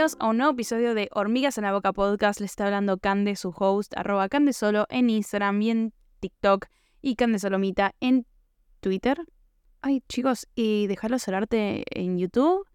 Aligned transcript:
A 0.00 0.28
un 0.28 0.38
nuevo 0.38 0.52
episodio 0.52 0.94
de 0.94 1.10
Hormigas 1.12 1.58
en 1.58 1.64
la 1.64 1.72
Boca 1.72 1.92
Podcast. 1.92 2.40
Les 2.40 2.52
está 2.52 2.64
hablando 2.64 2.96
Cande, 2.96 3.36
su 3.36 3.50
host, 3.54 3.92
arroba 3.98 4.30
Candesolo 4.30 4.86
en 4.88 5.10
Instagram 5.10 5.60
y 5.60 5.70
en 5.70 5.92
TikTok 6.20 6.68
y 7.02 7.16
Candesolomita 7.16 7.92
en 8.00 8.26
Twitter. 8.80 9.20
Ay, 9.82 10.02
chicos, 10.08 10.48
y 10.54 10.86
dejarlo 10.86 11.18
cerrarte 11.18 11.84
en 11.90 12.16
YouTube. 12.16 12.66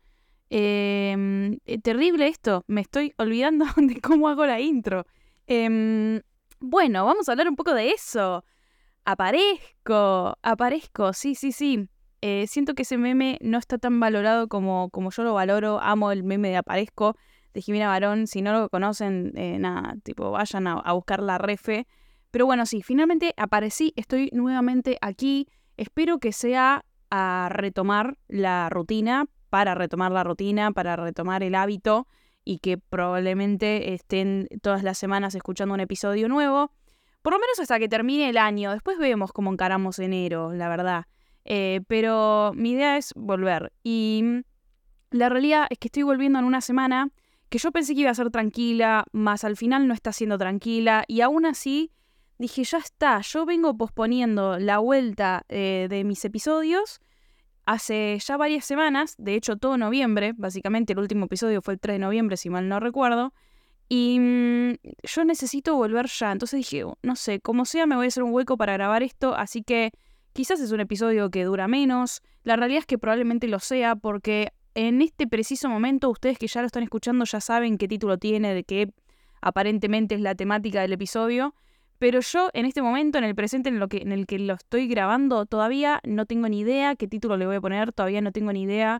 Em, 0.51 1.57
eh, 1.65 1.79
terrible 1.81 2.27
esto, 2.27 2.63
me 2.67 2.81
estoy 2.81 3.15
olvidando 3.17 3.65
de 3.75 3.99
cómo 4.01 4.29
hago 4.29 4.45
la 4.45 4.61
intro. 4.61 5.07
Em, 5.47 6.21
bueno, 6.59 7.05
vamos 7.05 7.27
a 7.27 7.31
hablar 7.31 7.49
un 7.49 7.55
poco 7.55 7.73
de 7.73 7.89
eso. 7.89 8.45
Aparezco, 9.03 10.37
aparezco, 10.43 11.11
sí, 11.13 11.33
sí, 11.33 11.51
sí. 11.51 11.89
Eh, 12.27 12.47
siento 12.47 12.73
que 12.73 12.81
ese 12.81 12.97
meme 12.97 13.37
no 13.39 13.59
está 13.59 13.77
tan 13.77 13.99
valorado 13.99 14.47
como, 14.47 14.89
como 14.89 15.11
yo 15.11 15.21
lo 15.23 15.35
valoro. 15.35 15.79
Amo 15.79 16.11
el 16.11 16.23
meme 16.23 16.49
de 16.49 16.57
Aparezco 16.57 17.15
de 17.53 17.61
Jimena 17.61 17.87
Barón. 17.87 18.25
Si 18.25 18.41
no 18.41 18.51
lo 18.51 18.67
conocen, 18.69 19.31
eh, 19.35 19.59
nada, 19.59 19.93
tipo, 20.01 20.31
vayan 20.31 20.65
a, 20.65 20.91
buscar 20.93 21.21
la 21.21 21.37
refe. 21.37 21.85
Pero 22.31 22.47
bueno, 22.47 22.65
sí, 22.65 22.81
finalmente 22.81 23.35
aparecí, 23.37 23.93
estoy 23.95 24.31
nuevamente 24.33 24.97
aquí. 25.01 25.47
Espero 25.77 26.17
que 26.17 26.31
sea 26.31 26.83
a 27.11 27.49
retomar 27.51 28.17
la 28.27 28.69
rutina, 28.71 29.27
para 29.51 29.75
retomar 29.75 30.11
la 30.11 30.23
rutina, 30.23 30.71
para 30.71 30.95
retomar 30.95 31.43
el 31.43 31.53
hábito 31.53 32.07
y 32.43 32.57
que 32.57 32.79
probablemente 32.79 33.93
estén 33.93 34.47
todas 34.63 34.81
las 34.81 34.97
semanas 34.97 35.35
escuchando 35.35 35.75
un 35.75 35.79
episodio 35.79 36.27
nuevo. 36.27 36.71
Por 37.21 37.33
lo 37.33 37.39
menos 37.39 37.59
hasta 37.59 37.77
que 37.77 37.87
termine 37.87 38.31
el 38.31 38.39
año. 38.39 38.71
Después 38.71 38.97
vemos 38.97 39.31
cómo 39.31 39.51
encaramos 39.51 39.99
enero, 39.99 40.53
la 40.53 40.69
verdad. 40.69 41.05
Eh, 41.45 41.81
pero 41.87 42.51
mi 42.55 42.71
idea 42.71 42.97
es 42.97 43.13
volver. 43.15 43.71
Y 43.83 44.21
mm, 44.23 44.41
la 45.11 45.29
realidad 45.29 45.67
es 45.69 45.77
que 45.79 45.87
estoy 45.87 46.03
volviendo 46.03 46.39
en 46.39 46.45
una 46.45 46.61
semana 46.61 47.09
que 47.49 47.59
yo 47.59 47.71
pensé 47.71 47.93
que 47.93 48.01
iba 48.01 48.09
a 48.09 48.15
ser 48.15 48.31
tranquila, 48.31 49.05
más 49.11 49.43
al 49.43 49.55
final 49.55 49.87
no 49.87 49.93
está 49.93 50.11
siendo 50.11 50.37
tranquila. 50.37 51.05
Y 51.07 51.21
aún 51.21 51.45
así 51.45 51.91
dije, 52.37 52.63
ya 52.63 52.79
está, 52.79 53.21
yo 53.21 53.45
vengo 53.45 53.77
posponiendo 53.77 54.59
la 54.59 54.79
vuelta 54.79 55.45
eh, 55.47 55.87
de 55.89 56.03
mis 56.03 56.25
episodios 56.25 56.99
hace 57.65 58.19
ya 58.19 58.37
varias 58.37 58.65
semanas, 58.65 59.15
de 59.17 59.35
hecho 59.35 59.57
todo 59.57 59.77
noviembre, 59.77 60.33
básicamente 60.37 60.93
el 60.93 60.99
último 60.99 61.25
episodio 61.25 61.61
fue 61.61 61.73
el 61.75 61.79
3 61.79 61.95
de 61.95 61.99
noviembre, 61.99 62.37
si 62.37 62.49
mal 62.49 62.69
no 62.69 62.79
recuerdo. 62.79 63.33
Y 63.89 64.19
mm, 64.19 64.73
yo 65.03 65.25
necesito 65.25 65.75
volver 65.75 66.07
ya. 66.07 66.31
Entonces 66.31 66.57
dije, 66.57 66.83
no 67.03 67.15
sé, 67.15 67.39
como 67.39 67.65
sea, 67.65 67.85
me 67.85 67.95
voy 67.95 68.05
a 68.05 68.07
hacer 68.07 68.23
un 68.23 68.33
hueco 68.33 68.57
para 68.57 68.73
grabar 68.73 69.03
esto. 69.03 69.35
Así 69.35 69.61
que 69.63 69.91
Quizás 70.35 70.59
es 70.59 70.73
un 70.73 70.81
episodio 70.81 71.29
que 71.29 71.45
dura 71.45 71.69
menos, 71.69 72.21
la 72.43 72.57
realidad 72.57 72.79
es 72.79 72.85
que 72.85 72.97
probablemente 72.97 73.47
lo 73.47 73.59
sea 73.59 73.95
porque 73.95 74.51
en 74.73 75.01
este 75.01 75.27
preciso 75.27 75.69
momento 75.69 76.09
ustedes 76.09 76.37
que 76.37 76.47
ya 76.47 76.59
lo 76.59 76.67
están 76.67 76.83
escuchando 76.83 77.23
ya 77.23 77.39
saben 77.39 77.77
qué 77.77 77.87
título 77.87 78.17
tiene, 78.17 78.53
de 78.53 78.65
qué 78.65 78.91
aparentemente 79.39 80.13
es 80.13 80.19
la 80.19 80.35
temática 80.35 80.81
del 80.81 80.91
episodio, 80.91 81.55
pero 81.99 82.19
yo 82.19 82.49
en 82.51 82.65
este 82.65 82.81
momento, 82.81 83.17
en 83.17 83.23
el 83.23 83.33
presente 83.33 83.69
en, 83.69 83.79
lo 83.79 83.87
que, 83.87 83.99
en 83.99 84.11
el 84.11 84.25
que 84.25 84.37
lo 84.37 84.55
estoy 84.55 84.89
grabando, 84.89 85.45
todavía 85.45 86.01
no 86.03 86.25
tengo 86.25 86.49
ni 86.49 86.59
idea 86.59 86.97
qué 86.97 87.07
título 87.07 87.37
le 87.37 87.45
voy 87.45 87.55
a 87.55 87.61
poner, 87.61 87.93
todavía 87.93 88.19
no 88.19 88.33
tengo 88.33 88.51
ni 88.51 88.63
idea 88.63 88.99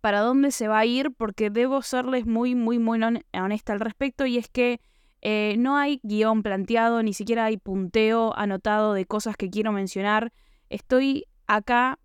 para 0.00 0.20
dónde 0.20 0.50
se 0.50 0.66
va 0.66 0.78
a 0.78 0.86
ir 0.86 1.10
porque 1.14 1.50
debo 1.50 1.82
serles 1.82 2.24
muy, 2.24 2.54
muy, 2.54 2.78
muy 2.78 2.98
honesta 3.34 3.74
al 3.74 3.80
respecto 3.80 4.24
y 4.24 4.38
es 4.38 4.48
que 4.48 4.80
eh, 5.20 5.56
no 5.58 5.76
hay 5.76 6.00
guion 6.04 6.42
planteado, 6.42 7.02
ni 7.02 7.12
siquiera 7.12 7.44
hay 7.44 7.58
punteo 7.58 8.34
anotado 8.34 8.94
de 8.94 9.04
cosas 9.04 9.36
que 9.36 9.50
quiero 9.50 9.72
mencionar. 9.72 10.32
Estoy 10.70 11.26
acá 11.46 11.98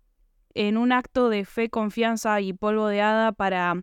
en 0.54 0.76
un 0.76 0.92
acto 0.92 1.28
de 1.28 1.44
fe, 1.44 1.70
confianza 1.70 2.40
y 2.40 2.52
polvo 2.52 2.88
de 2.88 3.00
hada 3.00 3.32
para 3.32 3.82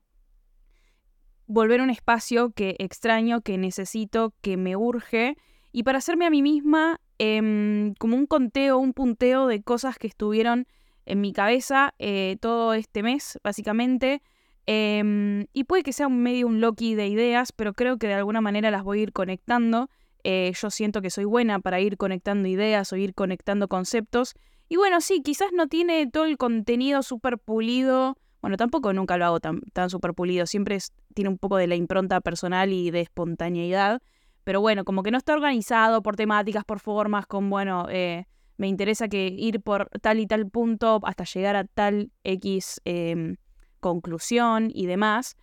volver 1.48 1.80
a 1.80 1.84
un 1.84 1.90
espacio 1.90 2.52
que 2.52 2.76
extraño, 2.80 3.42
que 3.42 3.58
necesito, 3.58 4.34
que 4.42 4.58
me 4.58 4.76
urge, 4.76 5.38
y 5.72 5.84
para 5.84 6.00
hacerme 6.00 6.26
a 6.26 6.30
mí 6.30 6.42
misma 6.42 7.00
em, 7.18 7.94
como 7.96 8.16
un 8.16 8.28
conteo, 8.28 8.78
un 8.78 8.94
punteo 8.94 9.48
de 9.48 9.64
cosas 9.64 9.98
que 9.98 10.08
estuvieron 10.08 10.68
en 11.06 11.22
mi 11.22 11.34
cabeza 11.34 11.94
eh, 12.00 12.38
todo 12.42 12.74
este 12.74 13.04
mes, 13.04 13.40
básicamente. 13.44 14.22
Em, 14.66 15.46
y 15.54 15.66
puede 15.66 15.84
que 15.84 15.94
sea 15.94 16.08
un 16.08 16.22
medio 16.22 16.48
un 16.48 16.62
Loki 16.62 16.96
de 16.96 17.08
ideas, 17.08 17.52
pero 17.52 17.74
creo 17.74 17.98
que 17.98 18.08
de 18.08 18.14
alguna 18.14 18.42
manera 18.42 18.72
las 18.72 18.84
voy 18.84 19.00
a 19.00 19.04
ir 19.04 19.14
conectando. 19.14 19.90
Eh, 20.24 20.54
yo 20.60 20.70
siento 20.70 21.02
que 21.02 21.10
soy 21.10 21.26
buena 21.26 21.60
para 21.60 21.80
ir 21.80 21.98
conectando 21.98 22.48
ideas 22.48 22.92
o 22.94 22.96
ir 22.96 23.14
conectando 23.14 23.68
conceptos. 23.68 24.34
Y 24.70 24.78
bueno, 24.78 25.02
sí, 25.02 25.22
quizás 25.22 25.52
no 25.54 25.68
tiene 25.68 26.08
todo 26.08 26.26
el 26.26 26.38
contenido 26.38 27.04
súper 27.04 27.38
pulido. 27.38 28.18
Bueno, 28.42 28.58
tampoco 28.58 28.94
nunca 28.94 29.18
lo 29.18 29.26
hago 29.26 29.40
tan, 29.40 29.62
tan 29.74 29.90
súper 29.90 30.14
pulido. 30.14 30.46
Siempre 30.46 30.78
tiene 31.14 31.30
un 31.30 31.38
poco 31.38 31.58
de 31.58 31.68
la 31.68 31.76
impronta 31.76 32.22
personal 32.22 32.72
y 32.72 32.92
de 32.92 33.02
espontaneidad. 33.02 34.02
Pero 34.44 34.62
bueno, 34.62 34.84
como 34.84 35.04
que 35.04 35.12
no 35.12 35.18
está 35.18 35.34
organizado 35.34 36.04
por 36.04 36.16
temáticas, 36.16 36.66
por 36.66 36.80
formas, 36.80 37.26
con 37.26 37.50
bueno, 37.50 37.88
eh, 37.90 38.26
me 38.58 38.68
interesa 38.68 39.08
que 39.08 39.28
ir 39.28 39.62
por 39.62 39.90
tal 40.02 40.20
y 40.20 40.28
tal 40.28 40.50
punto 40.50 41.00
hasta 41.04 41.24
llegar 41.24 41.56
a 41.56 41.64
tal 41.64 42.12
X 42.24 42.82
em, 42.86 43.38
conclusión 43.80 44.70
y 44.74 44.86
demás. 44.86 45.36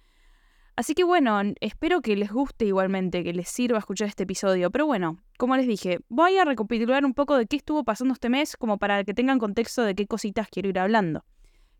Así 0.81 0.95
que 0.95 1.05
bueno, 1.05 1.43
espero 1.61 2.01
que 2.01 2.17
les 2.17 2.33
guste 2.33 2.65
igualmente, 2.65 3.23
que 3.23 3.35
les 3.35 3.51
sirva 3.51 3.79
escuchar 3.81 4.09
este 4.09 4.23
episodio. 4.23 4.71
Pero 4.71 4.87
bueno, 4.87 5.19
como 5.37 5.55
les 5.55 5.67
dije, 5.67 5.99
voy 6.09 6.39
a 6.39 6.47
recapitular 6.47 7.05
un 7.05 7.13
poco 7.13 7.37
de 7.37 7.45
qué 7.45 7.57
estuvo 7.57 7.85
pasando 7.85 8.15
este 8.15 8.31
mes, 8.31 8.57
como 8.57 8.79
para 8.79 9.05
que 9.05 9.13
tengan 9.13 9.39
contexto 9.39 9.83
de 9.83 9.95
qué 9.95 10.07
cositas 10.07 10.49
quiero 10.49 10.71
ir 10.71 10.79
hablando. 10.79 11.27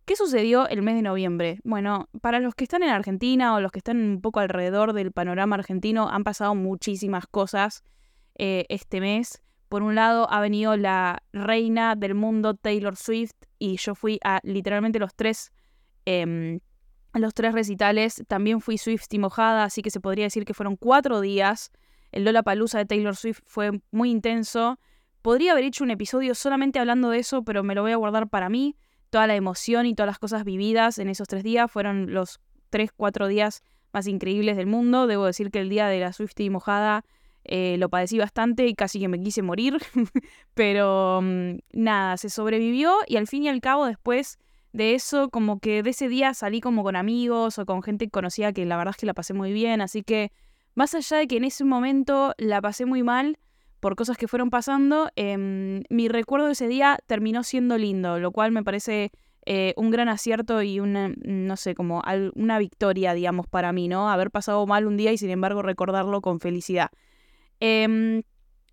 ¿Qué 0.05 0.17
sucedió 0.17 0.69
el 0.69 0.83
mes 0.83 0.97
de 0.97 1.01
noviembre? 1.01 1.61
Bueno, 1.65 2.11
para 2.21 2.41
los 2.41 2.55
que 2.55 2.65
están 2.65 2.83
en 2.83 2.91
Argentina 2.91 3.55
o 3.55 3.61
los 3.63 3.73
que 3.73 3.79
están 3.79 3.97
un 3.97 4.21
poco 4.21 4.41
alrededor 4.41 4.93
del 4.93 5.13
panorama 5.13 5.57
argentino, 5.57 6.11
han 6.11 6.23
pasado 6.23 6.55
muchísimas 6.55 7.27
cosas 7.27 7.83
eh, 8.37 8.67
este 8.69 9.01
mes. 9.01 9.41
Por 9.71 9.83
un 9.83 9.95
lado, 9.95 10.31
ha 10.31 10.43
venido 10.43 10.77
la 10.77 11.23
reina 11.33 11.97
del 11.97 12.15
mundo 12.15 12.53
Taylor 12.53 12.97
Swift 12.97 13.47
y 13.59 13.79
yo 13.79 13.95
fui 13.95 14.21
a 14.23 14.41
literalmente 14.43 14.99
los 14.99 15.15
tres 15.15 15.53
em, 16.05 16.61
los 17.15 17.35
tres 17.35 17.53
recitales. 17.53 18.23
También 18.29 18.61
fui 18.61 18.79
Swift 18.79 19.07
y 19.11 19.19
mojada, 19.19 19.65
así 19.65 19.83
que 19.83 19.91
se 19.91 20.01
podría 20.01 20.25
decir 20.25 20.45
que 20.45 20.55
fueron 20.55 20.77
cuatro 20.77 21.21
días. 21.21 21.71
El 22.13 22.25
Lola 22.25 22.43
Palusa 22.43 22.79
de 22.79 22.87
Taylor 22.87 23.17
Swift 23.17 23.41
fue 23.45 23.81
muy 23.91 24.11
intenso. 24.11 24.79
Podría 25.23 25.53
haber 25.53 25.65
hecho 25.65 25.85
un 25.85 25.91
episodio 25.91 26.35
solamente 26.35 26.79
hablando 26.79 27.11
de 27.11 27.19
eso, 27.19 27.43
pero 27.43 27.63
me 27.63 27.75
lo 27.75 27.83
voy 27.83 27.93
a 27.93 27.97
guardar 27.97 28.29
para 28.29 28.49
mí. 28.49 28.77
Toda 29.11 29.27
la 29.27 29.35
emoción 29.35 29.87
y 29.87 29.95
todas 29.95 30.07
las 30.07 30.19
cosas 30.19 30.45
vividas 30.45 30.99
en 30.99 31.09
esos 31.09 31.29
tres 31.29 31.43
días 31.43 31.71
fueron 31.71 32.13
los 32.13 32.41
tres, 32.71 32.91
cuatro 32.97 33.27
días 33.27 33.63
más 33.93 34.07
increíbles 34.07 34.57
del 34.57 34.67
mundo. 34.67 35.07
Debo 35.07 35.27
decir 35.27 35.51
que 35.51 35.61
el 35.61 35.69
día 35.69 35.89
de 35.89 36.01
la 36.01 36.13
Swift 36.13 36.39
y 36.39 36.49
mojada 36.49 37.05
eh, 37.45 37.77
lo 37.79 37.89
padecí 37.89 38.19
bastante 38.19 38.67
y 38.67 38.75
casi 38.75 39.01
que 39.01 39.09
me 39.09 39.21
quise 39.21 39.43
morir. 39.43 39.79
pero 40.55 41.21
mm, 41.23 41.59
nada, 41.73 42.17
se 42.17 42.31
sobrevivió 42.31 42.95
y 43.07 43.17
al 43.17 43.27
fin 43.27 43.45
y 43.45 43.49
al 43.49 43.61
cabo 43.61 43.87
después 43.87 44.39
de 44.73 44.95
eso, 44.95 45.31
como 45.31 45.59
que 45.59 45.83
de 45.83 45.91
ese 45.91 46.09
día 46.09 46.35
salí 46.35 46.61
como 46.61 46.83
con 46.83 46.97
amigos 46.97 47.59
o 47.59 47.67
con 47.67 47.83
gente 47.83 48.09
conocida 48.09 48.53
que 48.53 48.65
la 48.67 48.77
verdad 48.77 48.95
es 48.97 49.01
que 49.01 49.07
la 49.07 49.15
pasé 49.15 49.35
muy 49.35 49.53
bien, 49.53 49.81
así 49.81 50.03
que 50.03 50.33
más 50.75 50.95
allá 50.95 51.19
de 51.19 51.27
que 51.27 51.37
en 51.37 51.45
ese 51.45 51.65
momento 51.65 52.35
la 52.39 52.61
pasé 52.61 52.87
muy 52.87 53.03
mal 53.03 53.39
por 53.81 53.97
cosas 53.97 54.17
que 54.17 54.29
fueron 54.29 54.51
pasando, 54.51 55.11
em, 55.17 55.83
mi 55.89 56.09
recuerdo 56.09 56.47
de 56.47 56.53
ese 56.53 56.69
día 56.69 56.99
terminó 57.07 57.43
siendo 57.43 57.79
lindo, 57.79 58.19
lo 58.19 58.31
cual 58.31 58.53
me 58.53 58.63
parece 58.63 59.11
eh, 59.47 59.73
un 59.77 59.91
gran 59.91 60.09
acierto 60.11 60.63
y 60.63 60.81
una, 60.81 61.13
no 61.25 61.57
sé, 61.57 61.75
como 61.75 62.03
una 62.35 62.59
victoria, 62.59 63.15
digamos, 63.15 63.47
para 63.47 63.73
mí, 63.73 63.89
¿no? 63.89 64.11
Haber 64.11 64.31
pasado 64.31 64.67
mal 64.67 64.87
un 64.87 64.99
día 64.99 65.13
y 65.13 65.19
sin 65.19 65.31
embargo 65.31 65.63
recordarlo 65.63 66.21
con 66.21 66.41
felicidad. 66.41 66.91
Em, 67.59 68.23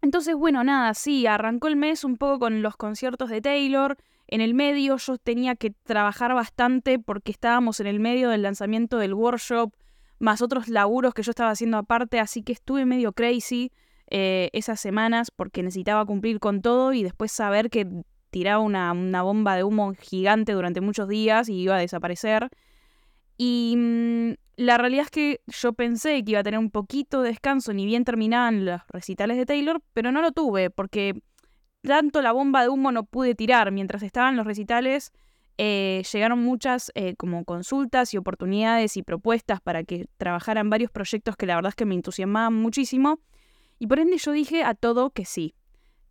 entonces, 0.01 0.35
bueno, 0.35 0.63
nada, 0.63 0.93
sí, 0.93 1.25
arrancó 1.25 1.67
el 1.67 1.77
mes 1.77 2.03
un 2.03 2.17
poco 2.17 2.39
con 2.39 2.61
los 2.61 2.75
conciertos 2.75 3.29
de 3.29 3.41
Taylor. 3.41 3.97
En 4.27 4.41
el 4.41 4.53
medio 4.53 4.97
yo 4.97 5.17
tenía 5.17 5.55
que 5.55 5.71
trabajar 5.71 6.33
bastante 6.33 6.99
porque 6.99 7.31
estábamos 7.31 7.79
en 7.79 7.87
el 7.87 7.99
medio 7.99 8.29
del 8.29 8.41
lanzamiento 8.41 8.97
del 8.97 9.13
workshop, 9.13 9.73
más 10.19 10.41
otros 10.41 10.67
laburos 10.67 11.13
que 11.13 11.23
yo 11.23 11.31
estaba 11.31 11.51
haciendo 11.51 11.77
aparte, 11.77 12.19
así 12.19 12.43
que 12.43 12.51
estuve 12.51 12.85
medio 12.85 13.13
crazy 13.13 13.71
eh, 14.09 14.49
esas 14.53 14.79
semanas 14.79 15.31
porque 15.31 15.63
necesitaba 15.63 16.05
cumplir 16.05 16.39
con 16.39 16.61
todo 16.61 16.93
y 16.93 17.03
después 17.03 17.31
saber 17.31 17.69
que 17.69 17.87
tiraba 18.29 18.59
una, 18.59 18.93
bomba 19.21 19.55
de 19.55 19.63
humo 19.63 19.93
gigante 19.99 20.53
durante 20.53 20.81
muchos 20.81 21.07
días 21.07 21.49
y 21.49 21.55
iba 21.55 21.75
a 21.75 21.79
desaparecer. 21.79 22.49
Y 23.37 23.75
mm, 23.77 24.33
la 24.57 24.77
realidad 24.77 25.05
es 25.05 25.11
que 25.11 25.41
yo 25.47 25.73
pensé 25.73 26.23
que 26.23 26.31
iba 26.31 26.39
a 26.39 26.43
tener 26.43 26.59
un 26.59 26.71
poquito 26.71 27.21
de 27.21 27.29
descanso, 27.29 27.73
ni 27.73 27.85
bien 27.85 28.03
terminaban 28.03 28.65
los 28.65 28.81
recitales 28.89 29.37
de 29.37 29.45
Taylor, 29.45 29.81
pero 29.93 30.11
no 30.11 30.21
lo 30.21 30.31
tuve 30.31 30.69
porque 30.69 31.21
tanto 31.81 32.21
la 32.21 32.31
bomba 32.31 32.61
de 32.61 32.69
humo 32.69 32.91
no 32.91 33.05
pude 33.05 33.35
tirar. 33.35 33.71
Mientras 33.71 34.03
estaban 34.03 34.35
los 34.35 34.45
recitales, 34.45 35.11
eh, 35.57 36.03
llegaron 36.11 36.43
muchas 36.43 36.91
eh, 36.95 37.15
como 37.15 37.43
consultas 37.45 38.13
y 38.13 38.17
oportunidades 38.17 38.97
y 38.97 39.03
propuestas 39.03 39.61
para 39.61 39.83
que 39.83 40.07
trabajaran 40.17 40.69
varios 40.69 40.91
proyectos 40.91 41.35
que 41.35 41.47
la 41.47 41.55
verdad 41.55 41.69
es 41.69 41.75
que 41.75 41.85
me 41.85 41.95
entusiasmaban 41.95 42.53
muchísimo. 42.53 43.19
Y 43.79 43.87
por 43.87 43.99
ende 43.99 44.17
yo 44.17 44.31
dije 44.31 44.63
a 44.63 44.73
todo 44.73 45.11
que 45.11 45.25
sí. 45.25 45.55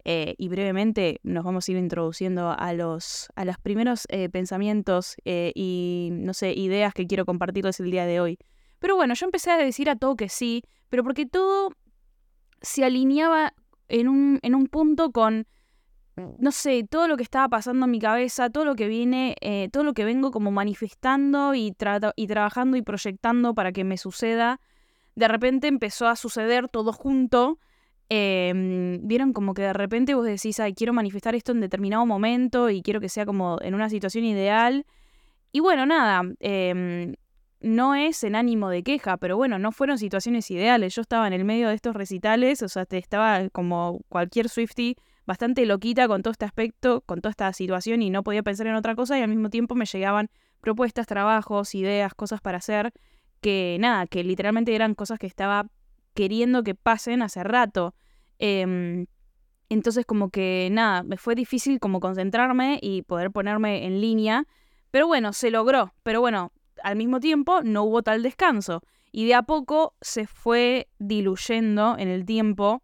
Eh, 0.09 0.37
y 0.39 0.49
brevemente 0.49 1.21
nos 1.25 1.45
vamos 1.45 1.69
a 1.69 1.73
ir 1.73 1.79
introduciendo 1.79 2.55
a 2.57 2.73
los, 2.73 3.29
a 3.35 3.45
los 3.45 3.59
primeros 3.59 4.07
pensamientos 4.31 5.17
y, 5.25 6.11
no 6.13 6.33
sé, 6.33 6.53
ideas 6.53 6.95
que 6.95 7.09
quiero 7.09 7.27
compartirles 7.27 7.81
el 7.81 7.91
día 7.91 8.07
de 8.07 8.21
hoy. 8.21 8.39
Pero 8.79 8.95
bueno, 8.95 9.15
yo 9.15 9.27
empecé 9.27 9.51
a 9.51 9.57
decir 9.57 9.91
a 9.91 9.97
todo 9.97 10.15
que 10.15 10.29
sí, 10.29 10.63
pero 10.91 11.03
porque 11.03 11.27
todo 11.27 11.73
se 12.63 12.85
alineaba 12.85 13.53
en 13.89 14.09
un, 14.09 14.39
en 14.43 14.55
un 14.55 14.69
punto 14.69 15.11
con, 15.11 15.49
no 16.39 16.51
sé, 16.51 16.85
todo 16.89 17.09
lo 17.09 17.17
que 17.17 17.23
estaba 17.23 17.49
pasando 17.49 17.85
en 17.85 17.91
mi 17.91 17.99
cabeza, 17.99 18.49
todo 18.49 18.65
lo 18.65 18.75
que 18.75 18.89
viene, 18.89 19.37
eh, 19.41 19.69
todo 19.71 19.85
lo 19.85 19.93
que 19.93 20.05
vengo 20.05 20.31
como 20.31 20.51
manifestando 20.51 21.55
y, 21.55 21.75
y 22.17 22.27
trabajando 22.27 22.77
y 22.77 22.83
proyectando 22.83 23.55
para 23.55 23.73
que 23.73 23.85
me 23.85 23.99
suceda. 23.99 24.61
De 25.15 25.29
repente 25.29 25.69
empezó 25.69 26.09
a 26.09 26.17
suceder 26.17 26.69
todo 26.69 26.93
junto. 26.93 27.59
Em, 28.09 29.01
vieron 29.07 29.33
como 29.33 29.53
que 29.53 29.63
de 29.63 29.73
repente 29.73 30.15
vos 30.15 30.25
decís, 30.25 30.59
ay, 30.61 30.75
quiero 30.75 30.93
manifestar 30.93 31.35
esto 31.35 31.53
en 31.53 31.61
determinado 31.61 32.07
momento 32.07 32.71
y 32.71 32.83
quiero 32.83 33.01
que 33.01 33.09
sea 33.09 33.27
como 33.27 33.59
en 33.61 33.75
una 33.75 33.91
situación 33.91 34.25
ideal. 34.25 34.87
Y 35.53 35.61
bueno, 35.61 35.85
nada, 35.85 36.23
eh, 36.41 37.15
no 37.61 37.95
es 37.95 38.25
en 38.25 38.37
ánimo 38.37 38.71
de 38.71 38.83
queja, 38.83 39.17
pero 39.17 39.37
bueno, 39.37 39.59
no 39.59 39.73
fueron 39.73 39.99
situaciones 39.99 40.51
ideales. 40.51 40.95
Yo 40.95 41.03
estaba 41.03 41.27
en 41.27 41.33
el 41.35 41.45
medio 41.45 41.69
de 41.69 41.75
estos 41.75 41.95
recitales, 41.95 42.63
o 42.63 42.69
sea, 42.69 42.87
estaba 42.91 43.49
como 43.51 44.01
cualquier 44.09 44.49
Swifty 44.49 44.97
bastante 45.27 45.67
loquita 45.67 46.09
con 46.09 46.23
todo 46.23 46.33
este 46.33 46.45
aspecto, 46.45 47.03
con 47.03 47.21
toda 47.21 47.31
esta 47.31 47.53
situación 47.53 48.03
y 48.03 48.11
no 48.11 48.23
podía 48.23 48.43
pensar 48.43 48.67
en 48.67 48.75
otra 48.75 48.95
cosa 48.95 49.19
y 49.19 49.23
al 49.23 49.29
mismo 49.29 49.51
tiempo 49.51 49.75
me 49.75 49.85
llegaban 49.85 50.31
propuestas, 50.61 51.07
trabajos, 51.07 51.75
ideas, 51.75 52.15
cosas 52.15 52.41
para 52.41 52.59
hacer 52.59 52.93
que 53.41 53.77
nada, 53.81 54.07
que 54.07 54.25
literalmente 54.25 54.75
eran 54.75 54.95
cosas 54.95 55.19
que 55.19 55.27
estaba 55.27 55.69
queriendo 56.15 56.63
que 56.63 56.75
pasen 56.75 57.23
hace 57.23 57.45
rato. 57.45 57.95
Em, 58.39 59.07
entonces 59.69 60.07
como 60.07 60.31
que 60.31 60.69
nada, 60.71 61.03
me 61.03 61.17
fue 61.17 61.35
difícil 61.35 61.81
como 61.81 62.01
concentrarme 62.01 62.79
y 62.83 63.03
poder 63.03 63.31
ponerme 63.31 63.87
en 63.87 64.01
línea. 64.01 64.47
Pero 64.91 65.07
bueno, 65.07 65.33
se 65.33 65.51
logró. 65.51 65.93
Pero 66.03 66.21
bueno, 66.21 66.53
al 66.83 66.97
mismo 66.97 67.21
tiempo 67.21 67.63
no 67.63 67.85
hubo 67.85 68.03
tal 68.03 68.23
descanso 68.23 68.83
y 69.13 69.27
de 69.27 69.35
a 69.35 69.43
poco 69.43 69.95
se 70.01 70.27
fue 70.27 70.89
diluyendo 70.99 71.97
en 71.99 72.09
el 72.09 72.25
tiempo. 72.25 72.83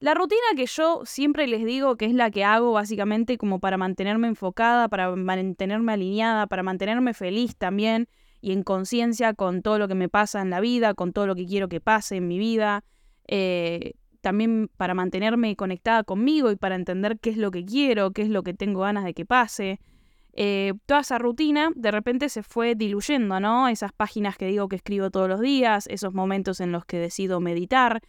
La 0.00 0.14
rutina 0.14 0.40
que 0.56 0.64
yo 0.64 1.02
siempre 1.04 1.46
les 1.46 1.62
digo 1.62 1.96
que 1.96 2.06
es 2.06 2.14
la 2.14 2.30
que 2.30 2.42
hago 2.42 2.72
básicamente 2.72 3.36
como 3.36 3.60
para 3.60 3.76
mantenerme 3.76 4.28
enfocada, 4.28 4.88
para 4.88 5.14
mantenerme 5.14 5.92
alineada, 5.92 6.46
para 6.46 6.62
mantenerme 6.62 7.12
feliz 7.12 7.54
también 7.54 8.08
y 8.40 8.52
en 8.52 8.62
conciencia 8.62 9.34
con 9.34 9.60
todo 9.60 9.78
lo 9.78 9.88
que 9.88 9.94
me 9.94 10.08
pasa 10.08 10.40
en 10.40 10.48
la 10.48 10.60
vida, 10.60 10.94
con 10.94 11.12
todo 11.12 11.26
lo 11.26 11.34
que 11.34 11.44
quiero 11.44 11.68
que 11.68 11.82
pase 11.82 12.16
en 12.16 12.28
mi 12.28 12.38
vida, 12.38 12.82
eh, 13.28 13.92
también 14.22 14.70
para 14.78 14.94
mantenerme 14.94 15.54
conectada 15.54 16.02
conmigo 16.02 16.50
y 16.50 16.56
para 16.56 16.76
entender 16.76 17.18
qué 17.20 17.28
es 17.28 17.36
lo 17.36 17.50
que 17.50 17.66
quiero, 17.66 18.12
qué 18.12 18.22
es 18.22 18.30
lo 18.30 18.42
que 18.42 18.54
tengo 18.54 18.80
ganas 18.80 19.04
de 19.04 19.12
que 19.12 19.26
pase. 19.26 19.80
Eh, 20.32 20.72
toda 20.86 21.00
esa 21.00 21.18
rutina 21.18 21.72
de 21.76 21.90
repente 21.90 22.30
se 22.30 22.42
fue 22.42 22.74
diluyendo, 22.74 23.38
¿no? 23.38 23.68
Esas 23.68 23.92
páginas 23.92 24.38
que 24.38 24.46
digo 24.46 24.66
que 24.68 24.76
escribo 24.76 25.10
todos 25.10 25.28
los 25.28 25.40
días, 25.40 25.86
esos 25.88 26.14
momentos 26.14 26.60
en 26.60 26.72
los 26.72 26.86
que 26.86 26.98
decido 26.98 27.38
meditar, 27.40 28.00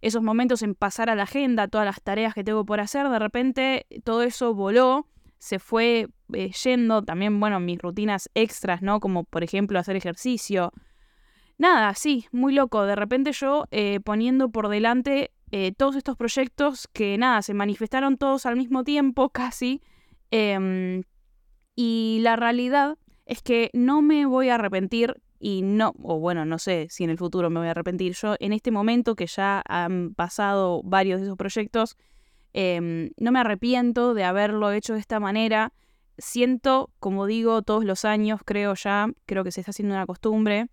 esos 0.00 0.22
momentos 0.22 0.62
en 0.62 0.74
pasar 0.74 1.10
a 1.10 1.14
la 1.14 1.24
agenda, 1.24 1.68
todas 1.68 1.84
las 1.84 2.02
tareas 2.02 2.34
que 2.34 2.44
tengo 2.44 2.64
por 2.64 2.80
hacer, 2.80 3.08
de 3.08 3.18
repente 3.18 3.86
todo 4.04 4.22
eso 4.22 4.54
voló, 4.54 5.06
se 5.38 5.58
fue 5.58 6.08
eh, 6.32 6.50
yendo, 6.64 7.02
también, 7.02 7.38
bueno, 7.40 7.60
mis 7.60 7.78
rutinas 7.78 8.28
extras, 8.34 8.82
¿no? 8.82 9.00
Como 9.00 9.24
por 9.24 9.44
ejemplo 9.44 9.78
hacer 9.78 9.96
ejercicio. 9.96 10.72
Nada, 11.58 11.94
sí, 11.94 12.26
muy 12.32 12.54
loco. 12.54 12.84
De 12.84 12.94
repente 12.94 13.32
yo 13.32 13.64
eh, 13.70 14.00
poniendo 14.00 14.50
por 14.50 14.68
delante 14.68 15.32
todos 15.78 15.96
estos 15.96 16.14
proyectos 16.14 16.88
que 16.92 17.16
nada, 17.16 17.40
se 17.40 17.54
manifestaron 17.54 18.18
todos 18.18 18.44
al 18.44 18.56
mismo 18.56 18.84
tiempo, 18.84 19.28
casi. 19.30 19.80
Em, 20.30 21.02
y 21.74 22.18
la 22.22 22.36
realidad 22.36 22.98
es 23.24 23.42
que 23.42 23.70
no 23.72 24.02
me 24.02 24.26
voy 24.26 24.48
a 24.48 24.56
arrepentir 24.56 25.22
y 25.40 25.62
no, 25.62 25.94
o 26.02 26.18
bueno, 26.18 26.44
no 26.44 26.58
sé 26.58 26.88
si 26.90 27.04
en 27.04 27.10
el 27.10 27.18
futuro 27.18 27.50
me 27.50 27.60
voy 27.60 27.68
a 27.68 27.72
arrepentir. 27.72 28.14
Yo 28.14 28.36
en 28.40 28.52
este 28.52 28.70
momento 28.70 29.14
que 29.14 29.26
ya 29.26 29.62
han 29.68 30.14
pasado 30.14 30.82
varios 30.84 31.20
de 31.20 31.26
esos 31.26 31.36
proyectos, 31.36 31.96
em, 32.52 33.10
no 33.18 33.32
me 33.32 33.40
arrepiento 33.40 34.14
de 34.14 34.24
haberlo 34.24 34.72
hecho 34.72 34.94
de 34.94 35.00
esta 35.00 35.20
manera. 35.20 35.72
Siento, 36.18 36.90
como 36.98 37.26
digo, 37.26 37.62
todos 37.62 37.84
los 37.84 38.04
años, 38.04 38.40
creo 38.44 38.74
ya, 38.74 39.08
creo 39.26 39.44
que 39.44 39.52
se 39.52 39.60
está 39.60 39.70
haciendo 39.70 39.94
una 39.94 40.06
costumbre, 40.06 40.66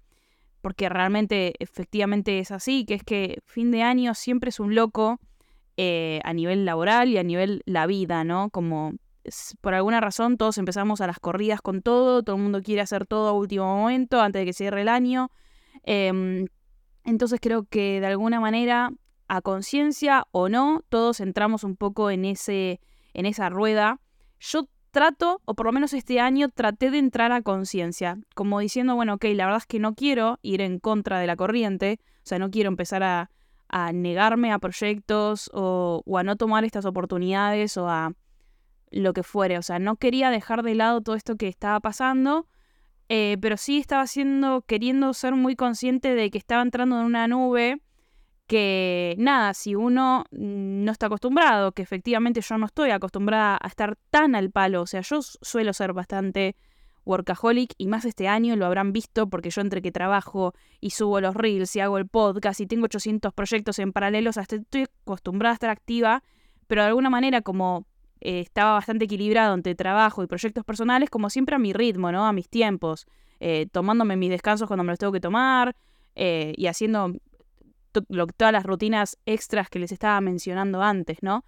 porque 0.61 0.89
realmente 0.89 1.53
efectivamente 1.59 2.39
es 2.39 2.49
así, 2.49 2.85
que 2.85 2.95
es 2.95 3.03
que 3.03 3.39
fin 3.45 3.69
de 3.69 3.83
año 3.83 4.15
siempre 4.15 4.49
es 4.49 4.59
un 4.59 4.73
loco 4.73 5.19
eh, 5.77 6.21
a 6.23 6.33
nivel 6.33 6.65
laboral 6.65 7.09
y 7.09 7.17
a 7.17 7.23
nivel 7.23 7.61
la 7.65 7.85
vida, 7.85 8.23
¿no? 8.23 8.49
Como 8.49 8.93
por 9.61 9.73
alguna 9.73 10.01
razón 10.01 10.37
todos 10.37 10.57
empezamos 10.57 11.01
a 11.01 11.07
las 11.07 11.19
corridas 11.19 11.61
con 11.61 11.81
todo, 11.81 12.23
todo 12.23 12.35
el 12.35 12.41
mundo 12.41 12.61
quiere 12.61 12.81
hacer 12.81 13.05
todo 13.05 13.29
a 13.29 13.33
último 13.33 13.65
momento, 13.65 14.21
antes 14.21 14.41
de 14.41 14.45
que 14.45 14.53
cierre 14.53 14.81
el 14.81 14.89
año. 14.89 15.29
Em, 15.83 16.47
entonces 17.03 17.39
creo 17.41 17.65
que 17.65 17.99
de 17.99 18.07
alguna 18.07 18.39
manera, 18.39 18.91
a 19.27 19.41
conciencia 19.41 20.25
o 20.31 20.49
no, 20.49 20.83
todos 20.89 21.19
entramos 21.19 21.63
un 21.63 21.75
poco 21.75 22.11
en, 22.11 22.25
ese, 22.25 22.79
en 23.13 23.25
esa 23.25 23.49
rueda. 23.49 23.99
Yo 24.39 24.67
trato, 24.91 25.41
o 25.45 25.55
por 25.55 25.67
lo 25.67 25.71
menos 25.71 25.93
este 25.93 26.19
año, 26.19 26.49
traté 26.49 26.91
de 26.91 26.99
entrar 26.99 27.31
a 27.31 27.41
conciencia, 27.41 28.17
como 28.33 28.59
diciendo, 28.59 28.95
bueno, 28.95 29.15
ok, 29.15 29.25
la 29.33 29.45
verdad 29.45 29.61
es 29.61 29.67
que 29.67 29.79
no 29.79 29.93
quiero 29.95 30.39
ir 30.41 30.61
en 30.61 30.79
contra 30.79 31.19
de 31.19 31.27
la 31.27 31.35
corriente, 31.35 31.99
o 32.17 32.27
sea, 32.27 32.39
no 32.39 32.49
quiero 32.49 32.69
empezar 32.69 33.03
a, 33.03 33.29
a 33.67 33.91
negarme 33.91 34.51
a 34.51 34.59
proyectos 34.59 35.49
o, 35.53 36.01
o 36.05 36.17
a 36.17 36.23
no 36.23 36.35
tomar 36.37 36.63
estas 36.63 36.85
oportunidades 36.85 37.77
o 37.77 37.89
a 37.89 38.13
lo 38.91 39.13
que 39.13 39.23
fuere. 39.23 39.57
O 39.57 39.61
sea, 39.61 39.79
no 39.79 39.95
quería 39.97 40.29
dejar 40.29 40.63
de 40.63 40.75
lado 40.75 41.01
todo 41.01 41.15
esto 41.15 41.35
que 41.35 41.47
estaba 41.47 41.79
pasando, 41.79 42.47
eh, 43.09 43.37
pero 43.41 43.57
sí 43.57 43.77
estaba 43.77 44.07
siendo, 44.07 44.61
queriendo 44.61 45.13
ser 45.13 45.33
muy 45.35 45.55
consciente 45.55 46.15
de 46.15 46.31
que 46.31 46.37
estaba 46.37 46.61
entrando 46.61 46.99
en 46.99 47.05
una 47.05 47.27
nube 47.27 47.81
que, 48.47 49.15
nada, 49.17 49.53
si 49.53 49.75
uno 49.75 50.25
no 50.31 50.91
está 50.91 51.07
acostumbrado, 51.07 51.71
que 51.71 51.81
efectivamente 51.81 52.41
yo 52.41 52.57
no 52.57 52.67
estoy 52.67 52.91
acostumbrada 52.91 53.57
a 53.61 53.67
estar 53.67 53.97
tan 54.11 54.35
al 54.35 54.51
palo, 54.51 54.83
o 54.83 54.87
sea, 54.87 55.01
yo 55.01 55.21
suelo 55.21 55.73
ser 55.73 55.93
bastante 55.93 56.55
workaholic 57.05 57.73
y 57.77 57.87
más 57.87 58.05
este 58.05 58.27
año 58.27 58.55
lo 58.55 58.65
habrán 58.65 58.91
visto 58.91 59.29
porque 59.29 59.51
yo 59.51 59.61
entre 59.61 59.81
que 59.81 59.91
trabajo 59.91 60.53
y 60.79 60.89
subo 60.91 61.21
los 61.21 61.35
reels 61.35 61.75
y 61.75 61.79
hago 61.79 61.97
el 61.97 62.07
podcast 62.07 62.59
y 62.59 62.67
tengo 62.67 62.85
800 62.85 63.33
proyectos 63.33 63.79
en 63.79 63.93
paralelo, 63.93 64.31
o 64.31 64.33
sea, 64.33 64.43
estoy 64.43 64.87
acostumbrada 65.03 65.51
a 65.51 65.55
estar 65.55 65.69
activa, 65.69 66.23
pero 66.67 66.81
de 66.81 66.87
alguna 66.89 67.09
manera 67.09 67.41
como 67.41 67.85
eh, 68.25 68.39
estaba 68.39 68.73
bastante 68.73 69.05
equilibrado 69.05 69.53
entre 69.53 69.75
trabajo 69.75 70.23
y 70.23 70.27
proyectos 70.27 70.65
personales, 70.65 71.11
como 71.11 71.29
siempre 71.29 71.55
a 71.55 71.59
mi 71.59 71.73
ritmo, 71.73 72.11
¿no? 72.11 72.25
A 72.25 72.33
mis 72.33 72.49
tiempos, 72.49 73.05
eh, 73.39 73.67
tomándome 73.71 74.15
mis 74.17 74.31
descansos 74.31 74.67
cuando 74.67 74.83
me 74.83 74.91
los 74.91 74.97
tengo 74.97 75.13
que 75.13 75.19
tomar 75.19 75.75
eh, 76.15 76.51
y 76.57 76.65
haciendo 76.65 77.13
todas 77.91 78.51
las 78.51 78.63
rutinas 78.63 79.19
extras 79.27 79.69
que 79.69 79.77
les 79.77 79.91
estaba 79.91 80.19
mencionando 80.21 80.81
antes, 80.81 81.19
¿no? 81.21 81.45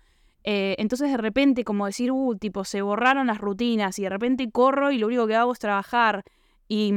entonces 0.50 1.12
de 1.12 1.18
repente 1.18 1.66
como 1.66 1.88
decir, 1.88 2.10
uh, 2.10 2.38
tipo, 2.38 2.64
se 2.64 2.82
borraron 2.82 3.28
las 3.28 3.38
rutinas 3.38 4.00
y 4.00 4.04
de 4.04 4.10
repente 4.10 4.50
corro 4.50 4.92
y 4.92 4.98
lo 4.98 5.08
único 5.08 5.28
que 5.28 5.36
hago 5.36 5.52
es 5.52 5.60
trabajar 5.60 6.24
y, 6.70 6.94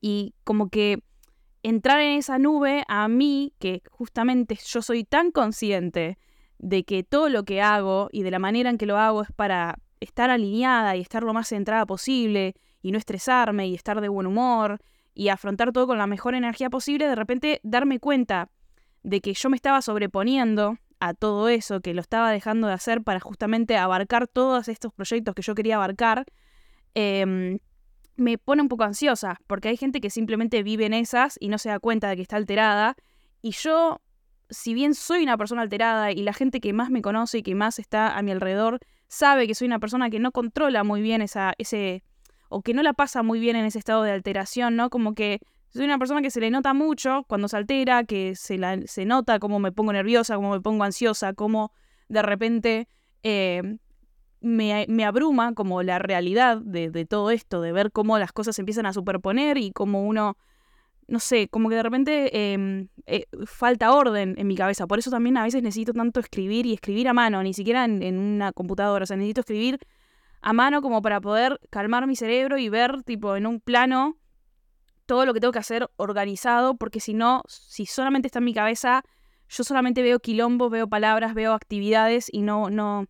y 0.00 0.32
como 0.44 0.70
que 0.70 1.02
entrar 1.62 2.00
en 2.00 2.16
esa 2.16 2.38
nube 2.38 2.82
a 2.88 3.06
mí, 3.08 3.52
que 3.58 3.82
justamente 3.90 4.58
yo 4.64 4.80
soy 4.80 5.04
tan 5.04 5.30
consciente 5.30 6.16
de 6.58 6.84
que 6.84 7.02
todo 7.02 7.28
lo 7.28 7.44
que 7.44 7.60
hago 7.60 8.08
y 8.12 8.22
de 8.22 8.30
la 8.30 8.38
manera 8.38 8.70
en 8.70 8.78
que 8.78 8.86
lo 8.86 8.98
hago 8.98 9.22
es 9.22 9.32
para 9.32 9.78
estar 10.00 10.30
alineada 10.30 10.96
y 10.96 11.00
estar 11.00 11.22
lo 11.22 11.32
más 11.34 11.48
centrada 11.48 11.86
posible 11.86 12.54
y 12.82 12.92
no 12.92 12.98
estresarme 12.98 13.68
y 13.68 13.74
estar 13.74 14.00
de 14.00 14.08
buen 14.08 14.26
humor 14.26 14.80
y 15.14 15.28
afrontar 15.28 15.72
todo 15.72 15.86
con 15.86 15.98
la 15.98 16.06
mejor 16.06 16.34
energía 16.34 16.70
posible, 16.70 17.08
de 17.08 17.14
repente 17.14 17.60
darme 17.62 18.00
cuenta 18.00 18.50
de 19.02 19.20
que 19.20 19.34
yo 19.34 19.48
me 19.48 19.56
estaba 19.56 19.80
sobreponiendo 19.82 20.78
a 21.00 21.14
todo 21.14 21.48
eso, 21.48 21.80
que 21.80 21.94
lo 21.94 22.00
estaba 22.00 22.30
dejando 22.30 22.66
de 22.66 22.72
hacer 22.72 23.02
para 23.02 23.20
justamente 23.20 23.76
abarcar 23.76 24.26
todos 24.26 24.68
estos 24.68 24.92
proyectos 24.92 25.34
que 25.34 25.42
yo 25.42 25.54
quería 25.54 25.76
abarcar, 25.76 26.24
em, 26.94 27.58
me 28.16 28.38
pone 28.38 28.62
un 28.62 28.68
poco 28.68 28.84
ansiosa, 28.84 29.40
porque 29.46 29.68
hay 29.68 29.76
gente 29.76 30.00
que 30.00 30.10
simplemente 30.10 30.62
vive 30.62 30.86
en 30.86 30.94
esas 30.94 31.36
y 31.40 31.48
no 31.48 31.58
se 31.58 31.68
da 31.68 31.78
cuenta 31.78 32.08
de 32.08 32.16
que 32.16 32.22
está 32.22 32.36
alterada, 32.36 32.96
y 33.42 33.50
yo 33.50 34.00
si 34.50 34.74
bien 34.74 34.94
soy 34.94 35.22
una 35.22 35.36
persona 35.36 35.62
alterada 35.62 36.12
y 36.12 36.22
la 36.22 36.32
gente 36.32 36.60
que 36.60 36.72
más 36.72 36.90
me 36.90 37.02
conoce 37.02 37.38
y 37.38 37.42
que 37.42 37.54
más 37.54 37.78
está 37.78 38.16
a 38.16 38.22
mi 38.22 38.30
alrededor 38.30 38.80
sabe 39.08 39.46
que 39.46 39.54
soy 39.54 39.66
una 39.66 39.78
persona 39.78 40.10
que 40.10 40.18
no 40.18 40.32
controla 40.32 40.84
muy 40.84 41.00
bien 41.02 41.22
esa, 41.22 41.54
ese, 41.58 42.02
o 42.48 42.62
que 42.62 42.74
no 42.74 42.82
la 42.82 42.92
pasa 42.92 43.22
muy 43.22 43.40
bien 43.40 43.56
en 43.56 43.64
ese 43.64 43.78
estado 43.78 44.02
de 44.02 44.12
alteración, 44.12 44.76
¿no? 44.76 44.90
Como 44.90 45.14
que 45.14 45.40
soy 45.68 45.84
una 45.84 45.98
persona 45.98 46.22
que 46.22 46.30
se 46.30 46.40
le 46.40 46.50
nota 46.50 46.74
mucho 46.74 47.24
cuando 47.28 47.48
se 47.48 47.56
altera, 47.56 48.04
que 48.04 48.34
se, 48.36 48.58
la, 48.58 48.80
se 48.86 49.04
nota 49.04 49.38
cómo 49.38 49.58
me 49.58 49.72
pongo 49.72 49.92
nerviosa, 49.92 50.36
cómo 50.36 50.52
me 50.52 50.60
pongo 50.60 50.84
ansiosa, 50.84 51.32
cómo 51.32 51.72
de 52.08 52.22
repente 52.22 52.88
eh, 53.22 53.78
me, 54.40 54.86
me, 54.88 55.04
abruma 55.04 55.54
como 55.54 55.82
la 55.82 55.98
realidad 55.98 56.58
de, 56.58 56.90
de 56.90 57.06
todo 57.06 57.30
esto, 57.30 57.60
de 57.60 57.72
ver 57.72 57.90
cómo 57.90 58.18
las 58.18 58.32
cosas 58.32 58.58
empiezan 58.58 58.86
a 58.86 58.92
superponer 58.92 59.58
y 59.58 59.72
cómo 59.72 60.04
uno 60.04 60.36
no 61.06 61.18
sé, 61.18 61.48
como 61.48 61.68
que 61.68 61.76
de 61.76 61.82
repente 61.82 62.52
em, 62.52 62.88
eh, 63.06 63.26
falta 63.46 63.92
orden 63.92 64.34
en 64.38 64.46
mi 64.46 64.56
cabeza. 64.56 64.86
Por 64.86 64.98
eso 64.98 65.10
también 65.10 65.36
a 65.36 65.42
veces 65.42 65.62
necesito 65.62 65.92
tanto 65.92 66.20
escribir 66.20 66.66
y 66.66 66.74
escribir 66.74 67.08
a 67.08 67.12
mano, 67.12 67.42
ni 67.42 67.54
siquiera 67.54 67.84
en, 67.84 68.18
una 68.18 68.52
computadora. 68.52 69.04
O 69.04 69.06
sea, 69.06 69.16
necesito 69.16 69.40
escribir 69.40 69.78
a 70.40 70.52
mano 70.52 70.82
como 70.82 71.02
para 71.02 71.20
poder 71.20 71.60
calmar 71.70 72.06
mi 72.06 72.16
cerebro 72.16 72.58
y 72.58 72.68
ver, 72.68 73.02
tipo, 73.02 73.36
en 73.36 73.46
un 73.46 73.60
plano 73.60 74.16
todo 75.06 75.26
lo 75.26 75.34
que 75.34 75.40
tengo 75.40 75.52
que 75.52 75.58
hacer 75.58 75.90
organizado, 75.96 76.76
porque 76.76 77.00
si 77.00 77.14
no, 77.14 77.42
si 77.46 77.86
solamente 77.86 78.28
está 78.28 78.38
en 78.38 78.46
mi 78.46 78.54
cabeza, 78.54 79.04
yo 79.48 79.64
solamente 79.64 80.02
veo 80.02 80.20
quilombo, 80.20 80.70
veo 80.70 80.88
palabras, 80.88 81.34
veo 81.34 81.52
actividades 81.52 82.28
y 82.32 82.42
no, 82.42 82.70
no, 82.70 83.06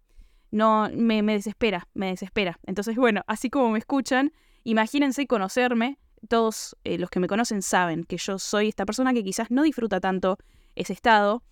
no, 0.51 0.89
me, 0.95 1.23
desespera, 1.23 1.89
me 1.95 2.09
desespera. 2.09 2.59
Entonces, 2.65 2.97
bueno, 2.97 3.23
así 3.27 3.51
como 3.51 3.71
me 3.71 3.79
escuchan, 3.79 4.33
imagínense 4.65 5.27
conocerme. 5.27 5.99
Todos 6.29 6.77
eh, 6.85 6.99
los 6.99 7.11
que 7.11 7.21
me 7.21 7.27
conocen 7.27 7.63
saben 7.63 8.05
que 8.05 8.17
yo 8.17 8.39
soy 8.39 8.69
esta 8.69 8.87
persona 8.87 9.13
que 9.13 9.25
quizás 9.25 9.51
no 9.51 9.63
disfruta 9.63 10.01
tanto 10.01 10.39
ese 10.75 10.93
estado. 10.93 11.43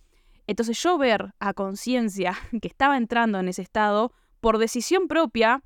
Entonces 0.47 0.81
yo 0.81 0.97
ver 0.97 1.33
a 1.39 1.53
conciencia 1.53 2.35
que 2.61 2.67
estaba 2.67 2.97
entrando 2.97 3.39
en 3.39 3.47
ese 3.47 3.61
estado 3.61 4.11
por 4.39 4.57
decisión 4.57 5.07
propia, 5.07 5.61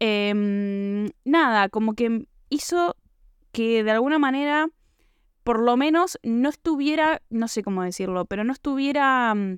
em, 0.00 1.08
nada, 1.24 1.68
como 1.70 1.94
que 1.94 2.26
hizo 2.50 2.94
que 3.52 3.82
de 3.82 3.90
alguna 3.90 4.18
manera, 4.18 4.68
por 5.42 5.60
lo 5.60 5.78
menos, 5.78 6.18
no 6.22 6.50
estuviera, 6.50 7.22
no 7.30 7.48
sé 7.48 7.62
cómo 7.62 7.82
decirlo, 7.82 8.26
pero 8.26 8.44
no 8.44 8.52
estuviera 8.52 9.34
mm, 9.34 9.56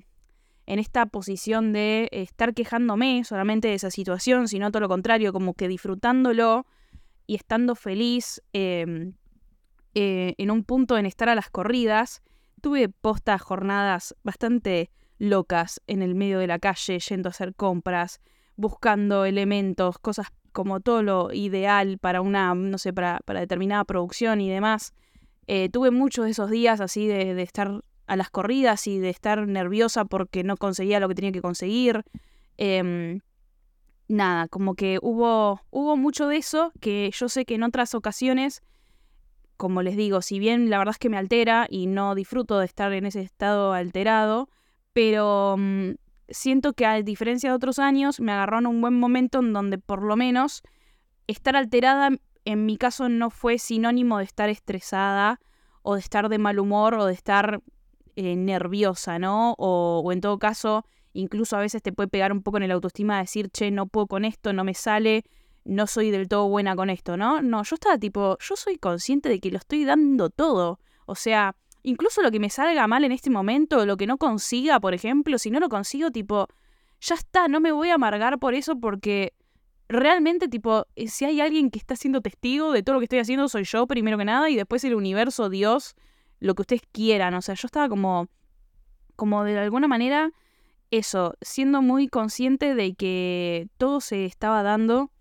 en 0.67 0.79
esta 0.79 1.07
posición 1.07 1.73
de 1.73 2.07
estar 2.11 2.53
quejándome 2.53 3.23
solamente 3.25 3.67
de 3.67 3.73
esa 3.73 3.91
situación, 3.91 4.47
sino 4.47 4.71
todo 4.71 4.81
lo 4.81 4.87
contrario, 4.87 5.33
como 5.33 5.53
que 5.53 5.67
disfrutándolo 5.67 6.65
y 7.29 7.35
estando 7.35 7.75
feliz 7.75 8.41
em, 8.53 9.13
eh, 9.93 10.33
en 10.39 10.49
un 10.49 10.63
punto 10.63 10.97
en 10.97 11.05
estar 11.05 11.29
a 11.29 11.35
las 11.35 11.51
corridas. 11.51 12.23
Tuve 12.59 12.89
postas 12.89 13.39
jornadas 13.39 14.15
bastante 14.23 14.89
locas 15.19 15.79
en 15.85 16.01
el 16.01 16.15
medio 16.15 16.39
de 16.39 16.47
la 16.47 16.57
calle, 16.57 16.97
yendo 16.97 17.29
a 17.29 17.29
hacer 17.29 17.53
compras, 17.53 18.19
buscando 18.55 19.25
elementos, 19.25 19.99
cosas 19.99 20.29
como 20.53 20.79
todo 20.79 21.03
lo 21.03 21.31
ideal 21.31 21.99
para 21.99 22.21
una, 22.21 22.55
no 22.55 22.79
sé, 22.79 22.93
para, 22.93 23.19
para 23.25 23.41
determinada 23.41 23.83
producción 23.83 24.41
y 24.41 24.49
demás. 24.49 24.95
Eh, 25.45 25.69
tuve 25.69 25.91
muchos 25.91 26.25
de 26.25 26.31
esos 26.31 26.49
días 26.49 26.81
así 26.81 27.05
de, 27.05 27.39
estar 27.43 27.83
a 28.07 28.15
las 28.15 28.31
corridas 28.31 28.87
y 28.87 28.97
de 28.97 29.11
estar 29.11 29.47
nerviosa 29.47 30.03
porque 30.03 30.43
no 30.43 30.57
conseguía 30.57 30.99
lo 30.99 31.07
que 31.07 31.13
tenía 31.13 31.31
que 31.31 31.41
conseguir. 31.41 32.03
Em, 32.57 33.19
nada, 34.09 34.47
como 34.49 34.75
que 34.75 34.99
hubo, 35.01 35.61
hubo 35.69 35.95
mucho 35.95 36.27
de 36.27 36.37
eso 36.37 36.73
que 36.81 37.09
yo 37.13 37.29
sé 37.29 37.45
que 37.45 37.55
en 37.55 37.63
otras 37.63 37.95
ocasiones, 37.95 38.61
como 39.55 39.81
les 39.81 39.95
digo, 39.95 40.21
si 40.21 40.39
bien 40.39 40.69
la 40.69 40.79
verdad 40.79 40.95
es 40.95 40.99
que 40.99 41.09
me 41.09 41.17
altera 41.17 41.67
y 41.69 41.87
no 41.87 42.15
disfruto 42.15 42.59
de 42.59 42.65
estar 42.65 42.91
en 42.91 43.05
ese 43.05 43.21
estado 43.21 43.71
alterado, 43.71 44.49
pero 44.91 45.55
mm, 45.57 45.91
siento 46.27 46.73
que 46.73 46.85
a 46.85 47.01
diferencia 47.01 47.49
de 47.51 47.55
otros 47.55 47.79
años 47.79 48.19
me 48.19 48.31
agarró 48.31 48.59
en 48.59 48.67
un 48.67 48.81
buen 48.81 48.99
momento 48.99 49.39
en 49.39 49.53
donde 49.53 49.77
por 49.77 50.01
lo 50.01 50.15
menos 50.15 50.63
estar 51.27 51.55
alterada 51.55 52.09
en 52.45 52.65
mi 52.65 52.77
caso 52.77 53.09
no 53.09 53.29
fue 53.29 53.59
sinónimo 53.59 54.17
de 54.17 54.23
estar 54.23 54.49
estresada 54.49 55.39
o 55.83 55.93
de 55.93 55.99
estar 55.99 56.29
de 56.29 56.39
mal 56.39 56.59
humor 56.59 56.95
o 56.95 57.05
de 57.05 57.13
estar 57.13 57.61
eh, 58.15 58.35
nerviosa, 58.35 59.19
¿no? 59.19 59.53
O, 59.57 60.01
o, 60.03 60.11
en 60.11 60.21
todo 60.21 60.39
caso, 60.39 60.83
incluso 61.19 61.57
a 61.57 61.59
veces 61.59 61.81
te 61.81 61.91
puede 61.91 62.07
pegar 62.07 62.31
un 62.31 62.41
poco 62.41 62.57
en 62.57 62.63
el 62.63 62.71
autoestima 62.71 63.19
decir, 63.19 63.49
che, 63.49 63.71
no 63.71 63.87
puedo 63.87 64.07
con 64.07 64.25
esto, 64.25 64.53
no 64.53 64.63
me 64.63 64.73
sale, 64.73 65.23
no 65.65 65.87
soy 65.87 66.11
del 66.11 66.27
todo 66.27 66.47
buena 66.47 66.75
con 66.75 66.89
esto, 66.89 67.17
¿no? 67.17 67.41
No, 67.41 67.63
yo 67.63 67.75
estaba 67.75 67.97
tipo, 67.97 68.37
yo 68.39 68.55
soy 68.55 68.77
consciente 68.77 69.29
de 69.29 69.39
que 69.39 69.51
lo 69.51 69.57
estoy 69.57 69.85
dando 69.85 70.29
todo. 70.29 70.79
O 71.05 71.15
sea, 71.15 71.55
incluso 71.83 72.21
lo 72.21 72.31
que 72.31 72.39
me 72.39 72.49
salga 72.49 72.87
mal 72.87 73.03
en 73.03 73.11
este 73.11 73.29
momento, 73.29 73.85
lo 73.85 73.97
que 73.97 74.07
no 74.07 74.17
consiga, 74.17 74.79
por 74.79 74.93
ejemplo, 74.93 75.37
si 75.37 75.51
no 75.51 75.59
lo 75.59 75.69
consigo, 75.69 76.11
tipo, 76.11 76.47
ya 77.01 77.15
está, 77.15 77.47
no 77.47 77.59
me 77.59 77.71
voy 77.71 77.89
a 77.89 77.95
amargar 77.95 78.39
por 78.39 78.53
eso 78.53 78.79
porque 78.79 79.33
realmente, 79.87 80.47
tipo, 80.47 80.85
eh, 80.95 81.07
si 81.07 81.25
hay 81.25 81.41
alguien 81.41 81.69
que 81.71 81.79
está 81.79 81.95
siendo 81.95 82.21
testigo 82.21 82.71
de 82.71 82.83
todo 82.83 82.95
lo 82.95 82.99
que 82.99 83.05
estoy 83.05 83.19
haciendo, 83.19 83.47
soy 83.49 83.63
yo 83.63 83.87
primero 83.87 84.17
que 84.17 84.25
nada 84.25 84.49
y 84.49 84.55
después 84.55 84.83
el 84.83 84.95
universo, 84.95 85.49
Dios, 85.49 85.95
lo 86.39 86.55
que 86.55 86.61
ustedes 86.61 86.81
quieran. 86.91 87.33
O 87.33 87.41
sea, 87.41 87.55
yo 87.55 87.65
estaba 87.65 87.89
como, 87.89 88.27
como 89.15 89.43
de 89.43 89.57
alguna 89.57 89.87
manera, 89.87 90.31
eso, 90.91 91.35
siendo 91.41 91.81
muy 91.81 92.07
consciente 92.07 92.75
de 92.75 92.93
que 92.93 93.67
todo 93.77 94.01
se 94.01 94.25
estaba 94.25 94.63
dando. 94.63 95.11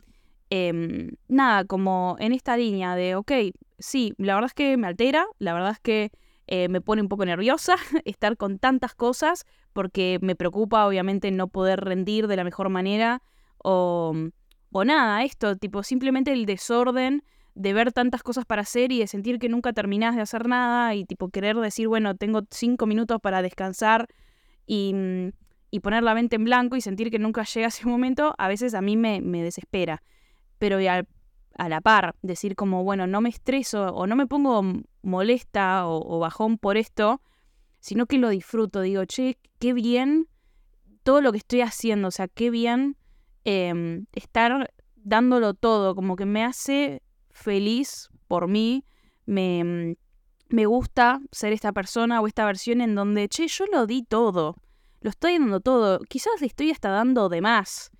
Em, 0.50 1.10
nada, 1.28 1.64
como 1.64 2.16
en 2.20 2.32
esta 2.32 2.56
línea 2.56 2.94
de, 2.94 3.16
ok, 3.16 3.32
sí, 3.78 4.14
la 4.16 4.34
verdad 4.34 4.48
es 4.48 4.54
que 4.54 4.76
me 4.76 4.86
altera, 4.86 5.26
la 5.38 5.52
verdad 5.52 5.72
es 5.72 5.80
que 5.80 6.10
eh, 6.46 6.68
me 6.68 6.80
pone 6.80 7.02
un 7.02 7.08
poco 7.08 7.26
nerviosa 7.26 7.76
estar 8.06 8.36
con 8.38 8.58
tantas 8.58 8.94
cosas 8.94 9.44
porque 9.74 10.18
me 10.22 10.34
preocupa 10.34 10.86
obviamente 10.86 11.30
no 11.30 11.48
poder 11.48 11.80
rendir 11.80 12.26
de 12.26 12.36
la 12.36 12.44
mejor 12.44 12.70
manera 12.70 13.22
o, 13.58 14.14
o 14.72 14.84
nada, 14.84 15.22
esto, 15.24 15.56
tipo 15.56 15.82
simplemente 15.82 16.32
el 16.32 16.46
desorden 16.46 17.22
de 17.54 17.72
ver 17.74 17.92
tantas 17.92 18.22
cosas 18.22 18.46
para 18.46 18.62
hacer 18.62 18.92
y 18.92 19.00
de 19.00 19.06
sentir 19.06 19.38
que 19.38 19.48
nunca 19.48 19.72
terminás 19.72 20.16
de 20.16 20.22
hacer 20.22 20.48
nada 20.48 20.94
y 20.94 21.04
tipo 21.04 21.28
querer 21.28 21.56
decir, 21.56 21.88
bueno, 21.88 22.16
tengo 22.16 22.42
cinco 22.50 22.86
minutos 22.86 23.20
para 23.20 23.42
descansar 23.42 24.06
y, 24.64 24.92
mm, 24.94 25.28
y 25.70 25.80
poner 25.80 26.02
la 26.02 26.14
mente 26.14 26.36
en 26.36 26.44
blanco 26.44 26.76
y 26.76 26.80
sentir 26.80 27.10
que 27.10 27.18
nunca 27.18 27.44
llega 27.54 27.68
ese 27.68 27.86
momento, 27.86 28.34
a 28.38 28.48
veces 28.48 28.74
a 28.74 28.80
mí 28.80 28.96
me, 28.96 29.20
me 29.20 29.42
desespera. 29.42 30.02
Pero 30.58 30.78
al 30.78 31.06
a 31.58 31.68
la 31.68 31.80
par, 31.80 32.14
decir 32.22 32.54
como, 32.54 32.84
bueno, 32.84 33.06
no 33.06 33.20
me 33.20 33.28
estreso 33.28 33.88
o 33.88 34.06
no 34.06 34.14
me 34.14 34.28
pongo 34.28 34.62
molesta 35.02 35.88
o, 35.88 36.18
bajón 36.20 36.56
por 36.56 36.76
esto, 36.76 37.20
sino 37.80 38.06
que 38.06 38.18
lo 38.18 38.28
disfruto, 38.28 38.80
digo, 38.80 39.04
che, 39.04 39.38
qué 39.58 39.72
bien 39.72 40.28
todo 41.02 41.20
lo 41.20 41.32
que 41.32 41.38
estoy 41.38 41.62
haciendo, 41.62 42.08
o 42.08 42.10
sea, 42.12 42.28
qué 42.28 42.50
bien 42.50 42.96
em, 43.44 44.06
estar 44.12 44.72
dándolo 44.94 45.52
todo, 45.54 45.96
como 45.96 46.14
que 46.14 46.26
me 46.26 46.44
hace 46.44 47.02
feliz 47.30 48.08
por 48.28 48.46
mí, 48.46 48.84
me, 49.26 49.96
me 50.48 50.66
gusta 50.66 51.20
ser 51.32 51.52
esta 51.52 51.72
persona 51.72 52.20
o 52.20 52.28
esta 52.28 52.46
versión 52.46 52.80
en 52.80 52.94
donde, 52.94 53.28
che, 53.28 53.48
yo 53.48 53.64
lo 53.66 53.86
di 53.86 54.04
todo, 54.04 54.54
lo 55.00 55.10
estoy 55.10 55.38
dando 55.38 55.60
todo, 55.60 56.00
quizás 56.00 56.40
le 56.40 56.46
estoy 56.46 56.70
hasta 56.70 56.90
dando 56.90 57.28
de 57.28 57.40
más. 57.40 57.90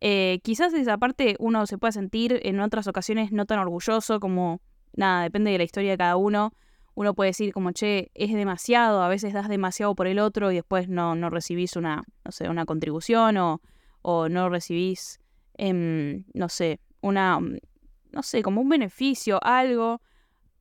Eh, 0.00 0.40
quizás 0.44 0.72
esa 0.74 0.96
parte 0.96 1.36
uno 1.38 1.66
se 1.66 1.76
pueda 1.78 1.92
sentir 1.92 2.40
en 2.44 2.60
otras 2.60 2.86
ocasiones 2.86 3.32
no 3.32 3.46
tan 3.46 3.58
orgulloso, 3.58 4.20
como 4.20 4.60
nada, 4.94 5.22
depende 5.22 5.50
de 5.50 5.58
la 5.58 5.64
historia 5.64 5.90
de 5.92 5.98
cada 5.98 6.16
uno. 6.16 6.52
Uno 6.94 7.14
puede 7.14 7.30
decir 7.30 7.52
como, 7.52 7.72
che, 7.72 8.10
es 8.14 8.32
demasiado, 8.32 9.02
a 9.02 9.08
veces 9.08 9.32
das 9.32 9.48
demasiado 9.48 9.94
por 9.94 10.06
el 10.06 10.18
otro 10.18 10.50
y 10.50 10.56
después 10.56 10.88
no, 10.88 11.14
no 11.14 11.30
recibís 11.30 11.76
una, 11.76 12.02
no 12.24 12.32
sé, 12.32 12.48
una 12.48 12.64
contribución 12.64 13.36
o, 13.36 13.60
o 14.02 14.28
no 14.28 14.48
recibís, 14.48 15.20
em, 15.54 16.24
no 16.34 16.48
sé, 16.48 16.80
una, 17.00 17.38
no 17.38 18.22
sé, 18.22 18.42
como 18.42 18.60
un 18.60 18.68
beneficio, 18.68 19.38
algo, 19.44 20.00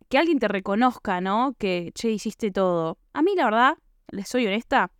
que 0.09 0.17
alguien 0.17 0.39
te 0.39 0.47
reconozca, 0.47 1.21
¿no? 1.21 1.55
Que, 1.57 1.91
che, 1.95 2.11
hiciste 2.11 2.51
todo. 2.51 2.99
A 3.13 3.21
mí, 3.21 3.33
la 3.35 3.45
verdad, 3.45 3.77
les 4.11 4.27
soy 4.27 4.45
honesta, 4.45 4.91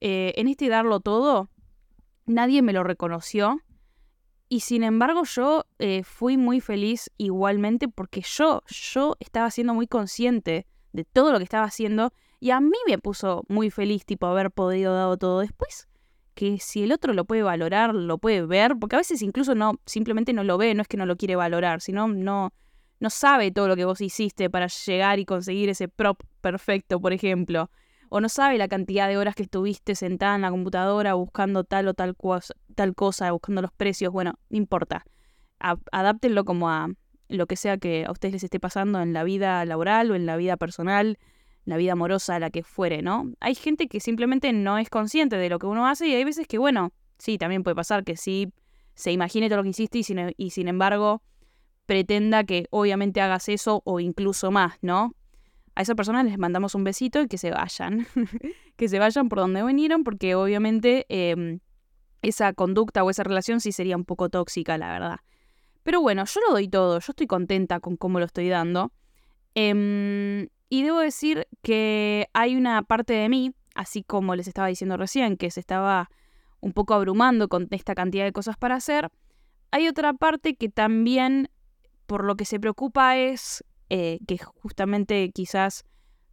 eh, 0.00 0.34
en 0.36 0.48
este 0.48 0.68
darlo 0.68 1.00
todo, 1.00 1.50
nadie 2.26 2.62
me 2.62 2.72
lo 2.72 2.84
reconoció 2.84 3.60
y 4.48 4.60
sin 4.60 4.84
embargo 4.84 5.24
yo 5.24 5.64
eh, 5.78 6.02
fui 6.04 6.36
muy 6.36 6.60
feliz 6.60 7.10
igualmente 7.16 7.88
porque 7.88 8.22
yo, 8.22 8.62
yo 8.68 9.16
estaba 9.20 9.50
siendo 9.50 9.74
muy 9.74 9.86
consciente 9.86 10.66
de 10.92 11.04
todo 11.04 11.32
lo 11.32 11.38
que 11.38 11.44
estaba 11.44 11.64
haciendo 11.64 12.12
y 12.38 12.50
a 12.50 12.60
mí 12.60 12.76
me 12.86 12.98
puso 12.98 13.44
muy 13.48 13.70
feliz 13.70 14.04
tipo 14.04 14.26
haber 14.26 14.50
podido 14.50 14.94
dar 14.94 15.16
todo 15.18 15.40
después. 15.40 15.88
Que 16.34 16.58
si 16.60 16.82
el 16.82 16.92
otro 16.92 17.14
lo 17.14 17.24
puede 17.24 17.42
valorar, 17.42 17.94
lo 17.94 18.18
puede 18.18 18.44
ver, 18.44 18.76
porque 18.78 18.96
a 18.96 18.98
veces 18.98 19.22
incluso 19.22 19.54
no, 19.54 19.80
simplemente 19.86 20.34
no 20.34 20.44
lo 20.44 20.58
ve, 20.58 20.74
no 20.74 20.82
es 20.82 20.88
que 20.88 20.98
no 20.98 21.06
lo 21.06 21.16
quiere 21.16 21.34
valorar, 21.34 21.80
sino 21.80 22.08
no, 22.08 22.52
no 23.00 23.10
sabe 23.10 23.50
todo 23.50 23.68
lo 23.68 23.76
que 23.76 23.86
vos 23.86 24.02
hiciste 24.02 24.50
para 24.50 24.66
llegar 24.66 25.18
y 25.18 25.24
conseguir 25.24 25.70
ese 25.70 25.88
prop 25.88 26.20
perfecto, 26.42 27.00
por 27.00 27.14
ejemplo 27.14 27.70
o 28.08 28.20
no 28.20 28.28
sabe 28.28 28.58
la 28.58 28.68
cantidad 28.68 29.08
de 29.08 29.16
horas 29.16 29.34
que 29.34 29.44
estuviste 29.44 29.94
sentada 29.94 30.36
en 30.36 30.42
la 30.42 30.50
computadora 30.50 31.14
buscando 31.14 31.64
tal 31.64 31.88
o 31.88 31.94
tal, 31.94 32.16
cosa, 32.16 32.54
tal 32.74 32.94
cosa, 32.94 33.30
buscando 33.32 33.62
los 33.62 33.72
precios, 33.72 34.12
bueno, 34.12 34.38
no 34.50 34.56
importa. 34.56 35.04
adáptenlo 35.58 36.44
como 36.44 36.70
a 36.70 36.88
lo 37.28 37.46
que 37.46 37.56
sea 37.56 37.78
que 37.78 38.04
a 38.06 38.12
ustedes 38.12 38.34
les 38.34 38.44
esté 38.44 38.60
pasando 38.60 39.00
en 39.00 39.12
la 39.12 39.24
vida 39.24 39.64
laboral 39.64 40.10
o 40.10 40.14
en 40.14 40.26
la 40.26 40.36
vida 40.36 40.56
personal, 40.56 41.18
la 41.64 41.76
vida 41.76 41.92
amorosa, 41.92 42.38
la 42.38 42.50
que 42.50 42.62
fuere, 42.62 43.02
¿no? 43.02 43.32
Hay 43.40 43.54
gente 43.54 43.88
que 43.88 44.00
simplemente 44.00 44.52
no 44.52 44.78
es 44.78 44.88
consciente 44.88 45.36
de 45.36 45.48
lo 45.48 45.58
que 45.58 45.66
uno 45.66 45.86
hace 45.88 46.06
y 46.06 46.14
hay 46.14 46.24
veces 46.24 46.46
que, 46.46 46.58
bueno, 46.58 46.92
sí, 47.18 47.38
también 47.38 47.64
puede 47.64 47.74
pasar 47.74 48.04
que 48.04 48.16
sí 48.16 48.52
se 48.94 49.12
imagine 49.12 49.48
todo 49.48 49.58
lo 49.58 49.62
que 49.64 49.70
hiciste 49.70 49.98
y 49.98 50.02
sin, 50.04 50.32
y 50.36 50.50
sin 50.50 50.68
embargo 50.68 51.22
pretenda 51.86 52.44
que 52.44 52.66
obviamente 52.70 53.20
hagas 53.20 53.48
eso 53.48 53.82
o 53.84 54.00
incluso 54.00 54.50
más, 54.50 54.74
¿no? 54.80 55.14
A 55.76 55.82
esas 55.82 55.94
personas 55.94 56.24
les 56.24 56.38
mandamos 56.38 56.74
un 56.74 56.84
besito 56.84 57.20
y 57.20 57.28
que 57.28 57.36
se 57.36 57.50
vayan. 57.50 58.06
que 58.76 58.88
se 58.88 58.98
vayan 58.98 59.28
por 59.28 59.38
donde 59.38 59.62
vinieron, 59.62 60.04
porque 60.04 60.34
obviamente 60.34 61.04
em, 61.10 61.60
esa 62.22 62.54
conducta 62.54 63.04
o 63.04 63.10
esa 63.10 63.22
relación 63.22 63.60
sí 63.60 63.72
sería 63.72 63.96
un 63.96 64.06
poco 64.06 64.30
tóxica, 64.30 64.78
la 64.78 64.90
verdad. 64.90 65.16
Pero 65.82 66.00
bueno, 66.00 66.24
yo 66.24 66.40
lo 66.48 66.54
doy 66.54 66.66
todo, 66.68 66.98
yo 66.98 67.12
estoy 67.12 67.26
contenta 67.26 67.78
con 67.78 67.98
cómo 67.98 68.18
lo 68.18 68.24
estoy 68.24 68.48
dando. 68.48 68.90
Em, 69.54 70.48
y 70.70 70.82
debo 70.82 71.00
decir 71.00 71.46
que 71.62 72.28
hay 72.32 72.56
una 72.56 72.82
parte 72.82 73.12
de 73.12 73.28
mí, 73.28 73.54
así 73.74 74.02
como 74.02 74.34
les 74.34 74.48
estaba 74.48 74.68
diciendo 74.68 74.96
recién, 74.96 75.36
que 75.36 75.50
se 75.50 75.60
estaba 75.60 76.08
un 76.60 76.72
poco 76.72 76.94
abrumando 76.94 77.48
con 77.48 77.68
esta 77.70 77.94
cantidad 77.94 78.24
de 78.24 78.32
cosas 78.32 78.56
para 78.56 78.76
hacer. 78.76 79.10
Hay 79.72 79.88
otra 79.88 80.14
parte 80.14 80.56
que 80.56 80.70
también 80.70 81.50
por 82.06 82.24
lo 82.24 82.34
que 82.34 82.46
se 82.46 82.58
preocupa 82.58 83.18
es 83.18 83.62
eh, 83.88 84.18
que 84.26 84.38
justamente 84.38 85.30
quizás 85.30 85.84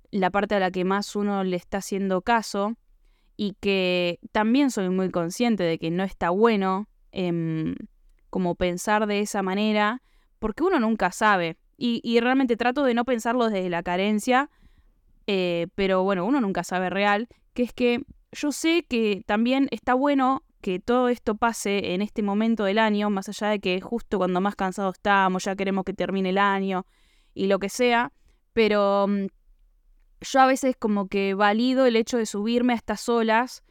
la 0.10 0.30
parte 0.30 0.56
a 0.56 0.60
la 0.60 0.72
que 0.72 0.86
más 0.86 1.16
uno 1.16 1.44
le 1.44 1.56
está 1.56 1.78
haciendo 1.80 2.22
caso 2.22 2.76
y 3.36 3.56
que 3.60 4.20
también 4.32 4.72
soy 4.72 4.90
muy 4.90 5.10
consciente 5.10 5.64
de 5.64 5.80
que 5.80 5.92
no 5.92 6.04
está 6.04 6.30
bueno 6.30 6.88
em, 7.12 7.76
como 8.30 8.56
pensar 8.56 9.08
de 9.08 9.20
esa 9.20 9.42
manera, 9.42 10.02
porque 10.40 10.64
uno 10.64 10.80
nunca 10.80 11.12
sabe. 11.12 11.58
Y, 11.76 12.20
realmente 12.22 12.56
trato 12.56 12.86
de 12.86 12.94
no 12.94 13.04
pensarlo 13.04 13.50
desde 13.50 13.70
la 13.70 13.84
carencia, 13.84 14.50
eh, 15.28 15.68
pero 15.76 16.04
bueno, 16.04 16.26
uno 16.26 16.40
nunca 16.40 16.64
sabe 16.64 16.90
real, 16.90 17.28
que 17.54 17.64
es 17.64 17.74
que 17.74 18.06
yo 18.32 18.54
sé 18.54 18.86
que 18.88 19.24
también 19.26 19.68
está 19.72 19.94
bueno 19.94 20.44
que 20.62 20.80
todo 20.80 21.10
esto 21.10 21.36
pase 21.36 21.94
en 21.94 22.02
este 22.02 22.24
momento 22.24 22.64
del 22.64 22.80
año, 22.80 23.10
más 23.10 23.28
allá 23.28 23.50
de 23.50 23.60
que 23.60 23.82
justo 23.82 24.18
cuando 24.18 24.40
más 24.40 24.56
cansados 24.56 24.96
estamos, 24.96 25.44
ya 25.44 25.58
queremos 25.58 25.84
que 25.84 25.94
termine 25.94 26.30
el 26.30 26.38
año 26.38 26.86
y 27.34 27.48
lo 27.48 27.60
que 27.60 27.70
sea, 27.70 28.12
pero 28.54 29.08
mm, 29.08 29.28
yo 30.22 30.40
a 30.40 30.46
veces 30.46 30.76
como 30.78 31.08
que 31.08 31.34
valido 31.34 31.86
el 31.86 31.96
hecho 31.96 32.18
de 32.18 32.26
subirme 32.26 32.74
a 32.74 32.78
estas 32.78 33.08
olas 33.10 33.64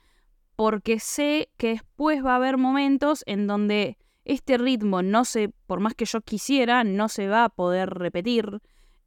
porque 0.57 1.01
sé 1.01 1.49
que 1.57 1.69
después 1.69 2.25
va 2.25 2.33
a 2.33 2.37
haber 2.37 2.59
momentos 2.59 3.23
en 3.27 3.47
donde 3.47 3.97
este 4.25 4.59
ritmo 4.59 5.03
no 5.03 5.25
se, 5.25 5.49
por 5.67 5.81
más 5.81 5.95
que 5.95 6.05
yo 6.05 6.21
quisiera, 6.21 6.85
no 6.85 7.09
se 7.09 7.29
va 7.29 7.45
a 7.45 7.49
poder 7.49 7.91
repetir. 7.91 8.61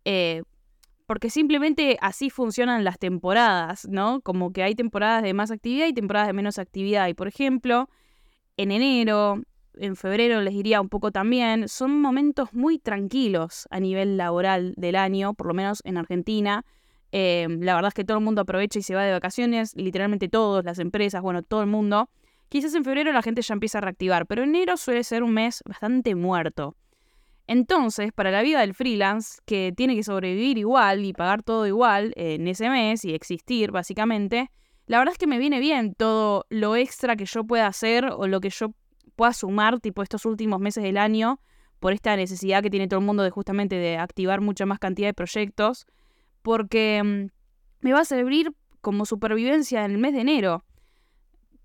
Eh, 0.04 0.44
porque 1.06 1.30
simplemente 1.30 1.98
así 2.02 2.30
funcionan 2.30 2.84
las 2.84 2.98
temporadas, 2.98 3.88
¿no? 3.88 4.22
Como 4.22 4.52
que 4.52 4.64
hay 4.64 4.74
temporadas 4.74 5.22
de 5.22 5.34
más 5.34 5.52
actividad 5.52 5.88
y 5.88 5.94
temporadas 5.94 6.28
de 6.28 6.34
menos 6.34 6.58
actividad. 6.58 7.08
Y 7.08 7.14
por 7.14 7.28
ejemplo, 7.28 7.90
en 8.58 8.72
enero, 8.72 9.42
en 9.80 9.96
febrero 9.96 10.42
les 10.42 10.54
diría 10.54 10.82
un 10.82 10.90
poco 10.90 11.12
también, 11.12 11.68
son 11.68 12.02
momentos 12.02 12.54
muy 12.54 12.80
tranquilos 12.80 13.68
a 13.72 13.80
nivel 13.80 14.18
laboral 14.18 14.74
del 14.78 14.96
año, 14.96 15.34
por 15.34 15.48
lo 15.48 15.54
menos 15.54 15.82
en 15.84 15.98
Argentina. 15.98 16.66
Em, 17.12 17.62
la 17.62 17.76
verdad 17.76 17.90
es 17.90 17.94
que 17.94 18.04
todo 18.04 18.18
el 18.18 18.24
mundo 18.24 18.42
aprovecha 18.42 18.80
y 18.80 18.82
se 18.82 18.96
va 18.96 19.04
de 19.04 19.12
vacaciones, 19.12 19.76
literalmente 19.76 20.28
todas 20.30 20.66
las 20.66 20.80
empresas, 20.80 21.22
bueno, 21.22 21.44
todo 21.44 21.62
el 21.62 21.68
mundo. 21.68 22.10
Quizás 22.50 22.74
en 22.76 22.84
febrero 22.84 23.12
la 23.12 23.22
gente 23.22 23.42
ya 23.42 23.54
empieza 23.54 23.78
a 23.78 23.82
reactivar, 23.82 24.26
pero 24.28 24.44
enero 24.44 24.78
suele 24.78 25.04
ser 25.04 25.24
un 25.24 25.34
mes 25.34 25.62
bastante 25.66 26.16
muerto. 26.16 26.76
Entonces, 27.48 28.12
para 28.12 28.32
la 28.32 28.42
vida 28.42 28.62
del 28.62 28.74
freelance, 28.74 29.40
que 29.46 29.72
tiene 29.76 29.96
que 29.96 30.04
sobrevivir 30.04 30.58
igual 30.58 31.06
y 31.06 31.14
pagar 31.14 31.44
todo 31.44 31.68
igual 31.68 32.14
en 32.16 32.48
ese 32.48 32.70
mes 32.70 33.06
y 33.06 33.14
existir, 33.14 33.72
básicamente, 33.72 34.50
la 34.88 35.00
verdad 35.00 35.14
es 35.14 35.18
que 35.18 35.28
me 35.28 35.38
viene 35.38 35.60
bien 35.60 35.94
todo 35.96 36.46
lo 36.50 36.76
extra 36.76 37.16
que 37.16 37.26
yo 37.26 37.44
pueda 37.44 37.68
hacer 37.68 38.06
o 38.06 38.28
lo 38.28 38.40
que 38.40 38.50
yo 38.50 38.74
pueda 39.16 39.34
sumar, 39.34 39.80
tipo 39.80 40.04
estos 40.04 40.26
últimos 40.26 40.60
meses 40.60 40.84
del 40.84 40.98
año, 40.98 41.40
por 41.80 41.94
esta 41.94 42.16
necesidad 42.16 42.62
que 42.64 42.70
tiene 42.70 42.88
todo 42.88 43.00
el 43.00 43.06
mundo 43.06 43.24
de 43.24 43.30
justamente 43.30 43.76
de 43.76 43.98
activar 43.98 44.42
mucha 44.42 44.66
más 44.66 44.80
cantidad 44.80 45.08
de 45.08 45.14
proyectos 45.14 45.86
porque 46.42 47.02
mm, 47.04 47.86
me 47.86 47.94
va 47.94 48.02
a 48.02 48.06
servir 48.06 48.54
como 48.82 49.06
supervivencia 49.06 49.84
en 49.84 49.92
el 49.92 49.98
mes 49.98 50.14
de 50.14 50.22
enero. 50.22 50.64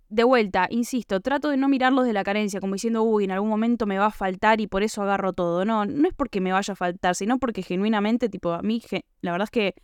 De 0.09 0.25
vuelta, 0.25 0.67
insisto, 0.71 1.21
trato 1.21 1.51
de 1.51 1.57
no 1.57 1.69
mirarlos 1.69 2.07
de 2.07 2.13
la 2.13 2.25
carencia, 2.25 2.61
como 2.61 2.73
diciendo, 2.73 3.03
uy, 3.03 3.25
en 3.25 3.31
algún 3.31 3.51
momento 3.51 3.87
me 3.87 3.99
va 3.99 4.07
a 4.07 4.11
faltar 4.11 4.61
y 4.61 4.67
por 4.67 4.83
eso 4.83 5.03
agarro 5.03 5.35
todo. 5.35 5.65
No, 5.65 5.85
no 5.85 6.09
es 6.09 6.15
porque 6.15 6.41
me 6.41 6.51
vaya 6.51 6.73
a 6.73 6.77
faltar, 6.77 7.15
sino 7.15 7.39
porque 7.39 7.63
genuinamente, 7.63 8.29
tipo, 8.29 8.53
a 8.53 8.63
mí, 8.63 8.83
la 9.21 9.33
verdad 9.33 9.45
es 9.45 9.51
que 9.51 9.75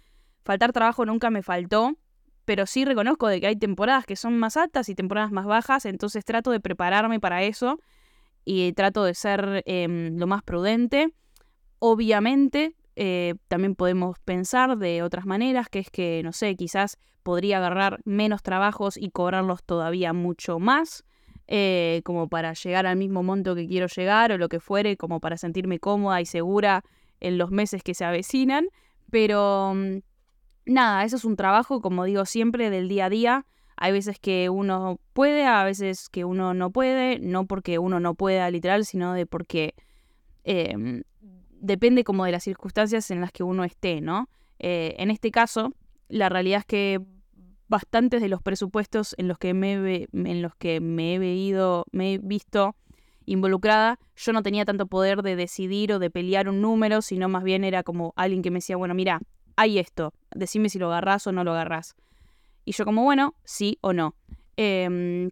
faltar 0.44 0.72
trabajo 0.72 1.04
nunca 1.04 1.30
me 1.30 1.42
faltó, 1.42 1.92
pero 2.46 2.64
sí 2.64 2.84
reconozco 2.84 3.26
de 3.28 3.40
que 3.40 3.48
hay 3.48 3.56
temporadas 3.56 4.06
que 4.06 4.16
son 4.16 4.38
más 4.38 4.56
altas 4.56 4.88
y 4.88 4.94
temporadas 4.94 5.32
más 5.32 5.44
bajas, 5.44 5.84
entonces 5.84 6.24
trato 6.24 6.50
de 6.52 6.60
prepararme 6.60 7.20
para 7.20 7.42
eso 7.42 7.78
y 8.44 8.72
trato 8.72 9.04
de 9.04 9.14
ser 9.14 9.62
em, 9.66 10.16
lo 10.16 10.26
más 10.28 10.42
prudente. 10.44 11.12
Obviamente, 11.80 12.74
eh, 12.94 13.34
también 13.48 13.74
podemos 13.74 14.18
pensar 14.20 14.78
de 14.78 15.02
otras 15.02 15.26
maneras, 15.26 15.68
que 15.68 15.80
es 15.80 15.90
que, 15.90 16.22
no 16.24 16.32
sé, 16.32 16.54
quizás 16.54 16.96
podría 17.24 17.58
agarrar 17.58 17.98
menos 18.04 18.42
trabajos 18.42 18.96
y 18.96 19.10
cobrarlos 19.10 19.64
todavía 19.64 20.12
mucho 20.12 20.60
más, 20.60 21.04
eh, 21.48 22.00
como 22.04 22.28
para 22.28 22.52
llegar 22.54 22.86
al 22.86 22.96
mismo 22.96 23.24
monto 23.24 23.56
que 23.56 23.66
quiero 23.66 23.88
llegar 23.88 24.30
o 24.30 24.38
lo 24.38 24.48
que 24.48 24.60
fuere, 24.60 24.96
como 24.96 25.18
para 25.18 25.36
sentirme 25.36 25.80
cómoda 25.80 26.20
y 26.20 26.26
segura 26.26 26.84
en 27.18 27.38
los 27.38 27.50
meses 27.50 27.82
que 27.82 27.94
se 27.94 28.04
avecinan. 28.04 28.68
Pero 29.10 29.72
mm, 29.74 29.98
nada, 30.66 31.04
eso 31.04 31.16
es 31.16 31.24
un 31.24 31.36
trabajo, 31.36 31.80
como 31.80 32.04
digo 32.04 32.24
siempre, 32.26 32.70
del 32.70 32.88
día 32.88 33.06
a 33.06 33.10
día. 33.10 33.46
Hay 33.76 33.92
veces 33.92 34.18
que 34.18 34.48
uno 34.50 35.00
puede, 35.12 35.46
a 35.46 35.64
veces 35.64 36.08
que 36.08 36.24
uno 36.24 36.54
no 36.54 36.70
puede, 36.70 37.18
no 37.18 37.46
porque 37.46 37.78
uno 37.78 38.00
no 38.00 38.14
pueda 38.14 38.50
literal, 38.50 38.84
sino 38.84 39.12
de 39.12 39.26
porque 39.26 39.74
em, 40.44 41.02
depende 41.50 42.04
como 42.04 42.24
de 42.24 42.32
las 42.32 42.44
circunstancias 42.44 43.10
en 43.10 43.20
las 43.20 43.32
que 43.32 43.42
uno 43.42 43.64
esté, 43.64 44.00
¿no? 44.00 44.28
Eh, 44.58 44.94
en 44.98 45.10
este 45.10 45.30
caso, 45.30 45.72
la 46.08 46.28
realidad 46.28 46.60
es 46.60 46.66
que 46.66 47.00
bastantes 47.68 48.22
de 48.22 48.28
los 48.28 48.42
presupuestos 48.42 49.14
en 49.18 49.28
los 49.28 49.38
que 49.38 49.52
me 49.52 50.06
en 50.12 50.42
los 50.42 50.54
que 50.54 50.80
me 50.80 51.14
he 51.14 51.18
veído, 51.18 51.84
me 51.90 52.14
he 52.14 52.18
visto 52.18 52.76
involucrada, 53.26 53.98
yo 54.14 54.32
no 54.32 54.42
tenía 54.42 54.64
tanto 54.64 54.86
poder 54.86 55.22
de 55.22 55.36
decidir 55.36 55.92
o 55.92 55.98
de 55.98 56.10
pelear 56.10 56.48
un 56.48 56.62
número, 56.62 57.02
sino 57.02 57.28
más 57.28 57.42
bien 57.42 57.64
era 57.64 57.82
como 57.82 58.12
alguien 58.16 58.40
que 58.40 58.52
me 58.52 58.58
decía, 58.58 58.76
bueno, 58.76 58.94
mira, 58.94 59.20
hay 59.56 59.78
esto, 59.78 60.12
decime 60.34 60.68
si 60.68 60.78
lo 60.78 60.86
agarrás 60.86 61.26
o 61.26 61.32
no 61.32 61.44
lo 61.44 61.52
agarrás. 61.52 61.96
Y 62.64 62.72
yo 62.72 62.84
como, 62.84 63.02
bueno, 63.02 63.34
sí 63.44 63.78
o 63.80 63.92
no. 63.92 64.14
Em, 64.56 65.30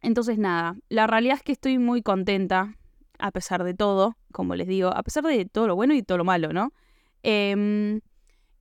entonces 0.00 0.38
nada, 0.38 0.76
la 0.88 1.06
realidad 1.06 1.36
es 1.36 1.42
que 1.42 1.52
estoy 1.52 1.78
muy 1.78 2.02
contenta 2.02 2.76
a 3.18 3.30
pesar 3.30 3.62
de 3.62 3.74
todo, 3.74 4.16
como 4.32 4.56
les 4.56 4.66
digo, 4.66 4.88
a 4.88 5.02
pesar 5.02 5.24
de 5.24 5.44
todo 5.44 5.68
lo 5.68 5.76
bueno 5.76 5.94
y 5.94 6.02
todo 6.02 6.18
lo 6.18 6.24
malo, 6.24 6.52
¿no? 6.52 6.72
Em, 7.22 8.00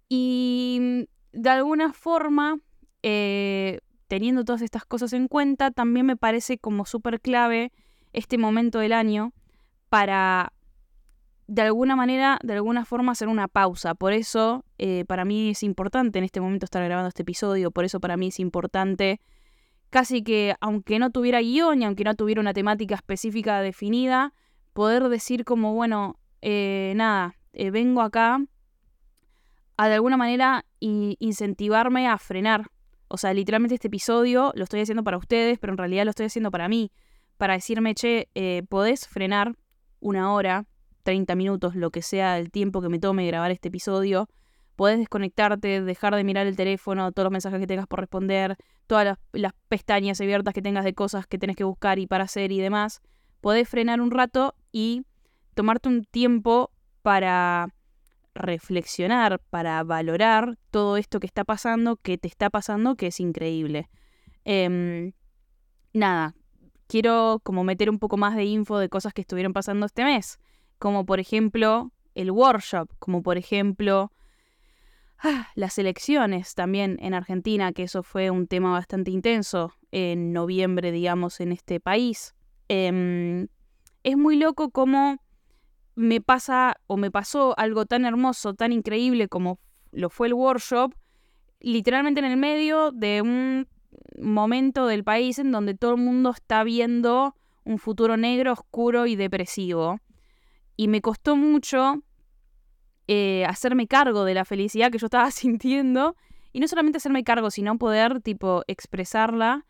y 0.08 1.08
de 1.32 1.50
alguna 1.50 1.94
forma, 1.94 2.60
eh, 3.02 3.80
teniendo 4.08 4.44
todas 4.44 4.62
estas 4.62 4.86
cosas 4.86 5.14
en 5.14 5.28
cuenta, 5.28 5.72
también 5.72 6.06
me 6.06 6.18
parece 6.18 6.58
como 6.60 6.86
súper 6.86 7.22
clave 7.22 7.72
este 8.14 8.38
momento 8.38 8.80
del 8.80 8.94
año 8.94 9.34
para, 9.90 10.54
de 11.52 11.64
alguna 11.64 11.98
manera, 11.98 12.40
de 12.44 12.54
alguna 12.54 12.86
forma, 12.86 13.12
hacer 13.12 13.28
una 13.28 13.50
pausa. 13.50 13.94
Por 13.94 14.14
eso, 14.14 14.64
eh, 14.78 15.04
para 15.06 15.26
mí 15.26 15.50
es 15.50 15.64
importante 15.64 16.18
en 16.18 16.24
este 16.24 16.40
momento 16.40 16.64
estar 16.64 16.82
grabando 16.82 17.10
este 17.10 17.24
episodio, 17.24 17.72
por 17.72 17.84
eso 17.84 18.00
para 18.00 18.16
mí 18.16 18.28
es 18.28 18.40
importante 18.40 19.20
casi 19.90 20.24
que, 20.24 20.56
aunque 20.62 20.98
no 20.98 21.10
tuviera 21.10 21.42
guion 21.42 21.82
y 21.82 21.84
aunque 21.86 22.06
no 22.06 22.16
tuviera 22.16 22.40
una 22.40 22.54
temática 22.54 22.96
específica 22.96 23.60
definida, 23.60 24.34
poder 24.72 25.10
decir 25.10 25.44
como, 25.44 25.74
bueno, 25.74 26.18
eh, 26.42 26.94
nada, 26.96 27.36
eh, 27.52 27.70
vengo 27.70 28.00
acá 28.00 28.40
a 29.76 29.90
de 29.90 29.96
alguna 29.96 30.16
manera 30.16 30.64
incentivarme 30.80 32.08
a 32.08 32.18
frenar. 32.18 32.72
O 33.10 33.18
sea, 33.18 33.34
literalmente 33.34 33.76
este 33.76 33.90
episodio 33.90 34.54
lo 34.56 34.64
estoy 34.64 34.80
haciendo 34.80 35.04
para 35.04 35.18
ustedes, 35.18 35.60
pero 35.60 35.74
en 35.74 35.78
realidad 35.78 36.06
lo 36.06 36.12
estoy 36.12 36.28
haciendo 36.28 36.50
para 36.50 36.70
mí. 36.70 36.94
Para 37.36 37.56
decirme, 37.56 37.94
che, 37.94 38.30
eh, 38.36 38.64
podés 38.70 39.06
frenar 39.06 39.58
una 40.00 40.32
hora, 40.34 40.66
30 41.02 41.36
minutos, 41.36 41.76
lo 41.76 41.92
que 41.92 42.02
sea 42.02 42.38
el 42.38 42.52
tiempo 42.52 42.82
que 42.82 42.90
me 42.90 43.00
tome 43.00 43.28
grabar 43.28 43.52
este 43.52 43.70
episodio. 43.70 44.30
Podés 44.76 45.00
desconectarte, 45.00 45.82
dejar 45.82 46.16
de 46.16 46.24
mirar 46.24 46.48
el 46.48 46.56
teléfono, 46.56 47.12
todos 47.12 47.26
los 47.26 47.32
mensajes 47.32 47.60
que 47.60 47.68
tengas 47.68 47.88
por 47.88 48.00
responder, 48.00 48.58
todas 48.88 49.18
las, 49.34 49.54
pestañas 49.68 50.20
abiertas 50.22 50.54
que 50.54 50.62
tengas 50.62 50.84
de 50.84 50.94
cosas 50.94 51.28
que 51.28 51.38
tenés 51.38 51.56
que 51.56 51.64
buscar 51.64 52.00
y 52.00 52.08
para 52.08 52.24
hacer 52.24 52.52
y 52.52 52.60
demás 52.60 53.02
podés 53.42 53.68
frenar 53.68 54.00
un 54.00 54.12
rato 54.12 54.56
y 54.72 55.04
tomarte 55.56 55.90
un 55.90 56.06
tiempo 56.06 56.72
para 57.02 57.74
reflexionar, 58.34 59.42
para 59.50 59.84
valorar 59.84 60.58
todo 60.70 60.96
esto 60.96 61.20
que 61.20 61.28
está 61.28 61.44
pasando, 61.44 61.98
que 61.98 62.18
te 62.18 62.28
está 62.28 62.50
pasando, 62.50 62.96
que 62.96 63.08
es 63.08 63.20
increíble. 63.20 63.90
Em, 64.46 65.12
nada, 65.94 66.36
quiero 66.88 67.42
como 67.44 67.64
meter 67.64 67.90
un 67.90 68.00
poco 68.00 68.16
más 68.16 68.36
de 68.36 68.46
info 68.46 68.78
de 68.78 68.88
cosas 68.88 69.14
que 69.14 69.22
estuvieron 69.22 69.52
pasando 69.52 69.86
este 69.86 70.06
mes, 70.06 70.40
como 70.82 71.06
por 71.06 71.20
ejemplo 71.20 71.92
el 72.16 72.32
workshop, 72.32 72.90
como 72.98 73.22
por 73.22 73.38
ejemplo 73.38 74.12
ah, 75.20 75.48
las 75.54 75.78
elecciones 75.78 76.56
también 76.56 76.98
en 77.00 77.14
Argentina, 77.14 77.72
que 77.72 77.84
eso 77.84 78.02
fue 78.02 78.32
un 78.32 78.48
tema 78.48 78.72
bastante 78.72 79.12
intenso 79.12 79.74
en 79.92 80.34
noviembre, 80.34 80.92
digamos, 80.92 81.40
en 81.40 81.52
este 81.52 81.80
país. 81.80 82.34
Em, 82.68 83.48
es 84.02 84.18
muy 84.18 84.38
loco 84.38 84.72
cómo 84.72 85.20
me 85.94 86.20
pasa 86.20 86.78
o 86.88 86.98
me 86.98 87.12
pasó 87.12 87.54
algo 87.60 87.86
tan 87.86 88.04
hermoso, 88.04 88.56
tan 88.56 88.72
increíble 88.72 89.28
como 89.28 89.60
lo 89.92 90.10
fue 90.10 90.28
el 90.28 90.34
workshop, 90.34 90.96
literalmente 91.60 92.22
en 92.22 92.26
el 92.26 92.38
medio 92.38 92.92
de 92.92 93.22
un 93.22 93.68
momento 94.20 94.88
del 94.88 95.04
país 95.04 95.38
en 95.38 95.52
donde 95.52 95.76
todo 95.76 95.92
el 95.92 96.02
mundo 96.02 96.32
está 96.32 96.64
viendo 96.64 97.36
un 97.66 97.78
futuro 97.78 98.18
negro, 98.18 98.54
oscuro 98.54 99.06
y 99.06 99.16
depresivo. 99.16 100.00
Y 100.82 100.88
me 100.88 101.00
costó 101.00 101.36
mucho 101.36 102.02
eh, 103.08 103.46
hacerme 103.46 103.86
cargo 103.86 104.26
de 104.26 104.34
la 104.34 104.46
felicidad 104.46 104.90
que 104.90 104.98
yo 104.98 105.06
estaba 105.06 105.30
sintiendo. 105.32 106.16
Y 106.54 106.60
no 106.60 106.68
solamente 106.68 106.98
hacerme 106.98 107.24
cargo, 107.24 107.52
sino 107.52 107.78
poder, 107.78 108.20
tipo, 108.22 108.64
expresarla 108.66 109.68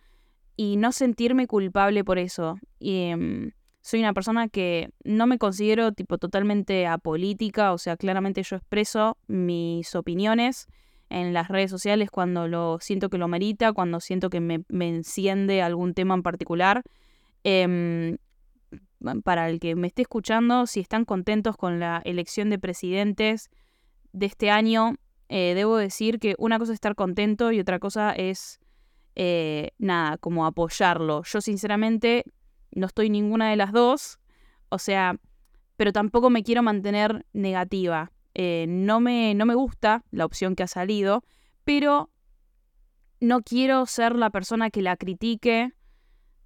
y 0.56 0.78
no 0.78 0.94
sentirme 0.94 1.48
culpable 1.48 2.06
por 2.06 2.18
eso. 2.18 2.60
Y, 2.80 3.10
em, 3.10 3.52
soy 3.82 4.00
una 4.00 4.14
persona 4.14 4.48
que 4.48 4.92
no 5.04 5.28
me 5.28 5.38
considero 5.38 5.92
tipo 5.92 6.18
totalmente 6.18 6.88
apolítica, 6.88 7.74
o 7.74 7.78
sea, 7.78 7.98
claramente 7.98 8.42
yo 8.44 8.56
expreso 8.56 9.18
mis 9.28 9.94
opiniones 9.96 10.68
en 11.10 11.34
las 11.34 11.50
redes 11.50 11.72
sociales 11.72 12.10
cuando 12.10 12.48
lo 12.48 12.78
siento 12.80 13.10
que 13.10 13.18
lo 13.18 13.28
merita, 13.28 13.74
cuando 13.74 14.00
siento 14.00 14.30
que 14.30 14.40
me, 14.40 14.64
enciende 14.70 15.62
algún 15.62 15.94
tema 15.94 16.14
en 16.14 16.24
particular. 16.24 16.84
Em, 17.44 18.18
para 19.24 19.50
el 19.50 19.60
que 19.60 19.76
me 19.76 19.88
esté 19.88 20.04
escuchando, 20.04 20.68
si 20.68 20.80
están 20.80 21.06
contentos 21.06 21.58
con 21.58 21.80
la 21.80 22.02
elección 22.06 22.50
de 22.50 22.60
presidentes 22.60 23.50
de 24.14 24.26
este 24.26 24.50
año, 24.50 24.96
eh, 25.30 25.54
debo 25.56 25.78
decir 25.78 26.20
que 26.20 26.36
una 26.38 26.60
cosa 26.60 26.74
es 26.74 26.76
estar 26.76 26.96
contento 26.96 27.52
y 27.52 27.60
otra 27.60 27.80
cosa 27.80 28.12
es, 28.12 28.60
eh, 29.16 29.72
nada, 29.78 30.18
como 30.18 30.46
apoyarlo. 30.46 31.24
Yo 31.24 31.42
sinceramente 31.42 32.26
no 32.72 32.88
estoy 32.88 33.10
ninguna 33.10 33.50
de 33.50 33.56
las 33.56 33.72
dos, 33.72 34.20
o 34.70 34.78
sea, 34.78 35.16
pero 35.78 35.94
tampoco 35.94 36.30
me 36.30 36.44
quiero 36.44 36.64
mantener 36.64 37.26
negativa. 37.34 38.12
Eh, 38.34 38.66
no, 38.68 39.00
me, 39.00 39.34
no 39.36 39.46
me 39.46 39.56
gusta 39.56 40.04
la 40.12 40.26
opción 40.26 40.56
que 40.56 40.64
ha 40.64 40.68
salido, 40.68 41.24
pero 41.64 42.10
no 43.20 43.42
quiero 43.42 43.86
ser 43.86 44.16
la 44.16 44.30
persona 44.30 44.70
que 44.70 44.82
la 44.82 44.98
critique 44.98 45.74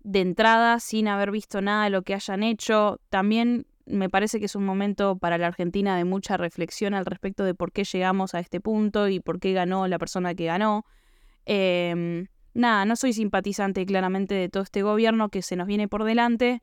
de 0.06 0.22
entrada 0.22 0.80
sin 0.80 1.08
haber 1.08 1.32
visto 1.32 1.62
nada 1.62 1.86
de 1.86 1.90
lo 1.90 2.04
que 2.04 2.14
hayan 2.14 2.44
hecho. 2.44 3.00
También 3.10 3.66
me 3.86 4.08
parece 4.08 4.40
que 4.40 4.46
es 4.46 4.56
un 4.56 4.64
momento 4.64 5.18
para 5.18 5.40
la 5.40 5.48
Argentina 5.48 5.98
de 5.98 6.06
mucha 6.06 6.38
reflexión 6.38 6.94
al 6.94 7.06
respecto 7.06 7.44
de 7.44 7.56
por 7.56 7.72
qué 7.72 7.84
llegamos 7.84 8.36
a 8.36 8.40
este 8.40 8.62
punto 8.62 9.08
y 9.10 9.20
por 9.20 9.40
qué 9.40 9.54
ganó 9.54 9.88
la 9.88 9.98
persona 9.98 10.36
que 10.36 10.46
ganó. 10.46 10.86
Em, 11.46 12.28
nada, 12.54 12.86
no 12.86 12.96
soy 12.96 13.14
simpatizante 13.14 13.84
claramente 13.86 14.36
de 14.36 14.48
todo 14.48 14.62
este 14.62 14.84
gobierno 14.84 15.30
que 15.30 15.42
se 15.42 15.56
nos 15.56 15.66
viene 15.66 15.88
por 15.88 16.04
delante 16.04 16.62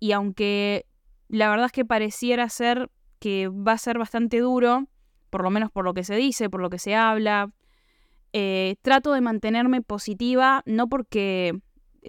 y 0.00 0.12
aunque 0.12 0.84
la 1.28 1.48
verdad 1.48 1.66
es 1.66 1.72
que 1.72 1.84
pareciera 1.84 2.48
ser 2.48 2.90
que 3.20 3.48
va 3.48 3.72
a 3.72 3.78
ser 3.78 3.98
bastante 3.98 4.40
duro, 4.40 4.88
por 5.30 5.44
lo 5.44 5.50
menos 5.50 5.70
por 5.70 5.84
lo 5.84 5.94
que 5.94 6.02
se 6.02 6.16
dice, 6.16 6.50
por 6.50 6.60
lo 6.60 6.70
que 6.70 6.80
se 6.80 6.96
habla, 6.96 7.52
eh, 8.32 8.76
trato 8.82 9.12
de 9.12 9.20
mantenerme 9.20 9.80
positiva, 9.80 10.62
no 10.66 10.88
porque, 10.88 11.60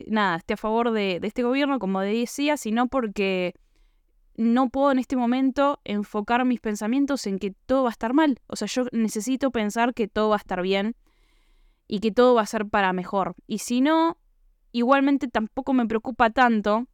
nada, 0.08 0.38
esté 0.38 0.54
a 0.54 0.58
favor 0.58 0.91
de, 0.91 1.19
de 1.19 1.27
este 1.27 1.43
gobierno, 1.43 1.80
como 1.80 2.01
decía, 2.01 2.58
sino 2.58 2.88
porque 2.88 3.54
no 4.36 4.69
puedo 4.69 4.91
en 4.91 4.99
este 4.99 5.15
momento 5.15 5.80
enfocar 5.84 6.45
mis 6.45 6.60
pensamientos 6.60 7.27
en 7.27 7.38
que 7.38 7.51
todo 7.65 7.84
va 7.84 7.89
a 7.89 7.91
estar 7.91 8.13
mal. 8.13 8.39
O 8.47 8.56
sea, 8.56 8.67
yo 8.67 8.86
necesito 8.91 9.51
pensar 9.51 9.93
que 9.93 10.08
todo 10.08 10.30
va 10.30 10.36
a 10.36 10.39
estar 10.39 10.62
bien 10.62 10.95
y 11.88 11.99
que 11.99 12.12
todo 12.12 12.34
va 12.34 12.41
a 12.41 12.45
ser 12.45 12.67
para 12.67 12.93
mejor. 12.93 13.36
Y 13.47 13.60
si 13.60 13.82
no, 13.82 14.17
igualmente 14.71 15.27
tampoco 15.27 15.73
me 15.73 15.86
preocupa 15.86 16.30
tanto, 16.30 16.88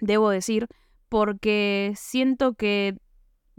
debo 0.00 0.30
decir, 0.30 0.66
porque 1.08 1.92
siento 1.96 2.54
que 2.54 2.98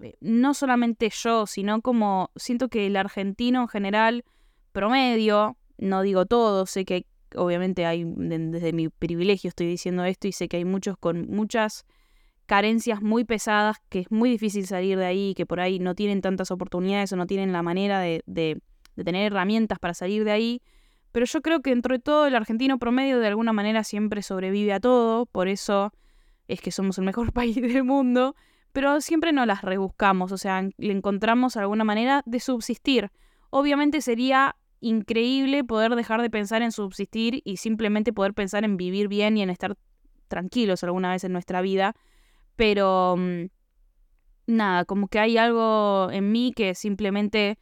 eh, 0.01 0.17
no 0.19 0.53
solamente 0.53 1.09
yo, 1.09 1.45
sino 1.47 1.81
como 1.81 2.31
siento 2.35 2.67
que 2.67 2.88
el 2.88 2.97
argentino 2.97 3.61
en 3.61 3.67
general, 3.69 4.25
promedio, 4.71 5.57
no 5.77 6.01
digo 6.01 6.25
todo, 6.25 6.65
sé 6.65 6.83
que 6.85 7.05
obviamente 7.38 7.86
hay, 7.86 8.04
desde 8.06 8.74
mi 8.74 8.89
privilegio 8.89 9.50
estoy 9.50 9.67
diciendo 9.67 10.04
esto 10.04 10.28
y 10.28 10.32
sé 10.32 10.48
que 10.48 10.58
hay 10.58 10.65
muchos 10.65 10.98
con 10.98 11.28
muchas 11.28 11.86
carencias 12.45 13.02
muy 13.02 13.24
pesadas, 13.24 13.78
que 13.89 14.02
es 14.02 14.12
muy 14.12 14.30
difícil 14.30 14.67
salir 14.67 14.98
de 14.98 15.06
ahí, 15.06 15.34
que 15.36 15.45
por 15.45 15.60
ahí 15.60 15.80
no 15.80 15.95
tienen 15.95 16.21
tantas 16.21 16.52
oportunidades 16.52 17.12
o 17.12 17.15
no 17.15 17.26
tienen 17.26 17.52
la 17.52 17.63
manera 17.63 18.00
de, 18.00 18.24
de, 18.26 18.62
tener 19.04 19.32
herramientas 19.32 19.80
para 19.80 19.93
salir 19.93 20.24
de 20.24 20.32
ahí. 20.32 20.62
Pero 21.12 21.26
yo 21.26 21.41
creo 21.41 21.62
que 21.62 21.71
dentro 21.71 21.95
de 21.95 22.00
todo 22.00 22.28
el 22.28 22.36
argentino 22.36 22.78
promedio 22.78 23.19
de 23.19 23.28
alguna 23.28 23.54
manera 23.54 23.84
siempre 23.84 24.21
sobrevive 24.21 24.74
a 24.74 24.80
todo, 24.80 25.26
por 25.26 25.48
eso 25.48 25.93
es 26.48 26.62
que 26.62 26.71
somos 26.71 26.98
el 26.98 27.06
mejor 27.06 27.34
país 27.34 27.56
del 27.56 27.84
mundo, 27.84 28.36
pero 28.71 29.02
siempre 29.02 29.32
no 29.32 29.45
las 29.45 29.62
rebuscamos, 29.62 30.32
o 30.32 30.38
sea, 30.38 30.62
le 30.78 30.91
encontramos 30.91 31.58
alguna 31.58 31.84
manera 31.84 32.21
de 32.26 32.39
subsistir. 32.39 33.12
Obviamente 33.50 34.02
sería 34.02 34.56
increíble 34.79 35.63
poder 35.63 35.95
dejar 35.95 36.21
de 36.21 36.29
pensar 36.29 36.61
en 36.61 36.71
subsistir 36.71 37.41
y 37.43 37.57
simplemente 37.57 38.13
poder 38.13 38.33
pensar 38.33 38.63
en 38.63 38.77
vivir 38.77 39.07
bien 39.07 39.38
y 39.38 39.41
en 39.41 39.49
estar 39.49 39.77
tranquilos 40.27 40.83
alguna 40.83 41.11
vez 41.11 41.23
en 41.23 41.33
nuestra 41.33 41.61
vida, 41.61 41.95
pero 42.55 43.15
mm, 43.17 43.45
nada, 44.47 44.85
como 44.85 45.07
que 45.07 45.19
hay 45.19 45.38
algo 45.38 46.09
en 46.11 46.31
mí 46.31 46.53
que 46.55 46.75
simplemente 46.75 47.57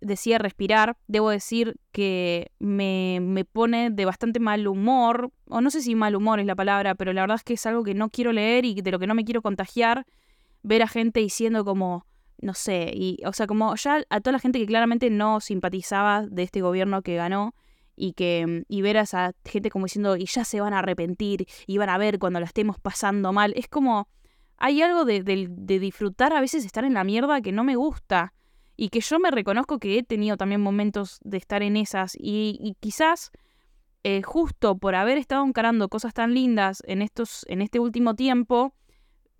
decía 0.00 0.38
respirar. 0.38 0.96
Debo 1.06 1.30
decir 1.30 1.76
que 1.92 2.50
me, 2.58 3.20
me, 3.20 3.44
pone 3.44 3.90
de 3.90 4.04
bastante 4.04 4.40
mal 4.40 4.66
humor, 4.66 5.30
o 5.48 5.60
no 5.60 5.70
sé 5.70 5.80
si 5.80 5.94
mal 5.94 6.16
humor 6.16 6.40
es 6.40 6.46
la 6.46 6.56
palabra, 6.56 6.94
pero 6.94 7.12
la 7.12 7.22
verdad 7.22 7.36
es 7.36 7.44
que 7.44 7.54
es 7.54 7.66
algo 7.66 7.84
que 7.84 7.94
no 7.94 8.10
quiero 8.10 8.32
leer 8.32 8.64
y 8.64 8.74
de 8.74 8.90
lo 8.90 8.98
que 8.98 9.06
no 9.06 9.14
me 9.14 9.24
quiero 9.24 9.42
contagiar, 9.42 10.06
ver 10.62 10.82
a 10.82 10.88
gente 10.88 11.20
diciendo 11.20 11.64
como, 11.64 12.06
no 12.42 12.54
sé, 12.54 12.90
y, 12.94 13.18
o 13.24 13.32
sea, 13.32 13.46
como 13.46 13.74
ya 13.76 14.04
a 14.10 14.20
toda 14.20 14.32
la 14.32 14.38
gente 14.38 14.58
que 14.58 14.66
claramente 14.66 15.08
no 15.10 15.40
simpatizaba 15.40 16.26
de 16.26 16.42
este 16.42 16.60
gobierno 16.60 17.02
que 17.02 17.16
ganó, 17.16 17.54
y 17.96 18.14
que 18.14 18.64
y 18.68 18.82
ver 18.82 18.98
a 18.98 19.02
esa 19.02 19.32
gente 19.44 19.70
como 19.70 19.86
diciendo 19.86 20.16
y 20.16 20.26
ya 20.26 20.44
se 20.44 20.60
van 20.60 20.74
a 20.74 20.78
arrepentir 20.80 21.46
y 21.66 21.78
van 21.78 21.88
a 21.88 21.98
ver 21.98 22.18
cuando 22.18 22.40
la 22.40 22.46
estemos 22.46 22.78
pasando 22.78 23.32
mal 23.32 23.52
es 23.56 23.68
como 23.68 24.08
hay 24.56 24.80
algo 24.82 25.04
de, 25.04 25.22
de, 25.22 25.78
disfrutar 25.78 26.32
a 26.32 26.40
veces 26.40 26.64
estar 26.64 26.84
en 26.84 26.94
la 26.94 27.04
mierda 27.04 27.40
que 27.40 27.52
no 27.52 27.64
me 27.64 27.76
gusta 27.76 28.32
y 28.76 28.88
que 28.88 29.00
yo 29.00 29.18
me 29.18 29.30
reconozco 29.30 29.78
que 29.78 29.98
he 29.98 30.02
tenido 30.02 30.36
también 30.36 30.60
momentos 30.60 31.18
de 31.22 31.36
estar 31.36 31.62
en 31.62 31.76
esas 31.76 32.16
y, 32.18 32.76
quizás 32.80 33.30
eh, 34.04 34.22
justo 34.22 34.78
por 34.78 34.94
haber 34.94 35.18
estado 35.18 35.44
encarando 35.44 35.88
cosas 35.88 36.14
tan 36.14 36.32
lindas 36.32 36.82
en 36.86 37.02
estos 37.02 37.44
en 37.48 37.60
este 37.60 37.78
último 37.78 38.14
tiempo 38.14 38.74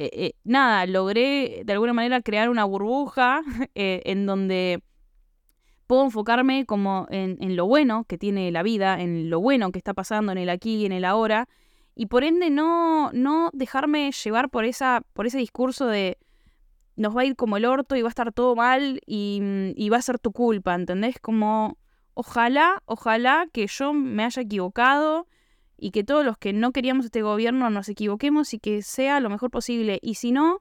eh, 0.03 0.11
eh, 0.13 0.33
nada 0.43 0.85
logré 0.87 1.63
de 1.65 1.73
alguna 1.73 1.93
manera 1.93 2.23
crear 2.23 2.51
una 2.51 2.65
burbuja 2.65 3.43
en 3.75 4.27
donde 4.27 4.83
puedo 5.87 6.05
enfocarme 6.05 6.67
como 6.67 7.07
en, 7.11 7.55
lo 7.55 7.67
bueno 7.67 8.05
que 8.09 8.19
tiene 8.19 8.51
la 8.51 8.63
vida, 8.63 9.01
en 9.01 9.31
lo 9.31 9.41
bueno 9.41 9.71
que 9.71 9.79
está 9.79 9.95
pasando 9.95 10.33
en 10.33 10.39
el 10.39 10.49
aquí 10.49 10.77
y 10.77 10.87
en 10.87 10.93
el 10.93 11.05
ahora, 11.05 11.49
y 11.95 12.07
por 12.07 12.25
ende 12.25 12.51
no, 12.51 13.13
no 13.13 13.51
dejarme 13.53 14.11
llevar 14.11 14.49
por, 14.49 14.65
esa, 14.65 15.03
por 15.13 15.27
ese 15.27 15.39
discurso 15.39 15.87
de 15.87 16.19
nos 16.97 17.17
va 17.17 17.21
a 17.21 17.25
ir 17.27 17.37
como 17.37 17.57
el 17.57 17.65
orto 17.65 17.95
y 17.95 18.03
va 18.03 18.09
a 18.09 18.11
estar 18.11 18.33
todo 18.33 18.57
mal 18.57 19.01
y, 19.07 19.41
y 19.77 19.89
va 19.89 19.99
a 19.99 20.03
ser 20.03 20.19
tu 20.19 20.33
culpa, 20.33 20.75
¿entendés? 20.75 21.21
Como 21.21 21.79
ojalá, 22.15 22.83
ojalá 22.87 23.47
que 23.53 23.67
yo 23.67 23.93
me 23.93 24.25
haya 24.25 24.43
equivocado 24.43 25.27
y 25.83 25.91
que 25.91 26.05
todos 26.05 26.25
los 26.25 26.39
que 26.39 26.53
no 26.53 26.71
queríamos 26.71 27.07
este 27.07 27.23
gobierno 27.23 27.69
nos 27.69 27.89
equivoquemos 27.89 28.55
y 28.55 28.61
que 28.61 28.83
sea 28.83 29.19
lo 29.19 29.29
mejor 29.29 29.51
posible. 29.51 29.99
Y 30.01 30.15
si 30.15 30.31
no, 30.31 30.61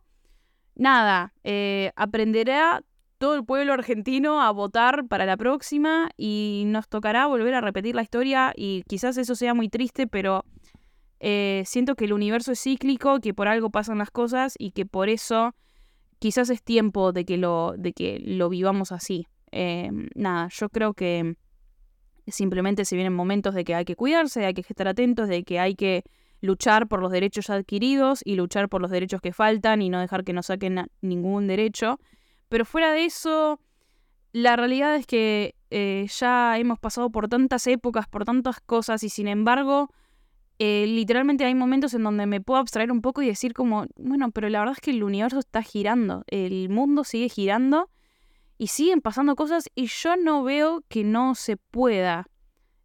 nada, 0.74 1.36
eh, 1.44 1.92
aprenderá 1.96 2.84
todo 3.20 3.36
el 3.36 3.46
pueblo 3.46 3.74
argentino 3.74 4.42
a 4.42 4.50
votar 4.50 5.06
para 5.08 5.28
la 5.28 5.38
próxima 5.38 6.10
y 6.18 6.64
nos 6.66 6.90
tocará 6.90 7.28
volver 7.28 7.54
a 7.54 7.62
repetir 7.62 7.94
la 7.94 8.02
historia 8.02 8.52
y 8.56 8.82
quizás 8.88 9.16
eso 9.18 9.36
sea 9.36 9.54
muy 9.54 9.70
triste, 9.70 10.08
pero 10.08 10.44
eh, 11.20 11.62
siento 11.68 11.94
que 11.94 12.06
el 12.06 12.14
universo 12.14 12.54
es 12.54 12.60
cíclico, 12.64 13.20
que 13.20 13.36
por 13.36 13.48
algo 13.48 13.70
pasan 13.70 14.00
las 14.00 14.10
cosas 14.10 14.56
y 14.58 14.72
que 14.72 14.88
por 14.88 15.08
eso 15.08 15.54
quizás 16.18 16.50
es 16.50 16.64
tiempo 16.64 17.12
de 17.12 17.26
que 17.26 17.38
lo, 17.38 17.76
de 17.78 17.94
que 17.94 18.20
lo 18.26 18.50
vivamos 18.50 18.92
así. 18.92 19.28
Em, 19.52 20.10
nada, 20.16 20.48
yo 20.52 20.70
creo 20.70 20.96
que 20.96 21.36
simplemente 22.32 22.86
se 22.86 22.96
vienen 22.96 23.14
momentos 23.14 23.54
de 23.54 23.64
que 23.64 23.76
hay 23.76 23.86
que 23.86 23.96
cuidarse, 23.96 24.46
hay 24.46 24.54
que 24.54 24.62
estar 24.62 24.88
atentos, 24.88 25.28
de 25.28 25.44
que 25.44 25.60
hay 25.60 25.76
que 25.76 26.04
luchar 26.42 26.88
por 26.88 27.02
los 27.02 27.12
derechos 27.12 27.50
adquiridos 27.50 28.22
y 28.26 28.36
luchar 28.36 28.68
por 28.68 28.82
los 28.82 28.90
derechos 28.90 29.22
que 29.22 29.32
faltan 29.32 29.82
y 29.82 29.90
no 29.90 30.00
dejar 30.00 30.24
que 30.24 30.34
nos 30.34 30.48
saquen 30.48 30.88
ningún 31.02 31.48
derecho. 31.48 32.00
Pero 32.50 32.66
fuera 32.66 32.92
de 32.92 33.06
eso, 33.06 33.60
la 34.34 34.56
realidad 34.56 34.96
es 34.96 35.06
que 35.06 35.56
eh, 35.70 36.08
ya 36.10 36.58
hemos 36.58 36.80
pasado 36.80 37.12
por 37.12 37.28
tantas 37.28 37.68
épocas, 37.68 38.08
por 38.08 38.26
tantas 38.26 38.60
cosas, 38.60 39.04
y 39.04 39.10
sin 39.10 39.28
embargo, 39.28 39.92
eh, 40.58 40.86
literalmente 40.88 41.46
hay 41.46 41.54
momentos 41.54 41.94
en 41.94 42.04
donde 42.04 42.26
me 42.26 42.42
puedo 42.42 42.60
abstraer 42.60 42.92
un 42.92 43.02
poco 43.02 43.22
y 43.22 43.28
decir 43.28 43.54
como, 43.54 43.86
bueno, 43.96 44.32
pero 44.32 44.50
la 44.50 44.60
verdad 44.60 44.76
es 44.78 44.82
que 44.82 44.92
el 44.92 45.04
universo 45.04 45.40
está 45.40 45.62
girando, 45.62 46.24
el 46.28 46.70
mundo 46.70 47.04
sigue 47.04 47.30
girando 47.30 47.90
y 48.62 48.68
siguen 48.68 49.02
pasando 49.02 49.36
cosas 49.36 49.72
y 49.74 49.88
yo 49.88 50.16
no 50.18 50.44
veo 50.44 50.84
que 50.88 51.04
no 51.04 51.34
se 51.34 51.58
pueda 51.58 52.28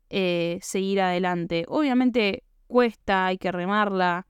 eh, 0.08 0.58
seguir 0.62 1.02
adelante. 1.02 1.66
Obviamente 1.68 2.44
cuesta, 2.66 3.26
hay 3.26 3.36
que 3.36 3.52
remarla, 3.52 4.26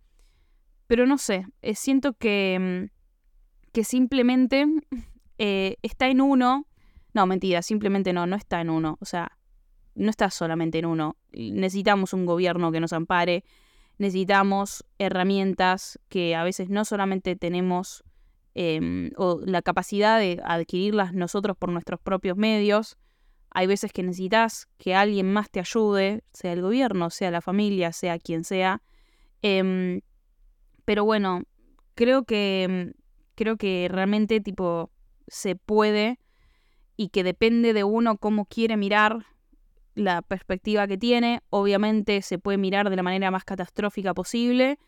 pero 0.88 1.06
no 1.06 1.18
sé, 1.18 1.46
siento 1.76 2.14
que, 2.14 2.88
mm, 2.90 3.70
que 3.70 3.85
simplemente 3.85 4.66
eh, 5.38 5.76
está 5.82 6.09
en 6.09 6.20
uno. 6.20 6.66
No, 7.14 7.26
mentira, 7.26 7.62
simplemente 7.62 8.12
no, 8.12 8.26
no 8.26 8.35
está 8.35 8.61
en 8.61 8.68
uno. 8.68 8.98
O 9.00 9.04
sea, 9.04 9.38
no 9.94 10.11
está 10.11 10.30
solamente 10.30 10.80
en 10.80 10.87
uno. 10.87 11.16
Necesitamos 11.30 12.12
un 12.12 12.26
gobierno 12.26 12.72
que 12.72 12.80
nos 12.80 12.92
ampare, 12.92 13.44
necesitamos 13.98 14.85
herramientas 14.98 16.00
que 16.09 16.35
a 16.35 16.42
veces 16.42 16.70
no 16.70 16.85
solamente 16.85 17.37
tenemos 17.37 18.02
em, 18.59 19.11
o 19.19 19.38
la 19.45 19.61
capacidad 19.61 20.19
de 20.19 20.40
adquirirlas 20.42 21.12
nosotros 21.12 21.59
por 21.59 21.71
nuestros 21.71 22.01
propios 22.01 22.38
medios. 22.38 22.97
Hay 23.51 23.66
veces 23.66 23.92
que 23.92 24.03
necesitas 24.03 24.66
que 24.79 24.95
alguien 24.95 25.31
más 25.31 25.51
te 25.51 25.61
ayude, 25.61 26.25
sea 26.33 26.55
el 26.55 26.62
gobierno, 26.62 27.11
sea 27.11 27.31
la 27.31 27.42
familia, 27.42 27.92
sea 27.92 28.19
quien 28.19 28.45
sea. 28.45 28.83
Em, 29.42 30.01
Pero 30.87 31.05
bueno, 31.05 31.42
creo 31.95 32.25
que 32.25 32.95
creo 33.35 33.59
que 33.59 33.88
realmente 33.90 34.40
tipo 34.40 34.90
se 35.29 35.57
puede 35.57 36.19
y 36.97 37.11
que 37.11 37.25
depende 37.25 37.75
de 37.75 37.85
uno 37.85 38.16
cómo 38.16 38.47
quiere 38.47 38.79
mirar 38.79 39.27
la 39.95 40.23
perspectiva 40.23 40.87
que 40.87 40.97
tiene. 40.97 41.42
Obviamente 41.51 42.23
se 42.23 42.38
puede 42.38 42.57
mirar 42.57 42.88
de 42.88 42.97
la 42.97 43.03
manera 43.03 43.31
más 43.31 43.45
catastrófica 43.45 44.14
posible 44.14 44.79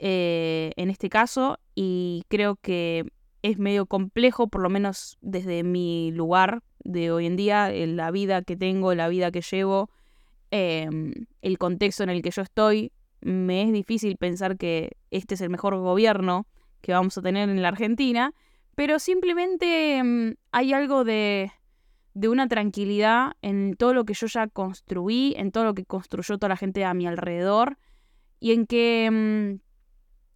eh, 0.00 0.72
en 0.76 0.90
este 0.90 1.08
caso 1.08 1.58
y 1.74 2.24
creo 2.28 2.56
que 2.56 3.04
es 3.42 3.58
medio 3.58 3.86
complejo, 3.86 4.48
por 4.48 4.62
lo 4.62 4.68
menos 4.68 5.18
desde 5.20 5.62
mi 5.62 6.10
lugar 6.12 6.62
de 6.84 7.10
hoy 7.10 7.26
en 7.26 7.36
día, 7.36 7.70
la 7.70 8.10
vida 8.10 8.42
que 8.42 8.56
tengo, 8.56 8.94
la 8.94 9.08
vida 9.08 9.30
que 9.30 9.42
llevo, 9.42 9.90
em, 10.50 11.12
el 11.42 11.58
contexto 11.58 12.02
en 12.02 12.10
el 12.10 12.22
que 12.22 12.30
yo 12.30 12.42
estoy. 12.42 12.92
Me 13.20 13.62
es 13.62 13.72
difícil 13.72 14.16
pensar 14.16 14.56
que 14.56 14.96
este 15.10 15.34
es 15.34 15.40
el 15.40 15.50
mejor 15.50 15.76
gobierno 15.76 16.46
que 16.80 16.92
vamos 16.92 17.18
a 17.18 17.22
tener 17.22 17.48
en 17.48 17.60
la 17.62 17.68
Argentina, 17.68 18.34
pero 18.74 18.98
simplemente 18.98 19.96
em, 19.98 20.36
hay 20.52 20.72
algo 20.72 21.04
de, 21.04 21.50
de 22.14 22.28
una 22.28 22.48
tranquilidad 22.48 23.32
en 23.42 23.74
todo 23.74 23.94
lo 23.94 24.04
que 24.04 24.14
yo 24.14 24.26
ya 24.28 24.46
construí, 24.46 25.34
en 25.36 25.50
todo 25.50 25.64
lo 25.64 25.74
que 25.74 25.84
construyó 25.84 26.38
toda 26.38 26.50
la 26.50 26.56
gente 26.56 26.84
a 26.84 26.94
mi 26.94 27.06
alrededor, 27.06 27.78
y 28.40 28.52
en 28.52 28.66
que 28.66 29.58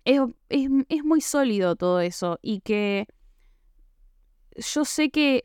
em, 0.04 0.34
es, 0.48 0.68
es, 0.88 1.04
muy 1.04 1.20
sólido 1.20 1.76
todo 1.76 2.00
eso, 2.00 2.38
y 2.42 2.60
que 2.60 3.06
yo 4.56 4.84
sé 4.84 5.10
que 5.10 5.44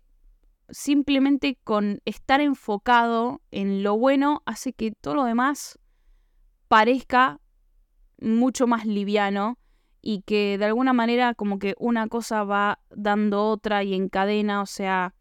simplemente 0.70 1.58
con 1.64 2.02
estar 2.06 2.42
enfocado 2.42 3.42
en 3.52 3.84
lo 3.84 3.98
bueno 3.98 4.44
hace 4.46 4.74
que 4.74 4.92
todo 4.92 5.16
lo 5.16 5.24
demás 5.24 5.80
parezca 6.68 7.40
mucho 8.20 8.68
más 8.68 8.86
liviano 8.86 9.58
y 10.02 10.22
que 10.22 10.58
de 10.58 10.66
alguna 10.66 10.94
manera 10.94 11.34
como 11.34 11.60
que 11.60 11.76
una 11.80 12.08
cosa 12.08 12.44
va 12.44 12.80
dando 12.90 13.46
otra 13.46 13.84
y 13.84 13.94
encadena, 13.94 14.62
o 14.62 14.66
sea, 14.66 15.16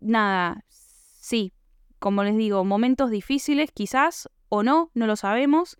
nada, 0.00 0.64
sí, 0.68 1.52
como 1.98 2.22
les 2.22 2.36
digo, 2.36 2.64
momentos 2.64 3.10
difíciles 3.10 3.70
quizás 3.72 4.28
o 4.48 4.62
no, 4.62 4.90
no 4.94 5.06
lo 5.06 5.16
sabemos. 5.16 5.76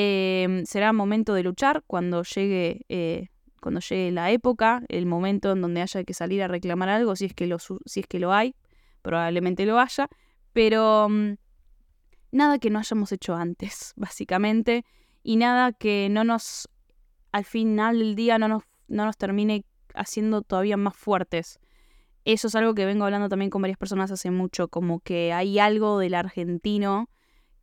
Em, 0.00 0.64
será 0.64 0.92
momento 0.92 1.34
de 1.34 1.42
luchar 1.42 1.82
cuando 1.84 2.22
llegue, 2.22 2.86
eh, 2.88 3.30
cuando 3.60 3.80
llegue 3.80 4.12
la 4.12 4.30
época, 4.30 4.84
el 4.86 5.06
momento 5.06 5.50
en 5.50 5.60
donde 5.60 5.82
haya 5.82 6.04
que 6.04 6.14
salir 6.14 6.40
a 6.40 6.46
reclamar 6.46 6.88
algo, 6.88 7.16
si 7.16 7.24
es 7.24 7.34
que 7.34 7.48
lo, 7.48 7.58
si 7.58 7.98
es 7.98 8.06
que 8.06 8.20
lo 8.20 8.32
hay, 8.32 8.54
probablemente 9.02 9.66
lo 9.66 9.80
haya, 9.80 10.08
pero 10.52 11.08
mm, 11.08 11.32
nada 12.30 12.60
que 12.60 12.70
no 12.70 12.78
hayamos 12.78 13.10
hecho 13.10 13.34
antes, 13.34 13.92
básicamente, 13.96 14.84
y 15.24 15.34
nada 15.34 15.72
que 15.72 16.06
no 16.12 16.22
nos, 16.22 16.68
al 17.32 17.44
final 17.44 17.98
del 17.98 18.14
día, 18.14 18.38
no 18.38 18.46
nos, 18.46 18.62
no 18.86 19.04
nos 19.04 19.16
termine 19.16 19.64
haciendo 19.96 20.42
todavía 20.42 20.76
más 20.76 20.94
fuertes. 20.94 21.58
Eso 22.24 22.46
es 22.46 22.54
algo 22.54 22.72
que 22.72 22.86
vengo 22.86 23.04
hablando 23.04 23.28
también 23.28 23.50
con 23.50 23.62
varias 23.62 23.78
personas 23.78 24.12
hace 24.12 24.30
mucho, 24.30 24.68
como 24.68 25.00
que 25.00 25.32
hay 25.32 25.58
algo 25.58 25.98
del 25.98 26.14
argentino 26.14 27.10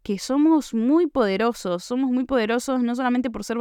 que 0.06 0.20
somos 0.20 0.76
muy 0.76 1.08
poderosos, 1.08 1.84
somos 1.84 2.12
muy 2.12 2.26
poderosos 2.26 2.84
no 2.84 2.96
solamente 2.96 3.32
por 3.32 3.44
ser 3.44 3.58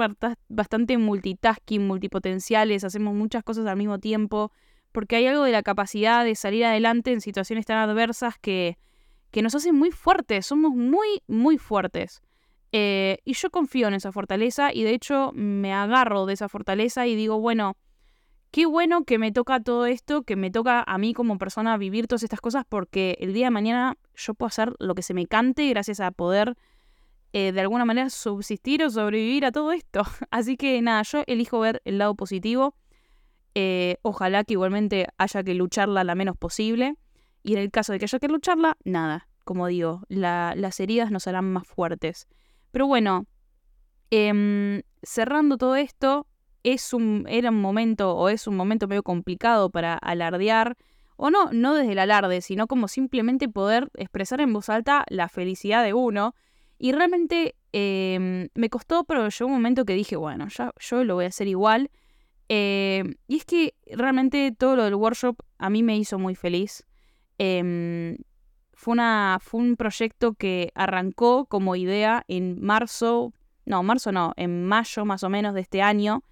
bastante 0.50 0.98
multitasking, 0.98 1.87
multipotenciales, 1.87 2.85
hacemos 2.85 3.14
muchas 3.14 3.42
cosas 3.42 3.66
al 3.66 3.78
mismo 3.78 3.98
tiempo, 3.98 4.52
porque 4.92 5.16
hay 5.16 5.26
algo 5.26 5.44
de 5.44 5.52
la 5.52 5.62
capacidad 5.62 6.22
de 6.22 6.35
salir 6.35 6.66
adelante 6.66 7.12
en 7.12 7.22
situaciones 7.22 7.64
tan 7.64 7.78
adversas 7.78 8.35
que, 8.38 8.76
que 9.30 9.40
nos 9.40 9.54
hacen 9.54 9.74
muy 9.74 9.90
fuertes, 9.90 10.44
somos 10.44 10.72
muy, 10.74 11.22
muy 11.26 11.57
fuertes. 11.57 12.20
Eh, 12.72 13.20
y 13.24 13.33
yo 13.33 13.48
confío 13.48 13.88
en 13.88 13.94
esa 13.94 14.12
fortaleza 14.12 14.70
y 14.70 14.83
de 14.83 14.92
hecho 14.92 15.33
me 15.33 15.72
agarro 15.72 16.26
de 16.26 16.35
esa 16.35 16.50
fortaleza 16.50 17.07
y 17.07 17.16
digo, 17.16 17.40
bueno, 17.40 17.78
qué 18.54 18.66
bueno 18.66 19.04
que 19.04 19.18
me 19.18 19.32
toca 19.32 19.58
todo 19.58 19.84
esto, 19.84 20.22
que 20.22 20.36
me 20.36 20.48
toca 20.48 20.84
a 20.86 20.96
mí 20.96 21.12
como 21.12 21.38
persona 21.38 21.76
vivir 21.76 22.06
todas 22.06 22.22
estas 22.22 22.40
cosas 22.40 22.64
porque 22.68 23.16
el 23.18 23.32
día 23.32 23.46
de 23.46 23.50
mañana 23.50 23.98
yo 24.14 24.34
puedo 24.34 24.46
hacer 24.46 24.76
lo 24.78 24.94
que 24.94 25.02
se 25.02 25.12
me 25.12 25.26
cante 25.26 25.68
gracias 25.70 25.98
a 25.98 26.12
poder 26.12 26.56
eh, 27.32 27.50
de 27.50 27.60
alguna 27.60 27.84
manera 27.84 28.10
subsistir 28.10 28.84
o 28.84 28.90
sobrevivir 28.90 29.44
a 29.44 29.50
todo 29.50 29.72
esto. 29.72 30.04
Así 30.30 30.56
que 30.56 30.80
nada, 30.82 31.02
yo 31.02 31.24
elijo 31.26 31.58
ver 31.58 31.82
el 31.84 31.98
lado 31.98 32.14
positivo. 32.14 32.76
Eh, 33.56 33.96
ojalá 34.02 34.44
que 34.44 34.52
igualmente 34.52 35.08
haya 35.18 35.42
que 35.42 35.54
lucharla 35.54 36.04
la 36.04 36.14
menos 36.14 36.36
posible. 36.36 36.94
Y 37.42 37.54
en 37.54 37.58
el 37.58 37.72
caso 37.72 37.92
de 37.92 37.98
que 37.98 38.04
haya 38.04 38.20
que 38.20 38.28
lucharla, 38.28 38.76
nada. 38.84 39.26
Como 39.42 39.66
digo, 39.66 40.02
las 40.08 40.78
heridas 40.78 41.10
nos 41.10 41.26
harán 41.26 41.52
más 41.52 41.66
fuertes. 41.66 42.28
Pero 42.70 42.86
bueno, 42.86 43.26
em, 44.12 44.82
cerrando 45.02 45.56
todo 45.56 45.74
esto, 45.74 46.28
es 46.64 46.94
un, 46.94 47.27
era 47.29 47.50
un 47.50 47.61
momento 47.61 48.16
o 48.16 48.29
es 48.29 48.46
un 48.46 48.57
momento 48.57 48.88
medio 48.88 49.03
complicado 49.03 49.70
para 49.70 49.94
alardear, 49.94 50.77
o 51.16 51.31
no, 51.31 51.53
no 51.53 51.74
desde 51.74 51.92
el 51.92 51.98
alarde, 52.00 52.40
sino 52.40 52.66
como 52.66 52.88
simplemente 52.88 53.48
poder 53.48 53.88
expresar 53.94 54.40
en 54.40 54.53
voz 54.53 54.68
alta 54.68 55.05
la 55.09 55.29
felicidad 55.29 55.85
de 55.85 55.94
uno. 55.94 56.35
Y 56.77 56.90
realmente 56.90 57.55
em, 57.72 58.48
me 58.55 58.68
costó, 58.68 59.05
pero 59.05 59.29
llegó 59.29 59.46
un 59.46 59.53
momento 59.53 59.85
que 59.85 59.94
dije, 59.94 60.16
bueno, 60.16 60.48
ya 60.48 60.72
yo 60.81 61.05
lo 61.05 61.14
voy 61.14 61.27
a 61.27 61.29
hacer 61.29 61.46
igual. 61.46 61.90
Em, 62.48 63.14
y 63.29 63.37
es 63.37 63.44
que 63.44 63.74
realmente 63.87 64.53
todo 64.59 64.74
lo 64.74 64.85
del 64.85 64.96
workshop 64.96 65.37
a 65.59 65.70
mí 65.70 65.85
me 65.85 65.96
hizo 65.96 66.18
muy 66.18 66.35
feliz. 66.35 66.85
Em, 67.38 68.16
fue, 68.72 68.92
una, 68.92 69.38
fue 69.40 69.61
un 69.61 69.77
proyecto 69.77 70.35
que 70.35 70.72
arrancó 70.74 71.46
como 71.46 71.77
idea 71.77 72.24
en 72.27 72.61
marzo, 72.61 73.33
no, 73.66 73.83
marzo 73.85 74.11
no, 74.11 74.33
en 74.37 74.66
mayo 74.66 75.05
más 75.05 75.22
o 75.22 75.29
menos 75.29 75.55
de 75.55 75.61
este 75.61 75.81
año 75.81 76.24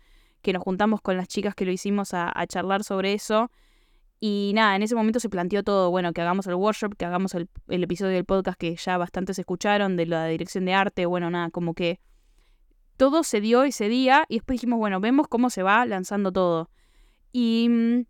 que 0.42 0.52
nos 0.52 0.62
juntamos 0.62 1.00
con 1.00 1.16
las 1.16 1.28
chicas 1.28 1.55
que 1.55 1.64
lo 1.64 1.72
hicimos 1.72 2.12
a, 2.14 2.33
charlar 2.46 2.85
sobre 2.85 3.14
eso. 3.14 3.50
Y 4.20 4.52
nada, 4.55 4.76
en 4.76 4.83
ese 4.83 4.94
momento 4.94 5.18
se 5.18 5.28
planteó 5.28 5.62
todo, 5.64 5.90
bueno, 5.90 6.12
que 6.12 6.20
hagamos 6.20 6.46
el 6.46 6.55
workshop, 6.55 6.94
que 6.96 7.05
hagamos 7.05 7.35
el, 7.35 7.48
episodio 7.68 8.12
del 8.12 8.24
podcast 8.24 8.59
que 8.59 8.76
ya 8.76 8.98
bastantes 8.98 9.38
escucharon, 9.38 9.96
de 9.96 10.07
la 10.07 10.26
dirección 10.26 10.64
de 10.64 10.74
arte, 10.74 11.07
bueno, 11.07 11.31
nada, 11.31 11.50
como 11.50 11.74
que 11.74 11.98
todo 12.96 13.24
se 13.24 13.40
dio 13.40 13.64
ese 13.64 13.88
día 13.88 14.24
y 14.28 14.37
después 14.37 14.61
dijimos, 14.61 14.78
bueno, 14.78 15.00
vemos 15.00 15.26
cómo 15.26 15.50
se 15.50 15.62
va 15.62 15.85
lanzando 15.87 16.31
todo. 16.31 16.70
Y 17.33 17.68
mm, 17.68 18.05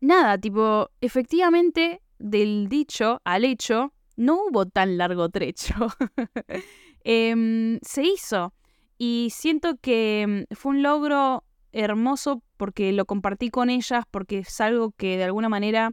nada, 0.00 0.38
tipo, 0.38 0.90
efectivamente, 1.00 2.00
del 2.18 2.68
dicho 2.68 3.20
al 3.24 3.44
hecho, 3.44 3.92
no 4.16 4.46
hubo 4.46 4.66
tan 4.66 4.96
largo 4.96 5.28
trecho. 5.28 5.74
Em, 7.08 7.78
se 7.82 8.02
hizo. 8.02 8.52
Y 8.98 9.28
siento 9.30 9.76
que 9.76 10.46
mm, 10.50 10.54
fue 10.54 10.70
un 10.72 10.82
logro 10.82 11.44
hermoso 11.76 12.42
porque 12.56 12.92
lo 12.92 13.04
compartí 13.04 13.50
con 13.50 13.70
ellas, 13.70 14.04
porque 14.10 14.38
es 14.38 14.60
algo 14.60 14.92
que 14.92 15.16
de 15.16 15.24
alguna 15.24 15.48
manera 15.48 15.92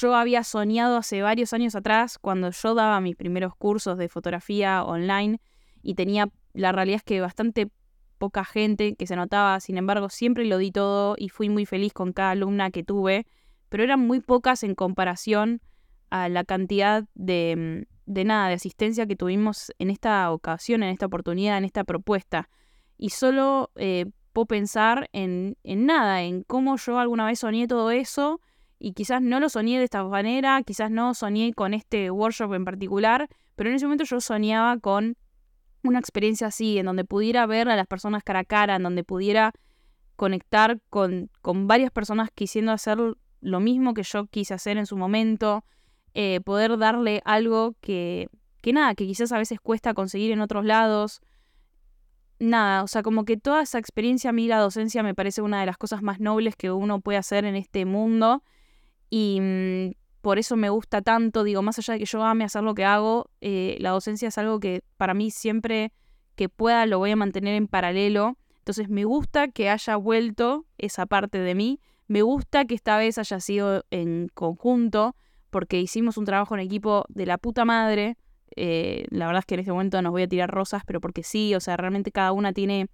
yo 0.00 0.14
había 0.14 0.44
soñado 0.44 0.96
hace 0.96 1.22
varios 1.22 1.52
años 1.52 1.74
atrás, 1.74 2.18
cuando 2.18 2.50
yo 2.50 2.74
daba 2.74 3.00
mis 3.00 3.16
primeros 3.16 3.54
cursos 3.56 3.98
de 3.98 4.08
fotografía 4.08 4.82
online 4.84 5.40
y 5.82 5.94
tenía, 5.94 6.28
la 6.54 6.72
realidad 6.72 6.96
es 6.96 7.02
que 7.02 7.20
bastante 7.20 7.70
poca 8.18 8.44
gente 8.44 8.94
que 8.94 9.06
se 9.06 9.16
notaba, 9.16 9.58
sin 9.60 9.76
embargo 9.76 10.08
siempre 10.08 10.44
lo 10.46 10.58
di 10.58 10.70
todo 10.70 11.16
y 11.18 11.28
fui 11.28 11.48
muy 11.48 11.66
feliz 11.66 11.92
con 11.92 12.12
cada 12.12 12.30
alumna 12.30 12.70
que 12.70 12.84
tuve, 12.84 13.26
pero 13.68 13.82
eran 13.82 14.00
muy 14.00 14.20
pocas 14.20 14.62
en 14.62 14.74
comparación 14.74 15.60
a 16.10 16.28
la 16.28 16.44
cantidad 16.44 17.04
de, 17.14 17.84
mm, 17.86 18.12
de 18.12 18.24
nada, 18.24 18.48
de 18.48 18.54
asistencia 18.54 19.06
que 19.06 19.16
tuvimos 19.16 19.72
en 19.78 19.90
esta 19.90 20.30
ocasión, 20.30 20.82
en 20.82 20.90
esta 20.90 21.06
oportunidad, 21.06 21.58
en 21.58 21.64
esta 21.64 21.84
propuesta. 21.84 22.48
Y 22.98 23.10
solo 23.10 23.70
eh, 23.76 24.06
puedo 24.32 24.46
pensar 24.46 25.08
en, 25.12 25.56
en 25.62 25.86
nada, 25.86 26.22
en 26.22 26.42
cómo 26.42 26.76
yo 26.76 26.98
alguna 26.98 27.26
vez 27.26 27.40
soñé 27.40 27.66
todo 27.66 27.90
eso 27.90 28.40
y 28.78 28.94
quizás 28.94 29.22
no 29.22 29.38
lo 29.38 29.48
soñé 29.48 29.78
de 29.78 29.84
esta 29.84 30.02
manera, 30.04 30.60
quizás 30.64 30.90
no 30.90 31.14
soñé 31.14 31.54
con 31.54 31.74
este 31.74 32.10
workshop 32.10 32.54
en 32.54 32.64
particular, 32.64 33.28
pero 33.54 33.70
en 33.70 33.76
ese 33.76 33.86
momento 33.86 34.04
yo 34.04 34.20
soñaba 34.20 34.78
con 34.78 35.16
una 35.84 35.98
experiencia 35.98 36.48
así, 36.48 36.78
en 36.78 36.86
donde 36.86 37.04
pudiera 37.04 37.46
ver 37.46 37.68
a 37.68 37.76
las 37.76 37.86
personas 37.86 38.22
cara 38.24 38.40
a 38.40 38.44
cara, 38.44 38.76
en 38.76 38.82
donde 38.82 39.04
pudiera 39.04 39.52
conectar 40.16 40.80
con, 40.90 41.30
con 41.42 41.66
varias 41.66 41.90
personas 41.90 42.30
quisiendo 42.34 42.72
hacer 42.72 42.98
lo 43.40 43.60
mismo 43.60 43.94
que 43.94 44.02
yo 44.02 44.26
quise 44.26 44.54
hacer 44.54 44.76
en 44.78 44.86
su 44.86 44.96
momento, 44.96 45.64
eh, 46.14 46.40
poder 46.40 46.78
darle 46.78 47.22
algo 47.24 47.74
que, 47.80 48.28
que 48.60 48.72
nada, 48.72 48.94
que 48.94 49.06
quizás 49.06 49.32
a 49.32 49.38
veces 49.38 49.60
cuesta 49.60 49.94
conseguir 49.94 50.30
en 50.30 50.40
otros 50.40 50.64
lados. 50.64 51.20
Nada, 52.42 52.82
o 52.82 52.88
sea, 52.88 53.04
como 53.04 53.24
que 53.24 53.36
toda 53.36 53.62
esa 53.62 53.78
experiencia 53.78 54.30
a 54.30 54.32
mí 54.32 54.48
la 54.48 54.58
docencia 54.58 55.04
me 55.04 55.14
parece 55.14 55.42
una 55.42 55.60
de 55.60 55.66
las 55.66 55.78
cosas 55.78 56.02
más 56.02 56.18
nobles 56.18 56.56
que 56.56 56.72
uno 56.72 57.00
puede 57.00 57.16
hacer 57.16 57.44
en 57.44 57.54
este 57.54 57.84
mundo 57.84 58.42
y 59.10 59.38
mm, 59.40 59.90
por 60.22 60.40
eso 60.40 60.56
me 60.56 60.68
gusta 60.68 61.02
tanto, 61.02 61.44
digo, 61.44 61.62
más 61.62 61.78
allá 61.78 61.94
de 61.94 62.00
que 62.00 62.04
yo 62.04 62.24
ame 62.24 62.42
hacer 62.42 62.64
lo 62.64 62.74
que 62.74 62.84
hago, 62.84 63.30
eh, 63.40 63.76
la 63.78 63.90
docencia 63.90 64.26
es 64.26 64.38
algo 64.38 64.58
que 64.58 64.82
para 64.96 65.14
mí 65.14 65.30
siempre 65.30 65.92
que 66.34 66.48
pueda 66.48 66.84
lo 66.86 66.98
voy 66.98 67.12
a 67.12 67.16
mantener 67.16 67.54
en 67.54 67.68
paralelo. 67.68 68.36
Entonces 68.58 68.88
me 68.88 69.04
gusta 69.04 69.46
que 69.46 69.70
haya 69.70 69.94
vuelto 69.94 70.66
esa 70.78 71.06
parte 71.06 71.38
de 71.38 71.54
mí, 71.54 71.78
me 72.08 72.22
gusta 72.22 72.64
que 72.64 72.74
esta 72.74 72.98
vez 72.98 73.18
haya 73.18 73.38
sido 73.38 73.84
en 73.92 74.26
conjunto, 74.34 75.14
porque 75.50 75.80
hicimos 75.80 76.16
un 76.16 76.24
trabajo 76.24 76.54
en 76.56 76.60
equipo 76.62 77.04
de 77.08 77.24
la 77.24 77.38
puta 77.38 77.64
madre. 77.64 78.16
Eh, 78.56 79.06
la 79.10 79.26
verdad 79.26 79.40
es 79.40 79.46
que 79.46 79.54
en 79.54 79.60
este 79.60 79.72
momento 79.72 80.00
nos 80.02 80.12
voy 80.12 80.22
a 80.22 80.28
tirar 80.28 80.50
rosas, 80.50 80.82
pero 80.86 81.00
porque 81.00 81.22
sí, 81.22 81.54
o 81.54 81.60
sea, 81.60 81.76
realmente 81.76 82.12
cada 82.12 82.32
una 82.32 82.52
tiene 82.52 82.88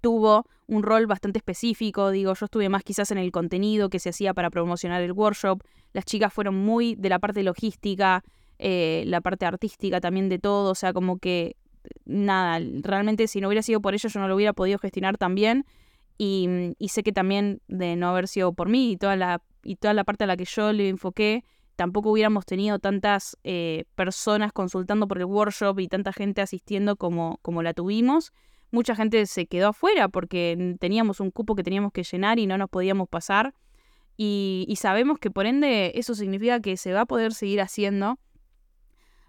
tuvo 0.00 0.46
un 0.66 0.82
rol 0.82 1.06
bastante 1.06 1.38
específico, 1.38 2.10
digo, 2.10 2.34
yo 2.34 2.44
estuve 2.44 2.68
más 2.68 2.84
quizás 2.84 3.10
en 3.10 3.18
el 3.18 3.32
contenido 3.32 3.90
que 3.90 3.98
se 3.98 4.10
hacía 4.10 4.32
para 4.34 4.50
promocionar 4.50 5.02
el 5.02 5.12
workshop, 5.12 5.62
las 5.92 6.04
chicas 6.04 6.32
fueron 6.32 6.54
muy 6.54 6.94
de 6.94 7.08
la 7.08 7.18
parte 7.18 7.42
logística, 7.42 8.22
eh, 8.58 9.02
la 9.06 9.20
parte 9.20 9.46
artística 9.46 10.00
también 10.00 10.28
de 10.28 10.38
todo, 10.38 10.70
o 10.70 10.74
sea, 10.74 10.92
como 10.92 11.18
que 11.18 11.56
nada, 12.04 12.60
realmente 12.82 13.26
si 13.26 13.40
no 13.40 13.48
hubiera 13.48 13.62
sido 13.62 13.80
por 13.80 13.94
ello 13.94 14.08
yo 14.08 14.20
no 14.20 14.28
lo 14.28 14.36
hubiera 14.36 14.52
podido 14.52 14.78
gestionar 14.78 15.16
también 15.16 15.64
y, 16.18 16.74
y 16.78 16.88
sé 16.88 17.02
que 17.02 17.12
también 17.12 17.60
de 17.68 17.96
no 17.96 18.08
haber 18.08 18.28
sido 18.28 18.52
por 18.52 18.68
mí 18.68 18.92
y 18.92 18.96
toda 18.96 19.16
la, 19.16 19.42
y 19.62 19.76
toda 19.76 19.94
la 19.94 20.04
parte 20.04 20.24
a 20.24 20.26
la 20.26 20.36
que 20.36 20.44
yo 20.44 20.72
le 20.72 20.88
enfoqué, 20.88 21.44
tampoco 21.78 22.10
hubiéramos 22.10 22.44
tenido 22.44 22.80
tantas 22.80 23.38
eh, 23.44 23.84
personas 23.94 24.52
consultando 24.52 25.06
por 25.06 25.18
el 25.18 25.26
workshop 25.26 25.78
y 25.78 25.86
tanta 25.86 26.12
gente 26.12 26.40
asistiendo 26.40 26.96
como, 26.96 27.38
como 27.40 27.62
la 27.62 27.72
tuvimos. 27.72 28.32
Mucha 28.72 28.96
gente 28.96 29.24
se 29.26 29.46
quedó 29.46 29.68
afuera 29.68 30.08
porque 30.08 30.76
teníamos 30.80 31.20
un 31.20 31.30
cupo 31.30 31.54
que 31.54 31.62
teníamos 31.62 31.92
que 31.92 32.02
llenar 32.02 32.40
y 32.40 32.48
no 32.48 32.58
nos 32.58 32.68
podíamos 32.68 33.08
pasar. 33.08 33.54
Y, 34.16 34.74
sabemos 34.76 35.20
que 35.20 35.30
por 35.30 35.46
ende 35.46 35.92
eso 35.94 36.16
significa 36.16 36.58
que 36.58 36.76
se 36.76 36.92
va 36.92 37.02
a 37.02 37.06
poder 37.06 37.32
seguir 37.32 37.60
haciendo. 37.60 38.18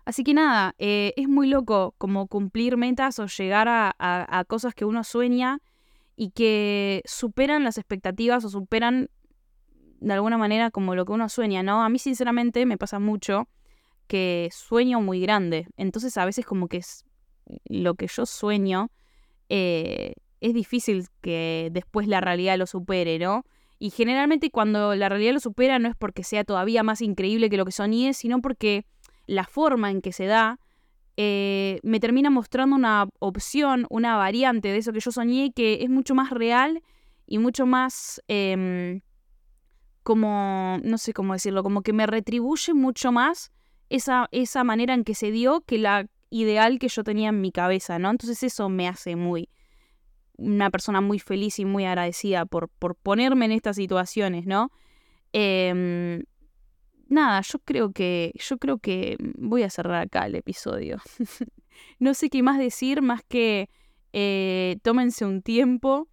Así 0.04 0.24
que 0.24 0.34
nada, 0.34 0.74
eh, 0.80 1.14
es 1.18 1.30
muy 1.30 1.48
loco 1.48 1.94
como 2.00 2.26
cumplir 2.26 2.78
metas 2.78 3.20
o 3.20 3.28
llegar 3.28 3.68
a 3.70 4.46
cosas 4.48 4.74
que 4.74 4.86
uno 4.86 5.04
sueña 5.04 5.60
y 6.16 6.32
que 6.32 7.04
superan 7.06 7.64
las 7.64 7.78
expectativas 7.78 8.44
o 8.44 8.50
superan 8.50 9.12
de 10.00 10.14
alguna 10.14 10.38
manera 10.38 10.72
como 10.72 10.96
lo 10.96 11.06
que 11.06 11.12
uno 11.12 11.30
sueña, 11.30 11.64
¿no? 11.64 11.84
A 11.84 11.90
mí 11.90 12.00
sinceramente 12.00 12.66
me 12.66 12.78
pasa 12.78 13.00
mucho 13.00 13.48
que 14.08 14.50
sueño 14.52 15.02
muy 15.02 15.22
grande. 15.22 15.68
Entonces 15.78 16.18
a 16.18 16.26
veces 16.26 16.46
como 16.46 16.68
que 16.68 16.78
es 16.78 17.06
lo 17.66 17.96
que 17.96 18.08
yo 18.08 18.26
sueño 18.26 18.90
eh, 19.50 20.14
es 20.42 20.54
difícil 20.54 21.08
que 21.22 21.70
después 21.72 22.08
la 22.08 22.22
realidad 22.22 22.58
lo 22.58 22.66
supere, 22.66 23.20
¿no? 23.20 23.44
Y 23.78 23.92
generalmente 23.92 24.52
cuando 24.52 24.96
la 24.96 25.10
realidad 25.10 25.34
lo 25.34 25.40
supera 25.40 25.80
no 25.80 25.90
es 25.90 25.96
porque 25.96 26.24
sea 26.24 26.44
todavía 26.44 26.84
más 26.84 27.02
increíble 27.02 27.50
que 27.50 27.58
lo 27.58 27.66
que 27.66 27.72
soñé, 27.72 28.14
sino 28.14 28.42
porque 28.42 28.86
la 29.26 29.46
forma 29.46 29.92
en 29.92 30.02
que 30.02 30.12
se 30.12 30.26
da 30.26 30.60
eh, 31.18 31.80
me 31.84 32.00
termina 32.00 32.30
mostrando 32.30 32.76
una 32.76 33.08
opción, 33.20 33.86
una 33.90 34.18
variante 34.18 34.70
de 34.70 34.78
eso 34.78 34.92
que 34.94 35.02
yo 35.02 35.12
soñé 35.12 35.52
que 35.54 35.84
es 35.84 35.90
mucho 35.90 36.16
más 36.16 36.30
real 36.30 36.82
y 37.28 37.38
mucho 37.38 37.66
más... 37.66 38.22
Em, 38.28 39.02
como, 40.10 40.80
no 40.82 40.98
sé 40.98 41.14
cómo 41.14 41.34
decirlo, 41.34 41.62
como 41.62 41.84
que 41.84 41.94
me 41.94 42.08
retribuye 42.08 42.74
mucho 42.74 43.12
más 43.12 43.52
esa, 43.90 44.28
esa 44.32 44.64
manera 44.64 44.96
en 44.96 45.04
que 45.04 45.14
se 45.14 45.30
dio 45.30 45.62
que 45.62 45.78
la 45.78 46.08
ideal 46.32 46.80
que 46.80 46.88
yo 46.88 47.04
tenía 47.04 47.30
en 47.30 47.42
mi 47.42 47.52
cabeza, 47.52 48.00
¿no? 48.00 48.10
Entonces 48.10 48.42
eso 48.42 48.70
me 48.70 48.88
hace 48.88 49.16
muy, 49.16 49.50
una 50.36 50.72
persona 50.72 51.00
muy 51.00 51.20
feliz 51.20 51.60
y 51.60 51.66
muy 51.66 51.86
agradecida 51.86 52.48
por, 52.48 52.70
por 52.70 52.96
ponerme 52.96 53.46
en 53.46 53.52
estas 53.52 53.76
situaciones, 53.76 54.48
¿no? 54.48 54.72
Em, 55.32 56.24
nada, 57.08 57.42
yo 57.42 57.60
creo 57.60 57.92
que, 57.92 58.34
yo 58.34 58.58
creo 58.58 58.80
que 58.80 59.16
voy 59.38 59.62
a 59.62 59.70
cerrar 59.70 60.02
acá 60.02 60.26
el 60.26 60.34
episodio. 60.34 60.98
no 62.00 62.16
sé 62.16 62.32
qué 62.32 62.42
más 62.42 62.58
decir, 62.58 63.04
más 63.04 63.22
que 63.30 63.70
eh, 64.12 64.78
tómense 64.82 65.24
un 65.24 65.44
tiempo 65.44 66.08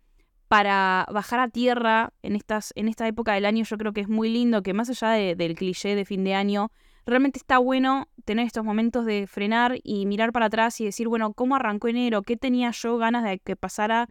para 0.49 1.07
bajar 1.13 1.41
a 1.41 1.49
tierra 1.49 2.13
en, 2.23 2.37
estas, 2.37 2.73
en 2.77 2.89
esta 2.89 3.07
época 3.09 3.35
del 3.35 3.47
año. 3.47 3.65
Yo 3.65 3.77
creo 3.79 3.93
que 3.93 4.03
es 4.03 4.09
muy 4.09 4.31
lindo 4.31 4.63
que 4.63 4.75
más 4.75 4.89
allá 4.89 5.35
del 5.35 5.55
cliché 5.55 5.95
de 5.95 6.05
fin 6.05 6.25
de 6.25 6.35
año, 6.35 6.71
realmente 7.05 7.39
está 7.39 7.59
bueno 7.59 8.09
tener 8.25 8.47
estos 8.47 8.65
momentos 8.65 9.05
de 9.05 9.27
frenar 9.27 9.79
y 9.83 10.07
mirar 10.07 10.33
para 10.33 10.47
atrás 10.47 10.81
y 10.81 10.85
decir, 10.85 11.09
bueno, 11.09 11.33
¿cómo 11.33 11.57
arrancó 11.57 11.89
enero? 11.89 12.23
¿Qué 12.23 12.37
tenía 12.37 12.71
yo 12.71 12.97
ganas 12.99 13.25
de 13.25 13.39
que 13.39 13.57
pasara 13.57 14.09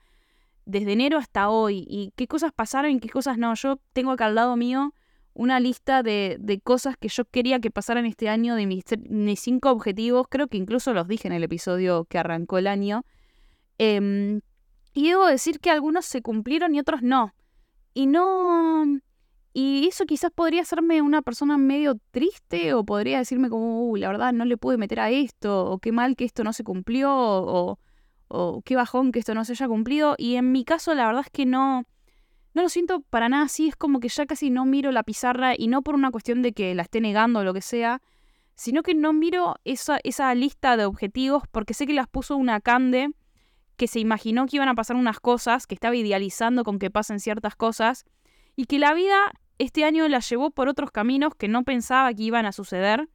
desde 0.66 0.94
enero 0.94 1.18
hasta 1.18 1.50
hoy? 1.50 1.86
¿Y 1.88 2.12
qué 2.16 2.28
cosas 2.28 2.52
pasaron 2.54 2.92
y 2.92 3.00
qué 3.00 3.10
cosas 3.10 3.38
no? 3.38 3.54
Yo 3.56 3.80
tengo 3.94 4.12
acá 4.12 4.26
al 4.26 4.36
lado 4.36 4.56
mío 4.58 4.94
una 5.34 5.60
lista 5.60 6.02
de, 6.02 6.38
de 6.40 6.62
cosas 6.62 6.96
que 6.96 7.10
yo 7.10 7.26
quería 7.26 7.60
que 7.60 7.70
pasaran 7.70 8.06
este 8.06 8.30
año, 8.30 8.56
de 8.56 8.66
mis, 8.66 8.86
mis, 9.10 9.42
cinco 9.42 9.70
objetivos, 9.70 10.28
creo 10.30 10.48
que 10.48 10.56
incluso 10.56 10.94
los 10.94 11.10
dije 11.10 11.28
en 11.28 11.34
el 11.34 11.44
episodio 11.44 12.06
que 12.06 12.18
arrancó 12.18 12.58
el 12.58 12.68
año. 12.68 13.04
Eh, 13.78 14.40
y 14.96 15.10
debo 15.10 15.26
decir 15.28 15.60
que 15.60 15.70
algunos 15.70 16.06
se 16.06 16.22
cumplieron 16.22 16.74
y 16.74 16.80
otros 16.80 17.04
no. 17.04 17.36
Y 17.94 18.08
no... 18.08 19.02
Y 19.52 19.88
eso 19.88 20.06
quizás 20.06 20.32
podría 20.32 20.62
hacerme 20.62 21.02
una 21.02 21.22
persona 21.22 21.58
medio 21.58 21.98
triste 22.12 22.74
o 22.74 22.86
podría 22.86 23.20
decirme 23.20 23.50
como, 23.50 23.90
uh, 23.90 23.96
la 23.98 24.08
verdad 24.08 24.34
no 24.34 24.46
le 24.46 24.58
pude 24.58 24.78
meter 24.78 25.02
a 25.02 25.12
esto, 25.12 25.66
o 25.66 25.80
qué 25.80 25.92
mal 25.92 26.16
que 26.16 26.24
esto 26.24 26.44
no 26.44 26.54
se 26.54 26.64
cumplió, 26.64 27.12
o, 27.14 27.78
o 28.30 28.62
qué 28.64 28.78
bajón 28.78 29.12
que 29.12 29.20
esto 29.20 29.36
no 29.36 29.44
se 29.44 29.52
haya 29.52 29.68
cumplido. 29.68 30.16
Y 30.18 30.36
en 30.36 30.54
mi 30.54 30.64
caso 30.64 30.94
la 30.94 31.08
verdad 31.08 31.24
es 31.26 31.32
que 31.32 31.46
no, 31.46 31.84
no 32.54 32.62
lo 32.62 32.70
siento 32.70 33.02
para 33.02 33.28
nada 33.28 33.46
así, 33.46 33.68
es 33.68 33.76
como 33.76 34.00
que 34.00 34.08
ya 34.08 34.26
casi 34.26 34.50
no 34.50 34.66
miro 34.66 34.94
la 34.94 35.04
pizarra 35.04 35.56
y 35.58 35.68
no 35.68 35.82
por 35.82 35.96
una 35.96 36.12
cuestión 36.12 36.42
de 36.42 36.54
que 36.54 36.74
la 36.74 36.84
esté 36.84 37.02
negando 37.02 37.40
o 37.40 37.44
lo 37.44 37.54
que 37.54 37.62
sea, 37.62 38.02
sino 38.56 38.82
que 38.82 38.94
no 38.96 39.12
miro 39.12 39.56
esa, 39.66 40.00
esa 40.06 40.34
lista 40.36 40.78
de 40.78 40.86
objetivos 40.86 41.44
porque 41.52 41.74
sé 41.74 41.86
que 41.86 41.94
las 41.94 42.08
puso 42.08 42.38
una 42.38 42.62
cande 42.62 43.10
que 43.76 43.88
se 43.88 44.00
imaginó 44.00 44.46
que 44.46 44.58
iban 44.58 44.70
a 44.70 44.76
pasar 44.76 44.96
unas 44.96 45.20
cosas, 45.20 45.68
que 45.68 45.76
estaba 45.76 45.96
idealizando 45.96 46.64
con 46.64 46.80
que 46.80 46.90
pasen 46.90 47.20
ciertas 47.20 47.56
cosas, 47.56 48.06
y 48.56 48.66
que 48.66 48.80
la 48.80 48.94
vida 48.94 49.34
este 49.58 49.84
año 49.84 50.08
la 50.08 50.20
llevó 50.20 50.52
por 50.52 50.68
otros 50.68 50.92
caminos 50.92 51.34
que 51.36 51.48
no 51.48 51.64
pensaba 51.64 52.14
que 52.14 52.24
iban 52.24 52.46
a 52.46 52.52
suceder. 52.52 53.10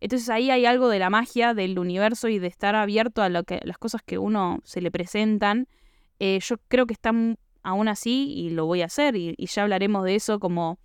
Entonces 0.00 0.28
ahí 0.30 0.50
hay 0.50 0.66
algo 0.66 0.88
de 0.88 0.98
la 0.98 1.10
magia 1.10 1.52
del 1.54 1.78
universo 1.78 2.28
y 2.28 2.38
de 2.38 2.46
estar 2.46 2.74
abierto 2.74 3.22
a 3.22 3.28
las 3.28 3.78
cosas 3.78 4.02
que 4.02 4.18
uno 4.18 4.60
se 4.64 4.80
le 4.80 4.90
presentan. 4.90 5.68
Eh, 6.18 6.38
yo 6.40 6.56
creo 6.68 6.86
que 6.86 6.94
está 6.94 7.12
aún 7.62 7.88
así 7.88 8.32
y 8.32 8.50
lo 8.50 8.66
voy 8.66 8.82
a 8.82 8.86
hacer 8.86 9.16
y, 9.16 9.34
y 9.36 9.46
ya 9.46 9.62
hablaremos 9.62 10.04
de 10.04 10.14
eso 10.14 10.40
como 10.40 10.78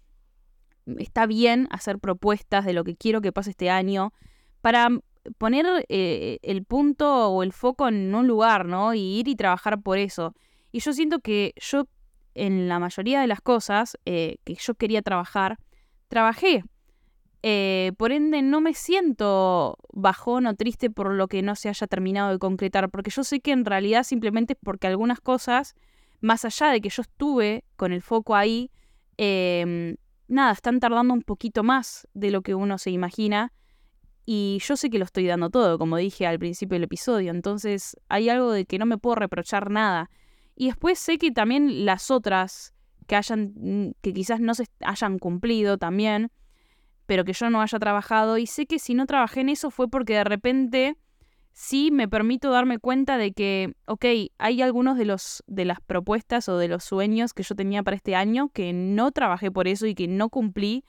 está 0.97 1.25
bien 1.25 1.67
hacer 1.71 1.99
propuestas 1.99 2.65
de 2.65 2.73
lo 2.73 2.83
que 2.83 2.95
quiero 2.95 3.21
que 3.21 3.31
pase 3.31 3.51
este 3.51 3.69
año 3.69 4.13
para 4.61 4.89
poner 5.37 5.85
eh, 5.89 6.39
el 6.41 6.63
punto 6.63 7.29
o 7.29 7.43
el 7.43 7.51
foco 7.51 7.87
en 7.87 8.13
un 8.13 8.27
lugar, 8.27 8.65
¿no? 8.65 8.93
Y 8.93 9.19
ir 9.19 9.27
y 9.27 9.35
trabajar 9.35 9.81
por 9.81 9.97
eso. 9.97 10.33
Y 10.71 10.79
yo 10.79 10.93
siento 10.93 11.19
que 11.19 11.53
yo, 11.57 11.87
en 12.33 12.67
la 12.67 12.79
mayoría 12.79 13.21
de 13.21 13.27
las 13.27 13.41
cosas 13.41 13.97
eh, 14.05 14.37
que 14.43 14.55
yo 14.55 14.75
quería 14.75 15.01
trabajar, 15.01 15.57
trabajé. 16.07 16.63
Eh, 17.43 17.91
por 17.97 18.11
ende, 18.11 18.41
no 18.41 18.59
me 18.59 18.73
siento 18.73 19.77
bajón 19.93 20.47
o 20.47 20.55
triste 20.55 20.89
por 20.89 21.13
lo 21.13 21.27
que 21.27 21.43
no 21.43 21.55
se 21.55 21.69
haya 21.69 21.85
terminado 21.85 22.31
de 22.31 22.39
concretar, 22.39 22.89
porque 22.89 23.11
yo 23.11 23.23
sé 23.23 23.39
que 23.39 23.51
en 23.51 23.65
realidad 23.65 24.03
simplemente 24.03 24.53
es 24.53 24.59
porque 24.61 24.87
algunas 24.87 25.21
cosas, 25.21 25.75
más 26.21 26.43
allá 26.43 26.69
de 26.69 26.81
que 26.81 26.89
yo 26.89 27.03
estuve 27.03 27.63
con 27.75 27.93
el 27.93 28.01
foco 28.01 28.35
ahí, 28.35 28.71
em, 29.17 29.95
nada, 30.27 30.53
están 30.53 30.79
tardando 30.79 31.13
un 31.13 31.21
poquito 31.21 31.63
más 31.63 32.07
de 32.15 32.31
lo 32.31 32.41
que 32.41 32.55
uno 32.55 32.79
se 32.79 32.89
imagina 32.89 33.53
y 34.25 34.59
yo 34.63 34.75
sé 34.75 34.89
que 34.89 34.97
lo 34.97 35.05
estoy 35.05 35.27
dando 35.27 35.49
todo, 35.49 35.77
como 35.77 35.97
dije 35.97 36.25
al 36.25 36.39
principio 36.39 36.75
del 36.75 36.83
episodio, 36.83 37.31
entonces 37.31 37.95
hay 38.09 38.29
algo 38.29 38.51
de 38.51 38.65
que 38.65 38.79
no 38.79 38.85
me 38.85 38.97
puedo 38.97 39.15
reprochar 39.15 39.69
nada. 39.69 40.09
Y 40.55 40.67
después 40.67 40.97
sé 40.97 41.17
que 41.17 41.31
también 41.31 41.85
las 41.85 42.09
otras 42.09 42.73
que 43.07 43.15
hayan 43.15 43.53
mm, 43.55 43.91
que 44.01 44.13
quizás 44.13 44.39
no 44.39 44.55
se 44.55 44.65
hayan 44.81 45.19
cumplido 45.19 45.77
también, 45.77 46.31
pero 47.05 47.23
que 47.23 47.33
yo 47.33 47.49
no 47.49 47.61
haya 47.61 47.77
trabajado 47.77 48.37
y 48.37 48.47
sé 48.47 48.65
que 48.65 48.79
si 48.79 48.95
no 48.95 49.05
trabajé 49.05 49.41
en 49.41 49.49
eso 49.49 49.69
fue 49.69 49.87
porque 49.87 50.13
de 50.13 50.23
repente 50.23 50.97
sí 51.51 51.91
me 51.91 52.07
permito 52.07 52.49
darme 52.49 52.79
cuenta 52.79 53.17
de 53.17 53.31
que, 53.31 53.75
ok, 53.85 54.05
hay 54.39 54.61
algunos 54.61 54.97
de 54.97 55.05
los 55.05 55.43
de 55.47 55.65
las 55.65 55.79
propuestas 55.81 56.49
o 56.49 56.57
de 56.57 56.67
los 56.67 56.83
sueños 56.83 57.33
que 57.33 57.43
yo 57.43 57.55
tenía 57.55 57.83
para 57.83 57.95
este 57.95 58.15
año 58.15 58.49
que 58.49 58.73
no 58.73 59.11
trabajé 59.11 59.51
por 59.51 59.67
eso 59.67 59.85
y 59.85 59.93
que 59.93 60.07
no 60.07 60.29
cumplí 60.29 60.83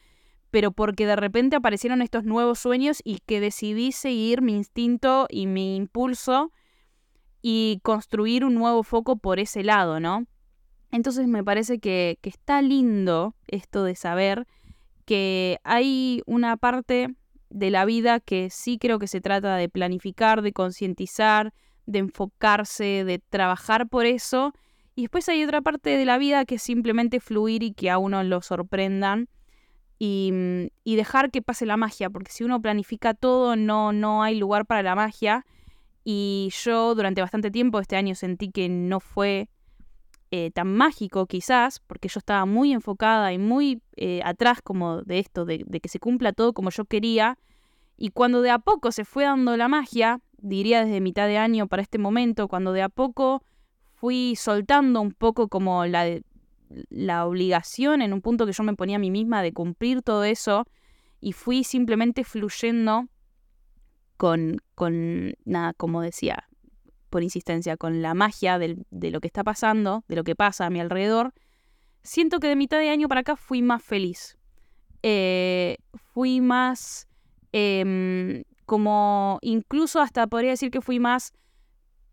pero 0.50 0.72
porque 0.72 1.06
de 1.06 1.16
repente 1.16 1.56
aparecieron 1.56 2.02
estos 2.02 2.24
nuevos 2.24 2.58
sueños 2.58 3.00
y 3.04 3.18
que 3.26 3.40
decidí 3.40 3.92
seguir 3.92 4.42
mi 4.42 4.54
instinto 4.54 5.26
y 5.30 5.46
mi 5.46 5.76
impulso 5.76 6.52
y 7.42 7.80
construir 7.82 8.44
un 8.44 8.54
nuevo 8.54 8.82
foco 8.82 9.16
por 9.16 9.38
ese 9.38 9.62
lado, 9.62 10.00
¿no? 10.00 10.26
Entonces 10.90 11.26
me 11.26 11.44
parece 11.44 11.78
que, 11.78 12.18
que 12.20 12.30
está 12.30 12.62
lindo 12.62 13.34
esto 13.46 13.84
de 13.84 13.94
saber 13.94 14.46
que 15.04 15.58
hay 15.62 16.22
una 16.26 16.56
parte 16.56 17.14
de 17.50 17.70
la 17.70 17.84
vida 17.84 18.20
que 18.20 18.50
sí 18.50 18.78
creo 18.78 18.98
que 18.98 19.06
se 19.06 19.20
trata 19.20 19.56
de 19.56 19.68
planificar, 19.68 20.42
de 20.42 20.52
concientizar, 20.52 21.52
de 21.86 22.00
enfocarse, 22.00 23.04
de 23.04 23.18
trabajar 23.18 23.88
por 23.88 24.06
eso. 24.06 24.52
Y 24.94 25.02
después 25.02 25.28
hay 25.28 25.44
otra 25.44 25.62
parte 25.62 25.90
de 25.90 26.04
la 26.04 26.18
vida 26.18 26.44
que 26.44 26.56
es 26.56 26.62
simplemente 26.62 27.20
fluir 27.20 27.62
y 27.62 27.72
que 27.72 27.90
a 27.90 27.98
uno 27.98 28.22
lo 28.24 28.42
sorprendan 28.42 29.28
Mm, 29.98 30.66
y, 30.84 30.96
dejar 30.96 31.30
que 31.30 31.40
pase 31.40 31.64
la 31.64 31.76
magia, 31.76 32.10
porque 32.10 32.30
si 32.30 32.44
uno 32.44 32.60
planifica 32.60 33.14
todo 33.14 33.56
no, 33.56 33.92
no 33.92 34.22
hay 34.22 34.38
lugar 34.38 34.66
para 34.66 34.82
la 34.82 34.94
magia. 34.94 35.46
Y 36.04 36.50
yo 36.62 36.94
durante 36.94 37.20
bastante 37.20 37.50
tiempo 37.50 37.80
este 37.80 37.96
año 37.96 38.14
sentí 38.14 38.50
que 38.50 38.68
no 38.68 39.00
fue 39.00 39.48
eh, 40.30 40.50
tan 40.52 40.68
mágico 40.76 41.26
quizás, 41.26 41.80
porque 41.80 42.08
yo 42.08 42.18
estaba 42.18 42.46
muy 42.46 42.72
enfocada 42.72 43.32
y 43.32 43.38
muy 43.38 43.82
eh, 43.96 44.20
atrás 44.24 44.60
como 44.62 45.02
de 45.02 45.18
esto, 45.18 45.44
de, 45.44 45.64
que 45.82 45.88
se 45.88 45.98
cumpla 45.98 46.32
todo 46.32 46.52
como 46.52 46.70
yo 46.70 46.84
quería. 46.84 47.38
Y 47.96 48.10
cuando 48.10 48.42
de 48.42 48.50
a 48.50 48.58
poco 48.58 48.92
se 48.92 49.04
fue 49.04 49.24
dando 49.24 49.56
la 49.56 49.68
magia, 49.68 50.20
diría 50.38 50.84
desde 50.84 51.00
mitad 51.00 51.26
de 51.26 51.38
año 51.38 51.66
para 51.66 51.82
este 51.82 51.98
momento, 51.98 52.48
cuando 52.48 52.72
de 52.72 52.82
a 52.82 52.88
poco 52.90 53.42
fui 53.94 54.36
soltando 54.36 55.00
un 55.00 55.12
poco 55.12 55.48
como 55.48 55.86
la, 55.86 56.04
la 56.88 57.26
obligación 57.26 58.02
en 58.02 58.12
un 58.12 58.20
punto 58.20 58.46
que 58.46 58.52
yo 58.52 58.62
me 58.62 58.74
ponía 58.74 58.96
a 58.96 59.00
mí 59.00 59.10
misma 59.10 59.42
de 59.42 59.52
cumplir 59.52 60.02
todo 60.02 60.24
eso 60.24 60.64
y 61.20 61.32
fui 61.32 61.64
simplemente 61.64 62.24
fluyendo 62.24 63.08
con, 64.16 64.58
con 64.74 65.34
nada, 65.44 65.72
como 65.74 66.02
decía, 66.02 66.48
por 67.10 67.22
insistencia, 67.22 67.76
con 67.76 68.02
la 68.02 68.14
magia 68.14 68.58
de 68.58 69.10
lo 69.10 69.20
que 69.20 69.26
está 69.26 69.44
pasando, 69.44 70.04
de 70.08 70.16
lo 70.16 70.24
que 70.24 70.34
pasa 70.34 70.66
a 70.66 70.70
mi 70.70 70.80
alrededor, 70.80 71.32
siento 72.02 72.40
que 72.40 72.48
de 72.48 72.56
mitad 72.56 72.78
de 72.78 72.90
año 72.90 73.08
para 73.08 73.20
acá 73.20 73.36
fui 73.36 73.62
más 73.62 73.82
feliz. 73.82 74.36
Eh, 75.02 75.76
fui 75.94 76.40
más 76.40 77.06
em, 77.52 78.44
como 78.64 79.38
incluso 79.42 80.00
hasta 80.00 80.26
podría 80.26 80.50
decir 80.50 80.70
que 80.70 80.80
fui 80.80 80.98
más 80.98 81.32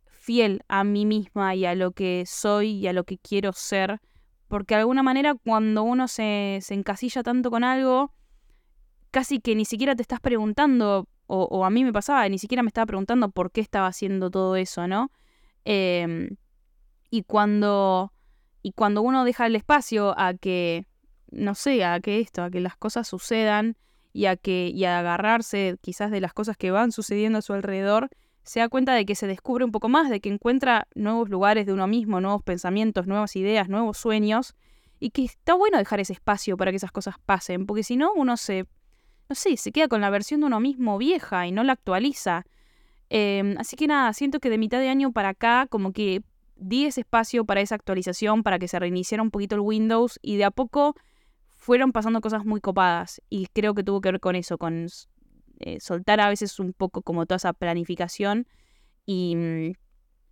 fiel 0.06 0.62
a 0.68 0.84
mí 0.84 1.06
misma 1.06 1.56
y 1.56 1.66
a 1.66 1.76
lo 1.76 1.92
que 1.92 2.24
soy 2.28 2.72
y 2.72 2.88
a 2.88 2.94
lo 2.94 3.04
que 3.04 3.18
quiero 3.18 3.54
ser. 3.54 4.00
Porque 4.54 4.76
de 4.76 4.82
alguna 4.82 5.02
manera 5.02 5.34
cuando 5.34 5.82
uno 5.82 6.08
se, 6.08 6.60
se 6.62 6.76
encasilla 6.76 7.24
tanto 7.24 7.50
con 7.50 7.64
algo, 7.64 8.14
casi 9.10 9.40
que 9.40 9.56
ni 9.56 9.66
siquiera 9.66 9.96
te 9.96 10.04
estás 10.04 10.20
preguntando, 10.20 11.08
o, 11.26 11.66
a 11.66 11.72
mí 11.72 11.84
me 11.84 11.92
pasaba, 11.92 12.30
ni 12.30 12.38
siquiera 12.38 12.62
me 12.62 12.68
estaba 12.68 12.86
preguntando 12.86 13.32
por 13.32 13.52
qué 13.52 13.62
estaba 13.62 13.88
haciendo 13.88 14.30
todo 14.30 14.56
eso, 14.56 14.88
¿no? 14.88 15.10
Em, 15.66 16.38
y 17.10 17.24
cuando. 17.24 18.14
Y 18.62 18.74
cuando 18.74 19.02
uno 19.02 19.26
deja 19.26 19.48
el 19.48 19.56
espacio 19.56 20.14
a 20.20 20.36
que. 20.36 20.86
No 21.32 21.56
sé, 21.56 21.84
a 21.84 22.00
que 22.00 22.20
esto, 22.20 22.44
a 22.44 22.52
que 22.52 22.60
las 22.60 22.78
cosas 22.78 23.08
sucedan 23.08 23.76
y 24.12 24.28
a 24.28 24.36
que. 24.36 24.68
y 24.68 24.86
a 24.86 25.00
agarrarse 25.00 25.78
quizás 25.82 26.12
de 26.12 26.22
las 26.22 26.34
cosas 26.34 26.58
que 26.58 26.70
van 26.70 26.92
sucediendo 26.92 27.40
a 27.40 27.42
su 27.42 27.54
alrededor, 27.54 28.12
se 28.44 28.60
da 28.60 28.70
cuenta 28.70 28.94
de 28.94 29.06
que 29.06 29.16
se 29.16 29.28
descubre 29.28 29.64
un 29.64 29.72
poco 29.72 29.90
más, 29.90 30.10
de 30.10 30.20
que 30.20 30.30
encuentra 30.30 30.88
nuevos 30.96 31.30
lugares 31.30 31.66
de 31.66 31.74
uno 31.74 31.88
mismo, 31.88 32.20
nuevos 32.20 32.44
pensamientos, 32.44 33.08
nuevas 33.08 33.36
ideas, 33.36 33.70
nuevos 33.70 33.98
sueños, 33.98 34.56
y 35.00 35.10
que 35.10 35.24
está 35.24 35.54
bueno 35.54 35.78
dejar 35.78 36.00
ese 36.00 36.14
espacio 36.14 36.58
para 36.58 36.72
que 36.72 36.78
esas 36.78 36.92
cosas 36.92 37.16
pasen, 37.26 37.66
porque 37.66 37.84
si 37.84 37.96
no 37.96 38.12
uno 38.14 38.38
se, 38.38 38.66
no 39.30 39.36
sé, 39.36 39.58
se 39.58 39.72
queda 39.72 39.88
con 39.88 40.02
la 40.02 40.10
versión 40.10 40.42
de 40.42 40.48
uno 40.48 40.60
mismo 40.60 40.98
vieja 40.98 41.48
y 41.48 41.52
no 41.52 41.64
la 41.64 41.74
actualiza. 41.74 42.46
Em, 43.10 43.56
así 43.58 43.76
que 43.76 43.88
nada, 43.88 44.14
siento 44.14 44.40
que 44.40 44.50
de 44.50 44.58
mitad 44.58 44.80
de 44.80 44.90
año 44.90 45.12
para 45.12 45.30
acá 45.30 45.68
como 45.70 45.92
que 45.94 46.22
di 46.56 46.86
ese 46.86 47.02
espacio 47.02 47.46
para 47.46 47.62
esa 47.62 47.76
actualización, 47.76 48.44
para 48.44 48.60
que 48.60 48.68
se 48.68 48.80
reiniciara 48.80 49.22
un 49.22 49.32
poquito 49.32 49.56
el 49.56 49.62
Windows 49.62 50.20
y 50.22 50.38
de 50.38 50.46
a 50.46 50.52
poco 50.52 50.96
fueron 51.48 51.92
pasando 51.92 52.22
cosas 52.22 52.46
muy 52.46 52.62
copadas 52.62 53.22
y 53.30 53.48
creo 53.48 53.74
que 53.74 53.84
tuvo 53.84 54.02
que 54.02 54.12
ver 54.12 54.20
con 54.20 54.36
eso, 54.36 54.58
con 54.58 54.88
eh, 55.66 55.80
soltar 55.80 56.20
a 56.20 56.30
veces 56.30 56.60
un 56.60 56.74
poco 56.74 57.02
como 57.02 57.26
toda 57.26 57.38
esa 57.38 57.54
planificación 57.54 58.48
y, 59.06 59.36
mm, 59.36 59.74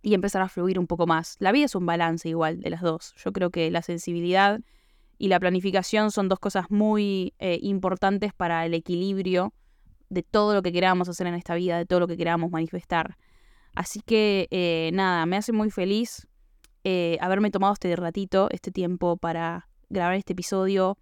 y 0.02 0.14
empezar 0.14 0.42
a 0.42 0.48
fluir 0.48 0.78
un 0.78 0.86
poco 0.86 1.06
más. 1.06 1.36
La 1.38 1.52
vida 1.52 1.64
es 1.64 1.74
un 1.74 1.86
balance 1.86 2.28
igual 2.28 2.60
de 2.60 2.70
las 2.70 2.82
dos. 2.82 3.14
Yo 3.16 3.32
creo 3.32 3.50
que 3.50 3.70
la 3.70 3.82
sensibilidad 3.82 4.60
y 5.18 5.28
la 5.28 5.40
planificación 5.40 6.10
son 6.10 6.28
dos 6.28 6.38
cosas 6.38 6.70
muy 6.70 7.34
eh, 7.38 7.58
importantes 7.62 8.34
para 8.34 8.66
el 8.66 8.74
equilibrio 8.74 9.54
de 10.10 10.22
todo 10.22 10.54
lo 10.54 10.62
que 10.62 10.72
queramos 10.72 11.08
hacer 11.08 11.26
en 11.26 11.34
esta 11.34 11.54
vida, 11.54 11.78
de 11.78 11.86
todo 11.86 12.00
lo 12.00 12.08
que 12.08 12.16
queramos 12.16 12.50
manifestar. 12.50 13.16
Así 13.74 14.00
que 14.04 14.48
eh, 14.50 14.90
nada, 14.92 15.24
me 15.24 15.36
hace 15.36 15.52
muy 15.52 15.70
feliz 15.70 16.28
haberme 17.20 17.52
tomado 17.52 17.72
este 17.74 17.94
ratito, 17.94 18.48
este 18.50 18.72
tiempo 18.72 19.16
para 19.16 19.68
grabar 19.88 20.14
este 20.14 20.32
episodio 20.32 20.98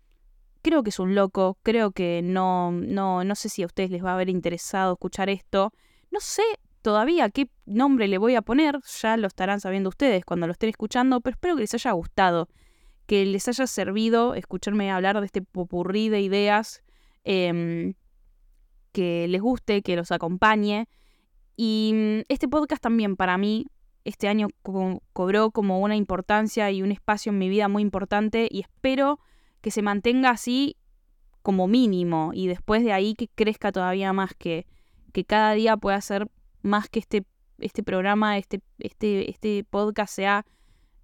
creo 0.63 0.83
que 0.83 0.91
es 0.91 0.99
un 0.99 1.15
loco, 1.15 1.59
creo 1.63 1.93
que 1.93 2.21
no, 2.23 2.73
no, 2.73 3.25
no 3.25 3.35
sé 3.35 3.49
si 3.49 3.63
a 3.63 3.67
ustedes 3.67 3.91
les 3.91 4.05
va 4.05 4.11
a 4.11 4.15
haber 4.15 4.29
interesado 4.29 4.95
escuchar 4.95 5.31
esto. 5.31 5.73
No 6.11 6.21
sé 6.21 6.43
todavía 6.83 7.29
qué 7.31 7.49
nombre 7.67 8.09
le 8.09 8.19
voy 8.19 8.35
a 8.35 8.43
poner, 8.43 8.79
ya 9.01 9.17
lo 9.17 9.27
estarán 9.27 9.61
sabiendo 9.61 9.89
ustedes 9.89 10.25
cuando 10.25 10.47
lo 10.47 10.53
estén 10.53 10.71
escuchando, 10.71 11.21
pero 11.21 11.35
espero 11.35 11.57
que 11.57 11.63
les 11.63 11.75
haya 11.75 11.93
gustado, 11.93 12.49
que 13.07 13.25
les 13.27 13.49
haya 13.49 13.67
servido 13.67 14.35
escucharme 14.35 14.91
hablar 14.91 15.21
de 15.21 15.27
este 15.27 15.43
popurrí 15.43 16.09
de 16.09 16.21
ideas, 16.21 16.83
em, 17.25 17.95
que 18.93 19.29
les 19.29 19.41
guste, 19.41 19.83
que 19.83 19.97
los 19.97 20.11
acompañe. 20.11 20.89
Y 21.57 21.93
mm, 21.95 22.21
este 22.29 22.49
podcast 22.49 22.83
también 22.83 23.17
para 23.17 23.37
mí 23.39 23.67
este 24.05 24.29
año 24.29 24.49
cobró 25.13 25.51
como 25.51 25.81
una 25.81 25.97
importancia 25.97 26.71
y 26.71 26.83
un 26.83 26.91
espacio 26.91 27.31
en 27.31 27.39
mi 27.39 27.49
vida 27.49 27.69
muy 27.69 27.83
importante 27.83 28.49
y 28.51 28.61
espero 28.61 29.21
que 29.61 29.71
se 29.71 29.83
mantenga 29.83 30.31
así 30.31 30.77
como 31.43 31.67
mínimo 31.67 32.33
y 32.35 32.47
después 32.49 32.85
de 32.85 32.93
ahí 32.93 33.15
que 33.15 33.29
crezca 33.29 33.73
todavía 33.73 34.13
más, 34.13 34.35
que, 34.35 34.67
que 35.13 35.25
cada 35.25 35.53
día 35.53 35.77
pueda 35.77 36.01
ser 36.01 36.29
más 36.63 36.89
que 36.89 36.99
este, 37.01 37.25
este 37.59 37.83
programa, 37.83 38.39
este, 38.39 38.61
este, 38.79 39.31
este 39.31 39.65
podcast 39.65 40.15
sea 40.15 40.47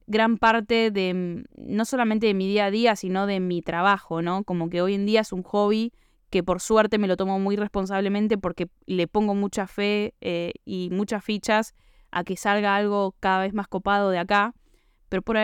gran 0.07 0.39
parte 0.39 0.91
de 0.91 1.45
no 1.57 1.85
solamente 1.85 2.27
de 2.27 2.35
mi 2.35 2.47
día 2.47 2.67
a 2.67 2.71
día, 2.71 2.97
sino 2.97 3.27
de 3.27 3.41
mi 3.41 3.63
trabajo, 3.63 4.23
¿no? 4.23 4.45
Como 4.45 4.71
que 4.71 4.81
hoy 4.81 4.95
en 4.95 5.07
día 5.07 5.21
es 5.21 5.33
un 5.33 5.43
hobby 5.43 5.93
que 6.31 6.43
por 6.43 6.61
suerte 6.61 6.99
me 6.99 7.09
lo 7.09 7.17
tomo 7.17 7.39
muy 7.39 7.57
responsablemente 7.57 8.39
porque 8.39 8.69
le 8.87 9.09
pongo 9.09 9.35
mucha 9.35 9.67
fe 9.67 10.15
eh, 10.21 10.53
y 10.65 10.91
muchas 10.93 11.25
fichas 11.25 11.75
a 12.11 12.25
que 12.25 12.37
salga 12.37 12.77
algo 12.77 13.15
cada 13.21 13.41
vez 13.41 13.53
más 13.53 13.69
copado 13.69 14.11
de 14.11 14.19
acá. 14.19 14.55
Pero 15.09 15.23
por, 15.23 15.37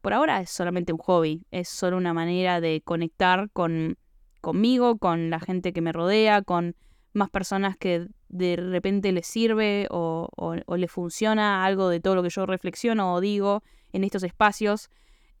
por 0.00 0.12
ahora 0.12 0.40
es 0.40 0.50
solamente 0.50 0.92
un 0.92 0.98
hobby, 0.98 1.44
es 1.50 1.68
solo 1.68 1.96
una 1.96 2.14
manera 2.14 2.60
de 2.60 2.82
conectar 2.84 3.50
con, 3.52 3.96
conmigo, 4.40 4.98
con 4.98 5.30
la 5.30 5.40
gente 5.40 5.72
que 5.72 5.80
me 5.80 5.92
rodea, 5.92 6.42
con 6.42 6.76
más 7.12 7.30
personas 7.30 7.76
que 7.76 8.08
de 8.28 8.56
repente 8.56 9.12
les 9.12 9.26
sirve 9.26 9.86
o, 9.90 10.28
o, 10.36 10.76
le 10.76 10.88
funciona 10.88 11.64
algo 11.64 11.88
de 11.88 12.00
todo 12.00 12.14
lo 12.14 12.22
que 12.22 12.30
yo 12.30 12.46
reflexiono 12.46 13.14
o 13.14 13.20
digo 13.20 13.62
en 13.92 14.04
estos 14.04 14.22
espacios. 14.22 14.88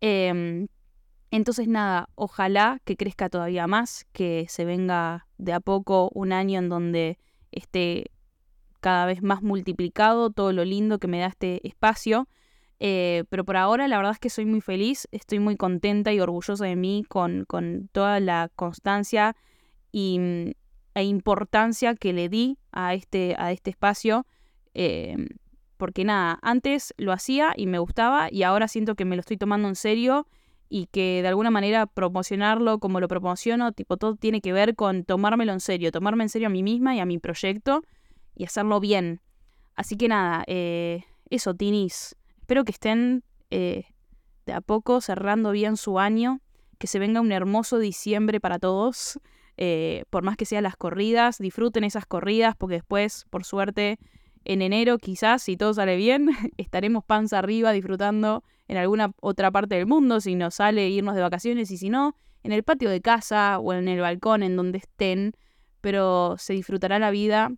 Em, 0.00 0.68
entonces 1.30 1.68
nada, 1.68 2.10
ojalá 2.14 2.80
que 2.84 2.96
crezca 2.96 3.30
todavía 3.30 3.66
más, 3.66 4.06
que 4.12 4.46
se 4.48 4.66
venga 4.66 5.26
de 5.38 5.54
a 5.54 5.60
poco 5.60 6.10
un 6.12 6.32
año 6.32 6.58
en 6.58 6.68
donde 6.68 7.18
esté 7.50 8.10
cada 8.80 9.06
vez 9.06 9.22
más 9.22 9.42
multiplicado 9.42 10.30
todo 10.30 10.52
lo 10.52 10.64
lindo 10.64 10.98
que 10.98 11.08
me 11.08 11.20
da 11.20 11.28
este 11.28 11.66
espacio 11.66 12.28
eh, 12.84 13.22
pero 13.28 13.44
por 13.44 13.56
ahora 13.56 13.86
la 13.86 13.96
verdad 13.96 14.10
es 14.10 14.18
que 14.18 14.28
soy 14.28 14.44
muy 14.44 14.60
feliz, 14.60 15.06
estoy 15.12 15.38
muy 15.38 15.56
contenta 15.56 16.12
y 16.12 16.18
orgullosa 16.18 16.64
de 16.64 16.74
mí 16.74 17.04
con, 17.08 17.44
con 17.44 17.88
toda 17.92 18.18
la 18.18 18.50
constancia 18.56 19.36
y, 19.92 20.18
mm, 20.18 20.50
e 20.96 21.04
importancia 21.04 21.94
que 21.94 22.12
le 22.12 22.28
di 22.28 22.58
a 22.72 22.94
este, 22.94 23.36
a 23.38 23.52
este 23.52 23.70
espacio. 23.70 24.26
Eh, 24.74 25.14
porque 25.76 26.04
nada, 26.04 26.40
antes 26.42 26.92
lo 26.96 27.12
hacía 27.12 27.54
y 27.56 27.68
me 27.68 27.78
gustaba 27.78 28.26
y 28.32 28.42
ahora 28.42 28.66
siento 28.66 28.96
que 28.96 29.04
me 29.04 29.14
lo 29.14 29.20
estoy 29.20 29.36
tomando 29.36 29.68
en 29.68 29.76
serio 29.76 30.26
y 30.68 30.86
que 30.86 31.22
de 31.22 31.28
alguna 31.28 31.52
manera 31.52 31.86
promocionarlo 31.86 32.80
como 32.80 32.98
lo 32.98 33.06
promociono, 33.06 33.70
tipo 33.70 33.96
todo 33.96 34.16
tiene 34.16 34.40
que 34.40 34.52
ver 34.52 34.74
con 34.74 35.04
tomármelo 35.04 35.52
en 35.52 35.60
serio, 35.60 35.92
tomarme 35.92 36.24
en 36.24 36.30
serio 36.30 36.48
a 36.48 36.50
mí 36.50 36.64
misma 36.64 36.96
y 36.96 36.98
a 36.98 37.06
mi 37.06 37.20
proyecto 37.20 37.84
y 38.34 38.44
hacerlo 38.44 38.80
bien. 38.80 39.20
Así 39.76 39.96
que 39.96 40.08
nada, 40.08 40.42
eh, 40.48 41.04
eso, 41.30 41.54
Tinis. 41.54 42.16
Espero 42.52 42.66
que 42.66 42.72
estén 42.72 43.24
eh, 43.48 43.86
de 44.44 44.52
a 44.52 44.60
poco 44.60 45.00
cerrando 45.00 45.52
bien 45.52 45.78
su 45.78 45.98
año, 45.98 46.42
que 46.76 46.86
se 46.86 46.98
venga 46.98 47.22
un 47.22 47.32
hermoso 47.32 47.78
diciembre 47.78 48.40
para 48.40 48.58
todos. 48.58 49.18
Eh, 49.56 50.04
por 50.10 50.22
más 50.22 50.36
que 50.36 50.44
sean 50.44 50.64
las 50.64 50.76
corridas, 50.76 51.38
disfruten 51.38 51.82
esas 51.82 52.04
corridas 52.04 52.54
porque 52.54 52.74
después, 52.74 53.24
por 53.30 53.46
suerte, 53.46 53.98
en 54.44 54.60
enero 54.60 54.98
quizás, 54.98 55.42
si 55.42 55.56
todo 55.56 55.72
sale 55.72 55.96
bien, 55.96 56.28
estaremos 56.58 57.04
panza 57.04 57.38
arriba 57.38 57.72
disfrutando 57.72 58.44
en 58.68 58.76
alguna 58.76 59.12
otra 59.22 59.50
parte 59.50 59.76
del 59.76 59.86
mundo, 59.86 60.20
si 60.20 60.34
nos 60.34 60.56
sale 60.56 60.90
irnos 60.90 61.14
de 61.14 61.22
vacaciones 61.22 61.70
y 61.70 61.78
si 61.78 61.88
no, 61.88 62.16
en 62.42 62.52
el 62.52 62.64
patio 62.64 62.90
de 62.90 63.00
casa 63.00 63.60
o 63.60 63.72
en 63.72 63.88
el 63.88 64.00
balcón, 64.00 64.42
en 64.42 64.56
donde 64.56 64.76
estén, 64.76 65.32
pero 65.80 66.36
se 66.36 66.52
disfrutará 66.52 66.98
la 66.98 67.12
vida 67.12 67.50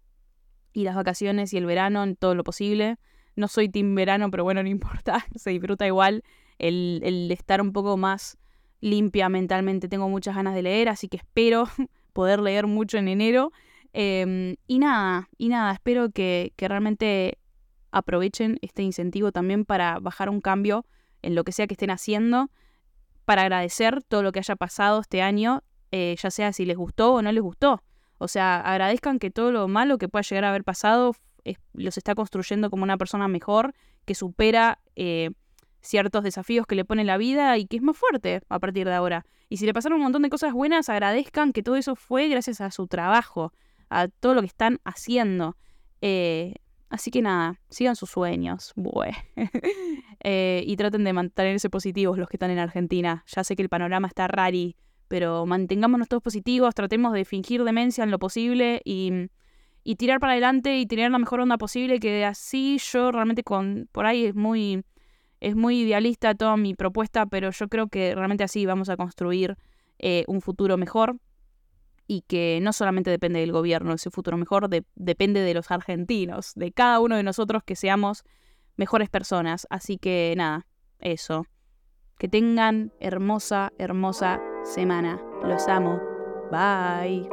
y 0.73 0.85
las 0.85 0.95
vacaciones 0.95 1.53
y 1.53 1.57
el 1.57 1.67
verano 1.67 2.05
en 2.05 2.15
todo 2.15 2.37
lo 2.37 2.45
posible. 2.45 2.97
No 3.37 3.49
soy 3.49 3.69
team 3.69 3.95
verano, 3.95 4.31
pero 4.31 4.45
bueno, 4.45 4.63
no 4.63 4.69
importa, 4.71 5.25
se 5.35 5.51
disfruta 5.51 5.87
igual 5.87 6.23
el, 6.59 7.01
el 7.05 7.31
estar 7.31 7.61
un 7.61 7.73
poco 7.73 7.97
más 7.97 8.39
limpia 8.81 9.29
mentalmente. 9.29 9.89
Tengo 9.89 10.09
muchas 10.09 10.37
ganas 10.37 10.55
de 10.55 10.63
leer, 10.63 10.89
así 10.89 11.09
que 11.09 11.17
espero 11.17 11.69
poder 12.13 12.41
leer 12.41 12.67
mucho 12.67 12.99
en 12.99 13.09
enero. 13.09 13.53
Em, 13.93 14.57
y 14.67 14.79
nada, 14.79 15.29
y 15.39 15.49
nada, 15.49 15.73
espero 15.73 16.11
que, 16.11 16.53
que, 16.57 16.67
realmente 16.67 17.39
aprovechen 17.93 18.59
este 18.61 18.83
incentivo 18.83 19.31
también 19.31 19.65
para 19.65 20.01
bajar 20.01 20.29
un 20.29 20.41
cambio 20.41 20.85
en 21.23 21.37
lo 21.37 21.45
que 21.45 21.53
sea 21.53 21.69
que 21.69 21.75
estén 21.75 21.91
haciendo, 21.91 22.51
para 23.25 23.43
agradecer 23.43 24.03
todo 24.03 24.23
lo 24.25 24.33
que 24.33 24.41
haya 24.41 24.57
pasado 24.57 25.01
este 25.01 25.23
año, 25.23 25.63
eh, 25.93 26.17
ya 26.21 26.31
sea 26.31 26.53
si 26.53 26.67
les 26.67 26.77
gustó 26.77 27.15
o 27.15 27.23
no 27.23 27.31
les 27.31 27.43
gustó. 27.43 27.85
O 28.19 28.27
sea, 28.27 28.61
agradezcan 28.61 29.21
que 29.21 29.31
todo 29.31 29.53
lo 29.53 29.69
malo 29.69 29.97
que 29.97 30.09
pueda 30.09 30.23
llegar 30.23 30.45
a 30.45 30.49
haber 30.51 30.65
pasado 30.65 31.15
los 31.73 31.97
está 31.97 32.15
construyendo 32.15 32.71
como 32.71 32.83
una 32.83 32.97
persona 32.97 33.29
mejor, 33.29 33.75
que 34.05 34.15
supera 34.15 34.81
eh, 34.97 35.31
ciertos 35.81 36.25
desafíos 36.25 36.67
que 36.67 36.75
le 36.75 36.85
pone 36.85 37.05
la 37.05 37.17
vida 37.17 37.57
y 37.59 37.67
que 37.67 37.77
es 37.77 37.83
más 37.83 37.97
fuerte 37.97 38.43
a 38.49 38.59
partir 38.59 38.87
de 38.87 38.95
ahora. 38.95 39.27
Y 39.49 39.59
si 39.59 39.67
le 39.67 39.75
pasaron 39.75 39.99
un 39.99 40.05
montón 40.05 40.23
de 40.23 40.31
cosas 40.31 40.53
buenas, 40.53 40.89
agradezcan 40.89 41.53
que 41.53 41.63
todo 41.63 41.77
eso 41.77 41.97
fue 41.97 42.29
gracias 42.29 42.61
a 42.61 42.71
su 42.71 42.87
trabajo, 42.87 43.53
a 43.91 44.09
todo 44.09 44.35
lo 44.35 44.41
que 44.41 44.47
están 44.47 44.81
haciendo. 44.85 45.57
Eh, 46.01 46.55
Así 46.95 47.11
que 47.11 47.23
nada, 47.23 47.61
sigan 47.71 47.97
sus 47.97 48.11
sueños. 48.11 48.73
Eh, 50.27 50.65
y 50.67 50.77
traten 50.77 51.05
de 51.05 51.13
mantenerse 51.13 51.69
positivos 51.69 52.17
los 52.17 52.31
que 52.31 52.37
están 52.37 52.51
en 52.51 52.59
Argentina. 52.59 53.25
Ya 53.27 53.45
sé 53.45 53.57
que 53.57 53.63
el 53.63 53.69
panorama 53.69 54.09
está 54.09 54.27
rari, 54.27 54.75
pero 55.07 55.45
mantengámonos 55.45 56.09
todos 56.09 56.23
positivos, 56.23 56.75
tratemos 56.75 57.13
de 57.13 57.27
fingir 57.27 57.63
demencia 57.63 58.05
en 58.05 58.11
lo 58.11 58.19
posible 58.19 58.81
y, 58.87 59.29
y 59.85 59.97
tirar 59.97 60.19
para 60.19 60.33
adelante 60.33 60.79
y 60.79 60.87
tener 60.87 61.11
la 61.11 61.19
mejor 61.19 61.41
onda 61.41 61.59
posible, 61.59 62.01
que 62.01 62.25
así 62.25 62.79
yo 62.79 63.13
realmente 63.13 63.45
con, 63.45 63.89
por 63.93 64.07
ahí 64.07 64.25
es 64.27 64.35
muy, 64.35 64.83
es 65.41 65.55
muy 65.55 65.83
idealista 65.83 66.35
toda 66.35 66.57
mi 66.57 66.75
propuesta, 66.75 67.27
pero 67.27 67.51
yo 67.51 67.69
creo 67.69 67.89
que 67.89 68.15
realmente 68.15 68.43
así 68.43 68.65
vamos 68.65 68.89
a 68.89 68.97
construir 68.97 69.57
eh, 69.99 70.25
un 70.27 70.41
futuro 70.41 70.79
mejor 70.79 71.19
y 72.07 72.23
que 72.23 72.59
no 72.63 72.73
solamente 72.73 73.11
depende 73.11 73.41
del 73.41 73.53
gobierno, 73.53 73.93
ese 73.95 74.11
futuro 74.11 74.37
mejor 74.37 74.69
depende 74.95 75.41
de 75.41 75.55
los 75.55 75.71
argentinos, 75.71 76.53
de 76.55 76.73
cada 76.73 77.01
uno 77.01 77.17
de 77.17 77.23
nosotros 77.23 77.63
que 77.63 77.77
seamos 77.77 78.25
mejores 78.77 79.09
personas. 79.09 79.67
Así 79.71 79.99
que 79.99 80.35
nada, 80.37 80.67
eso. 80.99 81.47
Que 82.19 82.29
tengan 82.29 82.93
hermosa, 83.01 83.73
hermosa 83.79 84.41
semana. 84.65 85.21
Los 85.43 85.67
amo. 85.69 86.01
Bye. 86.51 87.29